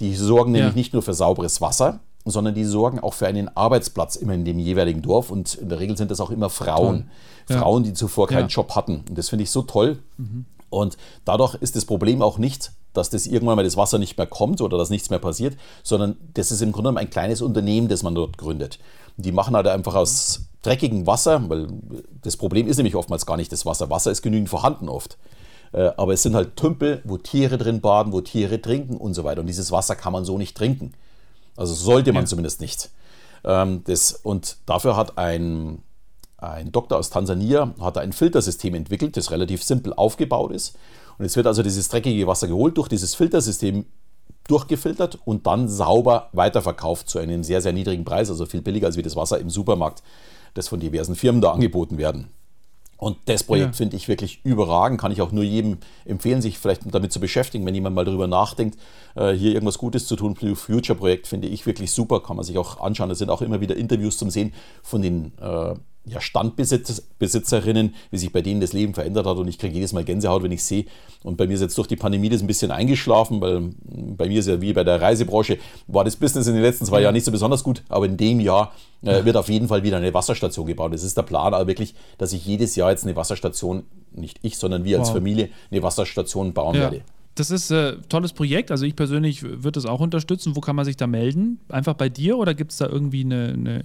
Die 0.00 0.14
sorgen 0.14 0.52
nämlich 0.52 0.72
ja. 0.72 0.76
nicht 0.76 0.92
nur 0.92 1.02
für 1.02 1.14
sauberes 1.14 1.60
Wasser, 1.60 2.00
sondern 2.24 2.54
die 2.54 2.64
sorgen 2.64 3.00
auch 3.00 3.14
für 3.14 3.26
einen 3.26 3.54
Arbeitsplatz 3.54 4.16
immer 4.16 4.32
in 4.32 4.44
dem 4.44 4.58
jeweiligen 4.58 5.02
Dorf 5.02 5.30
und 5.30 5.54
in 5.54 5.68
der 5.68 5.78
Regel 5.78 5.96
sind 5.96 6.10
das 6.10 6.20
auch 6.20 6.30
immer 6.30 6.50
Frauen. 6.50 7.10
Ja. 7.48 7.58
Frauen, 7.58 7.84
die 7.84 7.92
zuvor 7.92 8.26
keinen 8.26 8.48
ja. 8.48 8.54
Job 8.56 8.74
hatten. 8.74 9.04
Und 9.08 9.18
das 9.18 9.28
finde 9.28 9.42
ich 9.42 9.50
so 9.50 9.62
toll. 9.62 9.98
Mhm. 10.16 10.46
Und 10.70 10.96
dadurch 11.24 11.54
ist 11.56 11.76
das 11.76 11.84
Problem 11.84 12.22
auch 12.22 12.38
nicht, 12.38 12.72
dass 12.94 13.10
das 13.10 13.26
irgendwann 13.26 13.56
mal 13.56 13.64
das 13.64 13.76
Wasser 13.76 13.98
nicht 13.98 14.16
mehr 14.16 14.26
kommt 14.26 14.60
oder 14.60 14.78
dass 14.78 14.88
nichts 14.88 15.10
mehr 15.10 15.18
passiert, 15.18 15.56
sondern 15.82 16.16
das 16.34 16.50
ist 16.50 16.62
im 16.62 16.72
Grunde 16.72 16.88
genommen 16.88 16.98
ein 16.98 17.10
kleines 17.10 17.42
Unternehmen, 17.42 17.88
das 17.88 18.02
man 18.02 18.14
dort 18.14 18.38
gründet. 18.38 18.78
Und 19.16 19.26
die 19.26 19.32
machen 19.32 19.54
halt 19.54 19.66
einfach 19.66 19.94
aus 19.94 20.46
dreckigem 20.62 21.06
Wasser, 21.06 21.48
weil 21.48 21.68
das 22.22 22.36
Problem 22.36 22.66
ist 22.66 22.78
nämlich 22.78 22.96
oftmals 22.96 23.26
gar 23.26 23.36
nicht 23.36 23.52
das 23.52 23.66
Wasser. 23.66 23.90
Wasser 23.90 24.10
ist 24.10 24.22
genügend 24.22 24.48
vorhanden 24.48 24.88
oft. 24.88 25.18
Äh, 25.74 25.90
aber 25.96 26.12
es 26.12 26.22
sind 26.22 26.34
halt 26.34 26.56
Tümpel, 26.56 27.02
wo 27.04 27.18
Tiere 27.18 27.58
drin 27.58 27.80
baden, 27.80 28.12
wo 28.12 28.20
Tiere 28.20 28.62
trinken 28.62 28.96
und 28.96 29.14
so 29.14 29.24
weiter. 29.24 29.40
Und 29.40 29.48
dieses 29.48 29.72
Wasser 29.72 29.96
kann 29.96 30.12
man 30.12 30.24
so 30.24 30.38
nicht 30.38 30.56
trinken. 30.56 30.92
Also 31.56 31.74
sollte 31.74 32.12
man 32.12 32.22
ja. 32.24 32.28
zumindest 32.28 32.60
nicht. 32.60 32.90
Ähm, 33.44 33.82
das, 33.84 34.12
und 34.12 34.56
dafür 34.66 34.96
hat 34.96 35.18
ein, 35.18 35.82
ein 36.38 36.70
Doktor 36.70 36.98
aus 36.98 37.10
Tansania 37.10 37.74
hat 37.80 37.98
ein 37.98 38.12
Filtersystem 38.12 38.74
entwickelt, 38.74 39.16
das 39.16 39.32
relativ 39.32 39.64
simpel 39.64 39.92
aufgebaut 39.92 40.52
ist. 40.52 40.76
Und 41.18 41.24
es 41.24 41.36
wird 41.36 41.46
also 41.46 41.62
dieses 41.62 41.88
dreckige 41.88 42.26
Wasser 42.26 42.46
geholt, 42.46 42.76
durch 42.76 42.88
dieses 42.88 43.14
Filtersystem 43.16 43.84
durchgefiltert 44.46 45.18
und 45.24 45.46
dann 45.46 45.68
sauber 45.68 46.28
weiterverkauft 46.32 47.08
zu 47.08 47.18
einem 47.18 47.42
sehr, 47.42 47.62
sehr 47.62 47.72
niedrigen 47.72 48.04
Preis, 48.04 48.30
also 48.30 48.46
viel 48.46 48.62
billiger 48.62 48.86
als 48.86 48.96
wie 48.96 49.02
das 49.02 49.16
Wasser 49.16 49.38
im 49.38 49.50
Supermarkt, 49.50 50.02
das 50.52 50.68
von 50.68 50.80
diversen 50.80 51.16
Firmen 51.16 51.40
da 51.40 51.52
angeboten 51.52 51.98
werden. 51.98 52.28
Und 53.04 53.18
das 53.26 53.44
Projekt 53.44 53.66
ja. 53.66 53.72
finde 53.74 53.98
ich 53.98 54.08
wirklich 54.08 54.40
überragend. 54.44 54.98
Kann 54.98 55.12
ich 55.12 55.20
auch 55.20 55.30
nur 55.30 55.44
jedem 55.44 55.76
empfehlen, 56.06 56.40
sich 56.40 56.58
vielleicht 56.58 56.82
damit 56.86 57.12
zu 57.12 57.20
beschäftigen, 57.20 57.66
wenn 57.66 57.74
jemand 57.74 57.94
mal 57.94 58.06
darüber 58.06 58.26
nachdenkt, 58.26 58.78
äh, 59.14 59.32
hier 59.32 59.52
irgendwas 59.52 59.76
Gutes 59.76 60.06
zu 60.06 60.16
tun. 60.16 60.32
Blue 60.32 60.56
Future 60.56 60.98
Projekt 60.98 61.26
finde 61.26 61.46
ich 61.48 61.66
wirklich 61.66 61.90
super, 61.92 62.22
kann 62.22 62.36
man 62.36 62.46
sich 62.46 62.56
auch 62.56 62.80
anschauen. 62.80 63.10
Da 63.10 63.14
sind 63.14 63.28
auch 63.28 63.42
immer 63.42 63.60
wieder 63.60 63.76
Interviews 63.76 64.16
zum 64.16 64.30
Sehen 64.30 64.54
von 64.82 65.02
den 65.02 65.32
äh, 65.38 65.74
ja, 66.06 66.20
Standbesitzerinnen, 66.20 67.94
wie 68.10 68.18
sich 68.18 68.32
bei 68.32 68.42
denen 68.42 68.60
das 68.60 68.72
Leben 68.72 68.94
verändert 68.94 69.26
hat. 69.26 69.38
Und 69.38 69.48
ich 69.48 69.58
kriege 69.58 69.74
jedes 69.74 69.92
Mal 69.92 70.04
Gänsehaut, 70.04 70.42
wenn 70.42 70.52
ich 70.52 70.62
sehe. 70.62 70.84
Und 71.22 71.36
bei 71.36 71.46
mir 71.46 71.54
ist 71.54 71.62
jetzt 71.62 71.78
durch 71.78 71.88
die 71.88 71.96
Pandemie 71.96 72.28
das 72.28 72.42
ein 72.42 72.46
bisschen 72.46 72.70
eingeschlafen, 72.70 73.40
weil 73.40 73.70
bei 73.82 74.28
mir 74.28 74.40
ist 74.40 74.48
ja 74.48 74.60
wie 74.60 74.72
bei 74.72 74.84
der 74.84 75.00
Reisebranche, 75.00 75.58
war 75.86 76.04
das 76.04 76.16
Business 76.16 76.46
in 76.46 76.54
den 76.54 76.62
letzten 76.62 76.84
zwei 76.84 77.00
Jahren 77.00 77.14
nicht 77.14 77.24
so 77.24 77.32
besonders 77.32 77.64
gut. 77.64 77.82
Aber 77.88 78.04
in 78.04 78.16
dem 78.16 78.40
Jahr 78.40 78.72
äh, 79.02 79.24
wird 79.24 79.36
auf 79.36 79.48
jeden 79.48 79.68
Fall 79.68 79.82
wieder 79.82 79.96
eine 79.96 80.12
Wasserstation 80.12 80.66
gebaut. 80.66 80.92
Das 80.92 81.02
ist 81.02 81.16
der 81.16 81.22
Plan, 81.22 81.54
aber 81.54 81.66
wirklich, 81.66 81.94
dass 82.18 82.32
ich 82.32 82.44
jedes 82.44 82.76
Jahr 82.76 82.90
jetzt 82.90 83.04
eine 83.04 83.16
Wasserstation, 83.16 83.84
nicht 84.12 84.38
ich, 84.42 84.58
sondern 84.58 84.84
wir 84.84 84.98
als 84.98 85.08
wow. 85.08 85.16
Familie, 85.16 85.48
eine 85.70 85.82
Wasserstation 85.82 86.52
bauen 86.52 86.74
ja. 86.74 86.82
werde. 86.82 87.02
Das 87.34 87.50
ist 87.50 87.72
ein 87.72 87.78
äh, 87.78 87.96
tolles 88.08 88.32
Projekt. 88.32 88.70
Also 88.70 88.84
ich 88.84 88.94
persönlich 88.94 89.42
würde 89.42 89.72
das 89.72 89.86
auch 89.86 90.00
unterstützen. 90.00 90.54
Wo 90.54 90.60
kann 90.60 90.76
man 90.76 90.84
sich 90.84 90.96
da 90.96 91.06
melden? 91.06 91.60
Einfach 91.68 91.94
bei 91.94 92.08
dir 92.08 92.38
oder 92.38 92.54
gibt 92.54 92.72
es 92.72 92.78
da 92.78 92.86
irgendwie 92.86 93.22
eine, 93.22 93.52
eine 93.54 93.84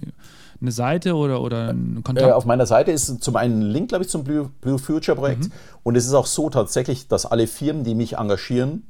eine 0.60 0.72
Seite 0.72 1.14
oder, 1.14 1.40
oder 1.40 1.70
einen 1.70 2.02
Kontakt? 2.04 2.28
Äh, 2.28 2.32
auf 2.32 2.44
meiner 2.44 2.66
Seite 2.66 2.92
ist 2.92 3.22
zum 3.22 3.36
einen 3.36 3.60
ein 3.60 3.70
Link, 3.70 3.88
glaube 3.88 4.04
ich, 4.04 4.10
zum 4.10 4.24
Blue, 4.24 4.50
Blue 4.60 4.78
Future 4.78 5.16
Projekt. 5.16 5.44
Mhm. 5.44 5.52
Und 5.82 5.96
es 5.96 6.06
ist 6.06 6.14
auch 6.14 6.26
so 6.26 6.50
tatsächlich, 6.50 7.08
dass 7.08 7.26
alle 7.26 7.46
Firmen, 7.46 7.84
die 7.84 7.94
mich 7.94 8.16
engagieren, 8.16 8.84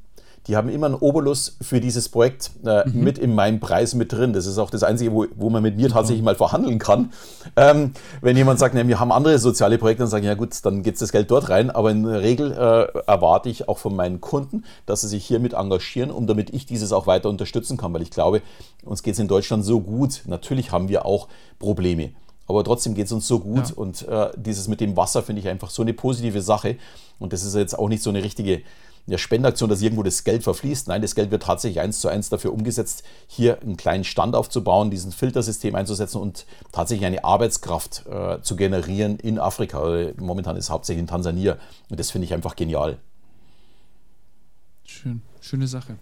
die 0.47 0.57
haben 0.57 0.69
immer 0.69 0.87
einen 0.87 0.95
Obolus 0.95 1.57
für 1.61 1.79
dieses 1.79 2.09
Projekt 2.09 2.51
äh, 2.65 2.87
mhm. 2.87 3.03
mit 3.03 3.17
in 3.19 3.35
meinem 3.35 3.59
Preis 3.59 3.93
mit 3.93 4.11
drin. 4.11 4.33
Das 4.33 4.47
ist 4.47 4.57
auch 4.57 4.71
das 4.71 4.83
Einzige, 4.83 5.13
wo, 5.13 5.27
wo 5.35 5.49
man 5.49 5.61
mit 5.61 5.77
mir 5.77 5.89
tatsächlich 5.89 6.23
mal 6.23 6.35
verhandeln 6.35 6.79
kann. 6.79 7.13
Ähm, 7.55 7.91
wenn 8.21 8.35
jemand 8.35 8.57
sagt, 8.57 8.73
ne, 8.73 8.87
wir 8.87 8.99
haben 8.99 9.11
andere 9.11 9.37
soziale 9.37 9.77
Projekte, 9.77 10.03
dann 10.03 10.09
sage 10.09 10.23
ich, 10.23 10.27
ja 10.27 10.33
gut, 10.33 10.53
dann 10.63 10.81
geht 10.81 10.99
das 10.99 11.11
Geld 11.11 11.29
dort 11.29 11.49
rein. 11.49 11.69
Aber 11.69 11.91
in 11.91 12.03
der 12.03 12.21
Regel 12.21 12.51
äh, 12.53 13.01
erwarte 13.05 13.49
ich 13.49 13.69
auch 13.69 13.77
von 13.77 13.95
meinen 13.95 14.19
Kunden, 14.19 14.63
dass 14.87 15.01
sie 15.01 15.09
sich 15.09 15.25
hiermit 15.25 15.53
engagieren, 15.53 16.09
um 16.09 16.25
damit 16.25 16.51
ich 16.51 16.65
dieses 16.65 16.91
auch 16.91 17.05
weiter 17.05 17.29
unterstützen 17.29 17.77
kann. 17.77 17.93
Weil 17.93 18.01
ich 18.01 18.11
glaube, 18.11 18.41
uns 18.83 19.03
geht 19.03 19.13
es 19.13 19.19
in 19.19 19.27
Deutschland 19.27 19.63
so 19.63 19.79
gut. 19.79 20.23
Natürlich 20.25 20.71
haben 20.71 20.89
wir 20.89 21.05
auch 21.05 21.27
Probleme. 21.59 22.11
Aber 22.47 22.63
trotzdem 22.63 22.95
geht 22.95 23.05
es 23.05 23.11
uns 23.11 23.27
so 23.27 23.39
gut 23.39 23.69
ja. 23.69 23.75
und 23.75 24.07
äh, 24.09 24.29
dieses 24.35 24.67
mit 24.67 24.81
dem 24.81 24.97
Wasser 24.97 25.23
finde 25.23 25.39
ich 25.39 25.47
einfach 25.47 25.69
so 25.69 25.83
eine 25.83 25.93
positive 25.93 26.41
Sache. 26.41 26.77
Und 27.19 27.31
das 27.31 27.45
ist 27.45 27.55
jetzt 27.55 27.77
auch 27.77 27.87
nicht 27.87 28.03
so 28.03 28.09
eine 28.09 28.23
richtige 28.23 28.63
ja, 29.07 29.17
Spendeaktion, 29.17 29.69
dass 29.69 29.81
irgendwo 29.81 30.03
das 30.03 30.23
Geld 30.23 30.43
verfließt. 30.43 30.87
Nein, 30.87 31.01
das 31.01 31.15
Geld 31.15 31.31
wird 31.31 31.43
tatsächlich 31.43 31.79
eins 31.79 31.99
zu 31.99 32.07
eins 32.07 32.29
dafür 32.29 32.53
umgesetzt, 32.53 33.03
hier 33.27 33.61
einen 33.61 33.77
kleinen 33.77 34.03
Stand 34.03 34.35
aufzubauen, 34.35 34.91
diesen 34.91 35.11
Filtersystem 35.11 35.75
einzusetzen 35.75 36.21
und 36.21 36.45
tatsächlich 36.71 37.05
eine 37.05 37.23
Arbeitskraft 37.23 38.05
äh, 38.07 38.41
zu 38.41 38.55
generieren 38.55 39.17
in 39.17 39.39
Afrika. 39.39 40.11
Momentan 40.17 40.55
ist 40.55 40.65
es 40.65 40.69
hauptsächlich 40.69 41.01
in 41.01 41.07
Tansania 41.07 41.57
und 41.89 41.99
das 41.99 42.11
finde 42.11 42.25
ich 42.25 42.33
einfach 42.33 42.55
genial. 42.55 42.99
Schön, 44.85 45.21
schöne 45.39 45.67
Sache. 45.67 45.97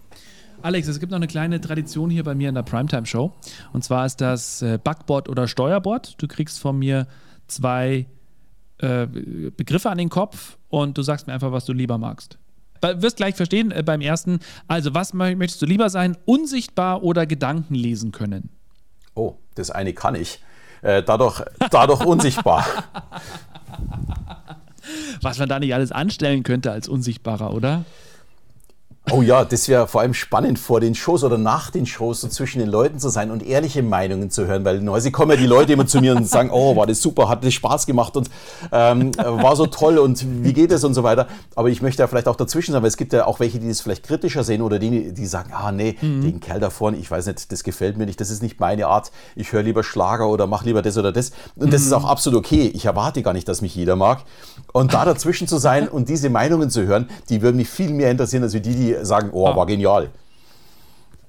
Alex, 0.62 0.88
es 0.88 1.00
gibt 1.00 1.10
noch 1.10 1.16
eine 1.16 1.26
kleine 1.26 1.58
Tradition 1.60 2.10
hier 2.10 2.22
bei 2.22 2.34
mir 2.34 2.50
in 2.50 2.54
der 2.54 2.62
Primetime 2.62 3.06
Show. 3.06 3.32
Und 3.72 3.82
zwar 3.82 4.04
ist 4.04 4.20
das 4.20 4.60
äh, 4.60 4.78
Backboard 4.82 5.30
oder 5.30 5.48
Steuerbord. 5.48 6.20
Du 6.20 6.28
kriegst 6.28 6.60
von 6.60 6.78
mir 6.78 7.06
zwei 7.46 8.06
äh, 8.76 9.06
Begriffe 9.06 9.88
an 9.88 9.96
den 9.96 10.10
Kopf 10.10 10.58
und 10.68 10.98
du 10.98 11.02
sagst 11.02 11.26
mir 11.26 11.32
einfach, 11.32 11.50
was 11.50 11.64
du 11.64 11.72
lieber 11.72 11.96
magst 11.96 12.38
wirst 12.82 13.16
gleich 13.16 13.34
verstehen 13.34 13.70
äh, 13.70 13.82
beim 13.82 14.00
ersten. 14.00 14.40
Also, 14.68 14.94
was 14.94 15.12
möchtest 15.12 15.60
du 15.62 15.66
lieber 15.66 15.90
sein? 15.90 16.16
Unsichtbar 16.24 17.02
oder 17.02 17.26
Gedanken 17.26 17.74
lesen 17.74 18.12
können? 18.12 18.50
Oh, 19.14 19.34
das 19.54 19.70
eine 19.70 19.92
kann 19.92 20.14
ich. 20.14 20.40
Äh, 20.82 21.02
dadurch, 21.02 21.42
dadurch 21.70 22.04
unsichtbar. 22.04 22.64
Was 25.20 25.38
man 25.38 25.48
da 25.48 25.58
nicht 25.58 25.74
alles 25.74 25.92
anstellen 25.92 26.42
könnte 26.42 26.72
als 26.72 26.88
Unsichtbarer, 26.88 27.52
oder? 27.52 27.84
Oh 29.12 29.22
ja, 29.22 29.44
das 29.44 29.68
wäre 29.68 29.88
vor 29.88 30.02
allem 30.02 30.14
spannend 30.14 30.58
vor 30.58 30.80
den 30.80 30.94
Shows 30.94 31.24
oder 31.24 31.36
nach 31.36 31.70
den 31.70 31.84
Shows 31.84 32.20
so 32.20 32.28
zwischen 32.28 32.60
den 32.60 32.68
Leuten 32.68 33.00
zu 33.00 33.08
sein 33.08 33.30
und 33.32 33.44
ehrliche 33.44 33.82
Meinungen 33.82 34.30
zu 34.30 34.46
hören, 34.46 34.64
weil 34.64 34.76
normalerweise 34.76 35.10
kommen 35.10 35.32
ja 35.32 35.36
die 35.36 35.46
Leute 35.46 35.72
immer 35.72 35.86
zu 35.86 36.00
mir 36.00 36.14
und 36.14 36.28
sagen, 36.28 36.50
oh, 36.52 36.76
war 36.76 36.86
das 36.86 37.02
super, 37.02 37.28
hat 37.28 37.44
das 37.44 37.52
Spaß 37.54 37.86
gemacht 37.86 38.16
und 38.16 38.30
ähm, 38.70 39.12
war 39.16 39.56
so 39.56 39.66
toll 39.66 39.98
und 39.98 40.24
wie 40.44 40.52
geht 40.52 40.70
es 40.70 40.84
und 40.84 40.94
so 40.94 41.02
weiter. 41.02 41.26
Aber 41.56 41.70
ich 41.70 41.82
möchte 41.82 42.02
ja 42.02 42.06
vielleicht 42.06 42.28
auch 42.28 42.36
dazwischen 42.36 42.72
sein, 42.72 42.82
weil 42.82 42.88
es 42.88 42.96
gibt 42.96 43.12
ja 43.12 43.26
auch 43.26 43.40
welche, 43.40 43.58
die 43.58 43.68
das 43.68 43.80
vielleicht 43.80 44.04
kritischer 44.04 44.44
sehen 44.44 44.62
oder 44.62 44.78
die, 44.78 45.12
die 45.12 45.26
sagen, 45.26 45.52
ah 45.52 45.72
nee, 45.72 45.96
mhm. 46.00 46.22
den 46.22 46.40
Kerl 46.40 46.60
da 46.60 46.70
vorne, 46.70 46.96
ich 46.96 47.10
weiß 47.10 47.26
nicht, 47.26 47.50
das 47.50 47.64
gefällt 47.64 47.96
mir 47.96 48.06
nicht, 48.06 48.20
das 48.20 48.30
ist 48.30 48.42
nicht 48.42 48.60
meine 48.60 48.86
Art, 48.86 49.10
ich 49.34 49.52
höre 49.52 49.62
lieber 49.62 49.82
Schlager 49.82 50.28
oder 50.28 50.46
mache 50.46 50.66
lieber 50.66 50.82
das 50.82 50.96
oder 50.96 51.10
das. 51.10 51.32
Und 51.56 51.72
das 51.72 51.82
mhm. 51.82 51.86
ist 51.88 51.92
auch 51.94 52.04
absolut 52.04 52.38
okay. 52.38 52.70
Ich 52.74 52.84
erwarte 52.84 53.22
gar 53.22 53.32
nicht, 53.32 53.48
dass 53.48 53.60
mich 53.60 53.74
jeder 53.74 53.96
mag. 53.96 54.20
Und 54.72 54.94
da 54.94 55.04
dazwischen 55.04 55.48
zu 55.48 55.58
sein 55.58 55.88
und 55.88 56.08
diese 56.08 56.30
Meinungen 56.30 56.70
zu 56.70 56.86
hören, 56.86 57.08
die 57.28 57.42
würden 57.42 57.56
mich 57.56 57.68
viel 57.68 57.90
mehr 57.90 58.10
interessieren, 58.10 58.44
als 58.44 58.52
die, 58.52 58.60
die 58.60 58.99
sagen, 59.04 59.30
oh, 59.32 59.44
war 59.44 59.66
genial. 59.66 60.10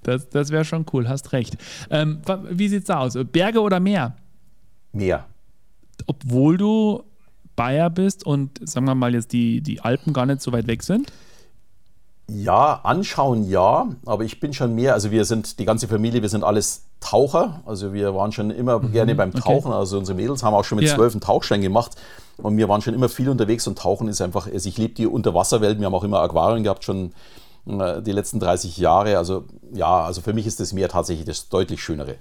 Das, 0.04 0.30
das 0.30 0.50
wäre 0.50 0.66
schon 0.66 0.86
cool, 0.94 1.08
hast 1.08 1.32
recht. 1.32 1.58
Ähm, 1.90 2.22
wie 2.50 2.68
sieht's 2.68 2.88
da 2.88 3.00
aus? 3.00 3.18
Berge 3.32 3.62
oder 3.62 3.80
Meer? 3.80 4.16
Meer. 4.92 5.26
Obwohl 6.08 6.58
du 6.58 7.04
Bayer 7.56 7.90
bist 7.90 8.26
und 8.26 8.68
sagen 8.68 8.86
wir 8.88 8.96
mal 8.96 9.14
jetzt 9.14 9.34
die, 9.34 9.62
die 9.62 9.82
Alpen 9.82 10.14
gar 10.14 10.26
nicht 10.26 10.42
so 10.42 10.52
weit 10.52 10.68
weg 10.68 10.84
sind? 10.84 11.12
Ja, 12.34 12.80
anschauen 12.84 13.48
ja, 13.50 13.90
aber 14.06 14.24
ich 14.24 14.40
bin 14.40 14.54
schon 14.54 14.74
mehr, 14.74 14.94
also 14.94 15.12
wir 15.12 15.26
sind, 15.26 15.60
die 15.60 15.66
ganze 15.66 15.90
Familie, 15.90 16.22
wir 16.22 16.30
sind 16.30 16.46
alles 16.46 16.86
Taucher, 17.02 17.62
also 17.66 17.94
wir 17.94 18.16
waren 18.16 18.32
schon 18.32 18.52
immer 18.52 18.80
mhm, 18.80 18.94
gerne 18.94 19.16
beim 19.16 19.34
Tauchen, 19.34 19.72
okay. 19.72 19.80
also 19.80 19.98
unsere 19.98 20.16
Mädels 20.16 20.42
haben 20.42 20.54
auch 20.54 20.64
schon 20.64 20.78
mit 20.78 20.88
zwölf 20.88 21.12
ja. 21.12 21.16
einen 21.16 21.22
Tauchschein 21.22 21.62
gemacht 21.62 21.96
und 22.38 22.56
wir 22.56 22.70
waren 22.70 22.82
schon 22.82 22.94
immer 22.94 23.10
viel 23.10 23.28
unterwegs 23.28 23.68
und 23.68 23.78
Tauchen 23.78 24.08
ist 24.08 24.22
einfach, 24.22 24.48
also 24.48 24.70
ich 24.70 24.78
liebe 24.78 24.94
die 24.94 25.08
Unterwasserwelt, 25.08 25.80
wir 25.80 25.86
haben 25.86 25.96
auch 25.96 26.06
immer 26.06 26.22
Aquarien 26.22 26.64
gehabt, 26.64 26.86
schon 26.86 27.12
die 27.66 28.12
letzten 28.12 28.40
30 28.40 28.78
Jahre. 28.78 29.18
Also 29.18 29.46
ja, 29.74 30.04
also 30.04 30.22
für 30.22 30.34
mich 30.34 30.48
ist 30.48 30.60
das 30.60 30.74
Meer 30.74 30.90
tatsächlich 30.90 31.26
das 31.26 31.50
deutlich 31.50 31.84
Schönere. 31.84 32.16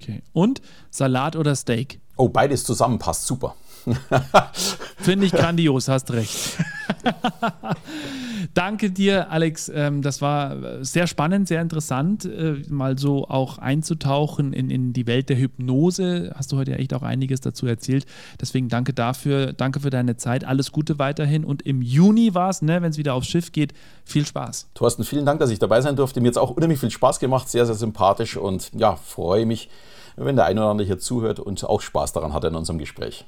Okay. 0.00 0.22
Und 0.32 0.60
Salat 0.90 1.36
oder 1.36 1.56
Steak? 1.56 2.00
Oh, 2.16 2.28
beides 2.28 2.64
zusammen 2.64 2.98
passt 2.98 3.26
super. 3.26 3.54
Finde 4.96 5.26
ich 5.26 5.32
grandios, 5.32 5.88
hast 5.88 6.12
recht. 6.12 6.58
Danke 8.54 8.90
dir, 8.90 9.30
Alex. 9.30 9.70
Ähm, 9.72 10.02
das 10.02 10.20
war 10.20 10.84
sehr 10.84 11.06
spannend, 11.06 11.48
sehr 11.48 11.60
interessant, 11.62 12.24
äh, 12.24 12.62
mal 12.68 12.98
so 12.98 13.28
auch 13.28 13.58
einzutauchen 13.58 14.52
in, 14.52 14.70
in 14.70 14.92
die 14.92 15.06
Welt 15.06 15.28
der 15.28 15.38
Hypnose. 15.38 16.32
Hast 16.34 16.52
du 16.52 16.56
heute 16.56 16.76
echt 16.78 16.94
auch 16.94 17.02
einiges 17.02 17.40
dazu 17.40 17.66
erzählt. 17.66 18.06
Deswegen 18.40 18.68
danke 18.68 18.92
dafür. 18.92 19.52
Danke 19.52 19.80
für 19.80 19.90
deine 19.90 20.16
Zeit. 20.16 20.44
Alles 20.44 20.72
Gute 20.72 20.98
weiterhin. 20.98 21.44
Und 21.44 21.62
im 21.62 21.82
Juni 21.82 22.34
war 22.34 22.50
es, 22.50 22.62
ne, 22.62 22.82
wenn 22.82 22.90
es 22.90 22.98
wieder 22.98 23.14
aufs 23.14 23.28
Schiff 23.28 23.52
geht. 23.52 23.72
Viel 24.04 24.26
Spaß. 24.26 24.68
Thorsten, 24.74 25.04
vielen 25.04 25.26
Dank, 25.26 25.40
dass 25.40 25.50
ich 25.50 25.58
dabei 25.58 25.80
sein 25.80 25.96
durfte. 25.96 26.20
Mir 26.20 26.28
hat 26.28 26.32
es 26.32 26.38
auch 26.38 26.50
unheimlich 26.50 26.80
viel 26.80 26.90
Spaß 26.90 27.20
gemacht. 27.20 27.48
Sehr, 27.48 27.66
sehr 27.66 27.74
sympathisch. 27.74 28.36
Und 28.36 28.70
ja, 28.74 28.96
freue 28.96 29.46
mich, 29.46 29.68
wenn 30.16 30.36
der 30.36 30.46
eine 30.46 30.60
oder 30.60 30.70
andere 30.70 30.86
hier 30.86 30.98
zuhört 30.98 31.40
und 31.40 31.62
auch 31.64 31.82
Spaß 31.82 32.12
daran 32.14 32.32
hat 32.32 32.44
in 32.44 32.54
unserem 32.54 32.78
Gespräch. 32.78 33.26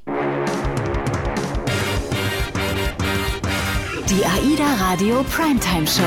Die 4.09 4.25
AIDA 4.25 4.75
Radio 4.81 5.23
Primetime 5.25 5.87
Show. 5.87 6.03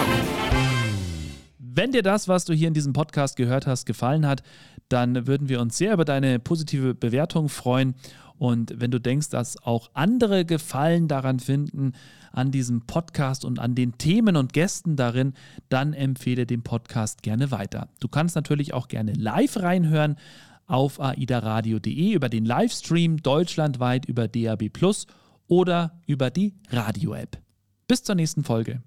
Wenn 1.60 1.92
dir 1.92 2.02
das, 2.02 2.28
was 2.28 2.46
du 2.46 2.54
hier 2.54 2.68
in 2.68 2.74
diesem 2.74 2.94
Podcast 2.94 3.38
gehört 3.38 3.68
hast, 3.68 3.86
gefallen 3.86 4.26
hat, 4.26 4.42
dann 4.90 5.28
würden 5.28 5.50
wir 5.50 5.62
uns 5.62 5.78
sehr 5.78 5.94
über 5.94 6.04
deine 6.04 6.40
positive 6.40 6.96
Bewertung 6.96 7.48
freuen. 7.48 7.94
Und 8.40 8.74
wenn 8.82 8.90
du 8.90 9.00
denkst, 9.00 9.30
dass 9.30 9.62
auch 9.64 9.92
andere 9.94 10.46
Gefallen 10.46 11.08
daran 11.08 11.40
finden, 11.40 11.94
an 12.32 12.50
diesem 12.50 12.88
Podcast 12.88 13.46
und 13.46 13.60
an 13.60 13.76
den 13.76 13.98
Themen 14.00 14.36
und 14.36 14.52
Gästen 14.52 14.96
darin, 14.96 15.34
dann 15.70 15.94
empfehle 15.94 16.48
den 16.48 16.64
Podcast 16.64 17.22
gerne 17.22 17.52
weiter. 17.52 17.88
Du 18.00 18.08
kannst 18.08 18.36
natürlich 18.36 18.74
auch 18.74 18.88
gerne 18.88 19.14
live 19.14 19.58
reinhören 19.58 20.16
auf 20.72 21.00
aidaradio.de 21.00 22.14
über 22.14 22.30
den 22.30 22.46
Livestream 22.46 23.18
deutschlandweit 23.18 24.06
über 24.06 24.28
DAB 24.28 24.70
Plus 24.70 25.06
oder 25.48 26.00
über 26.08 26.30
die 26.30 26.54
Radio-App. 26.70 27.38
Bis 27.88 28.04
zur 28.04 28.16
nächsten 28.16 28.44
Folge. 28.44 28.82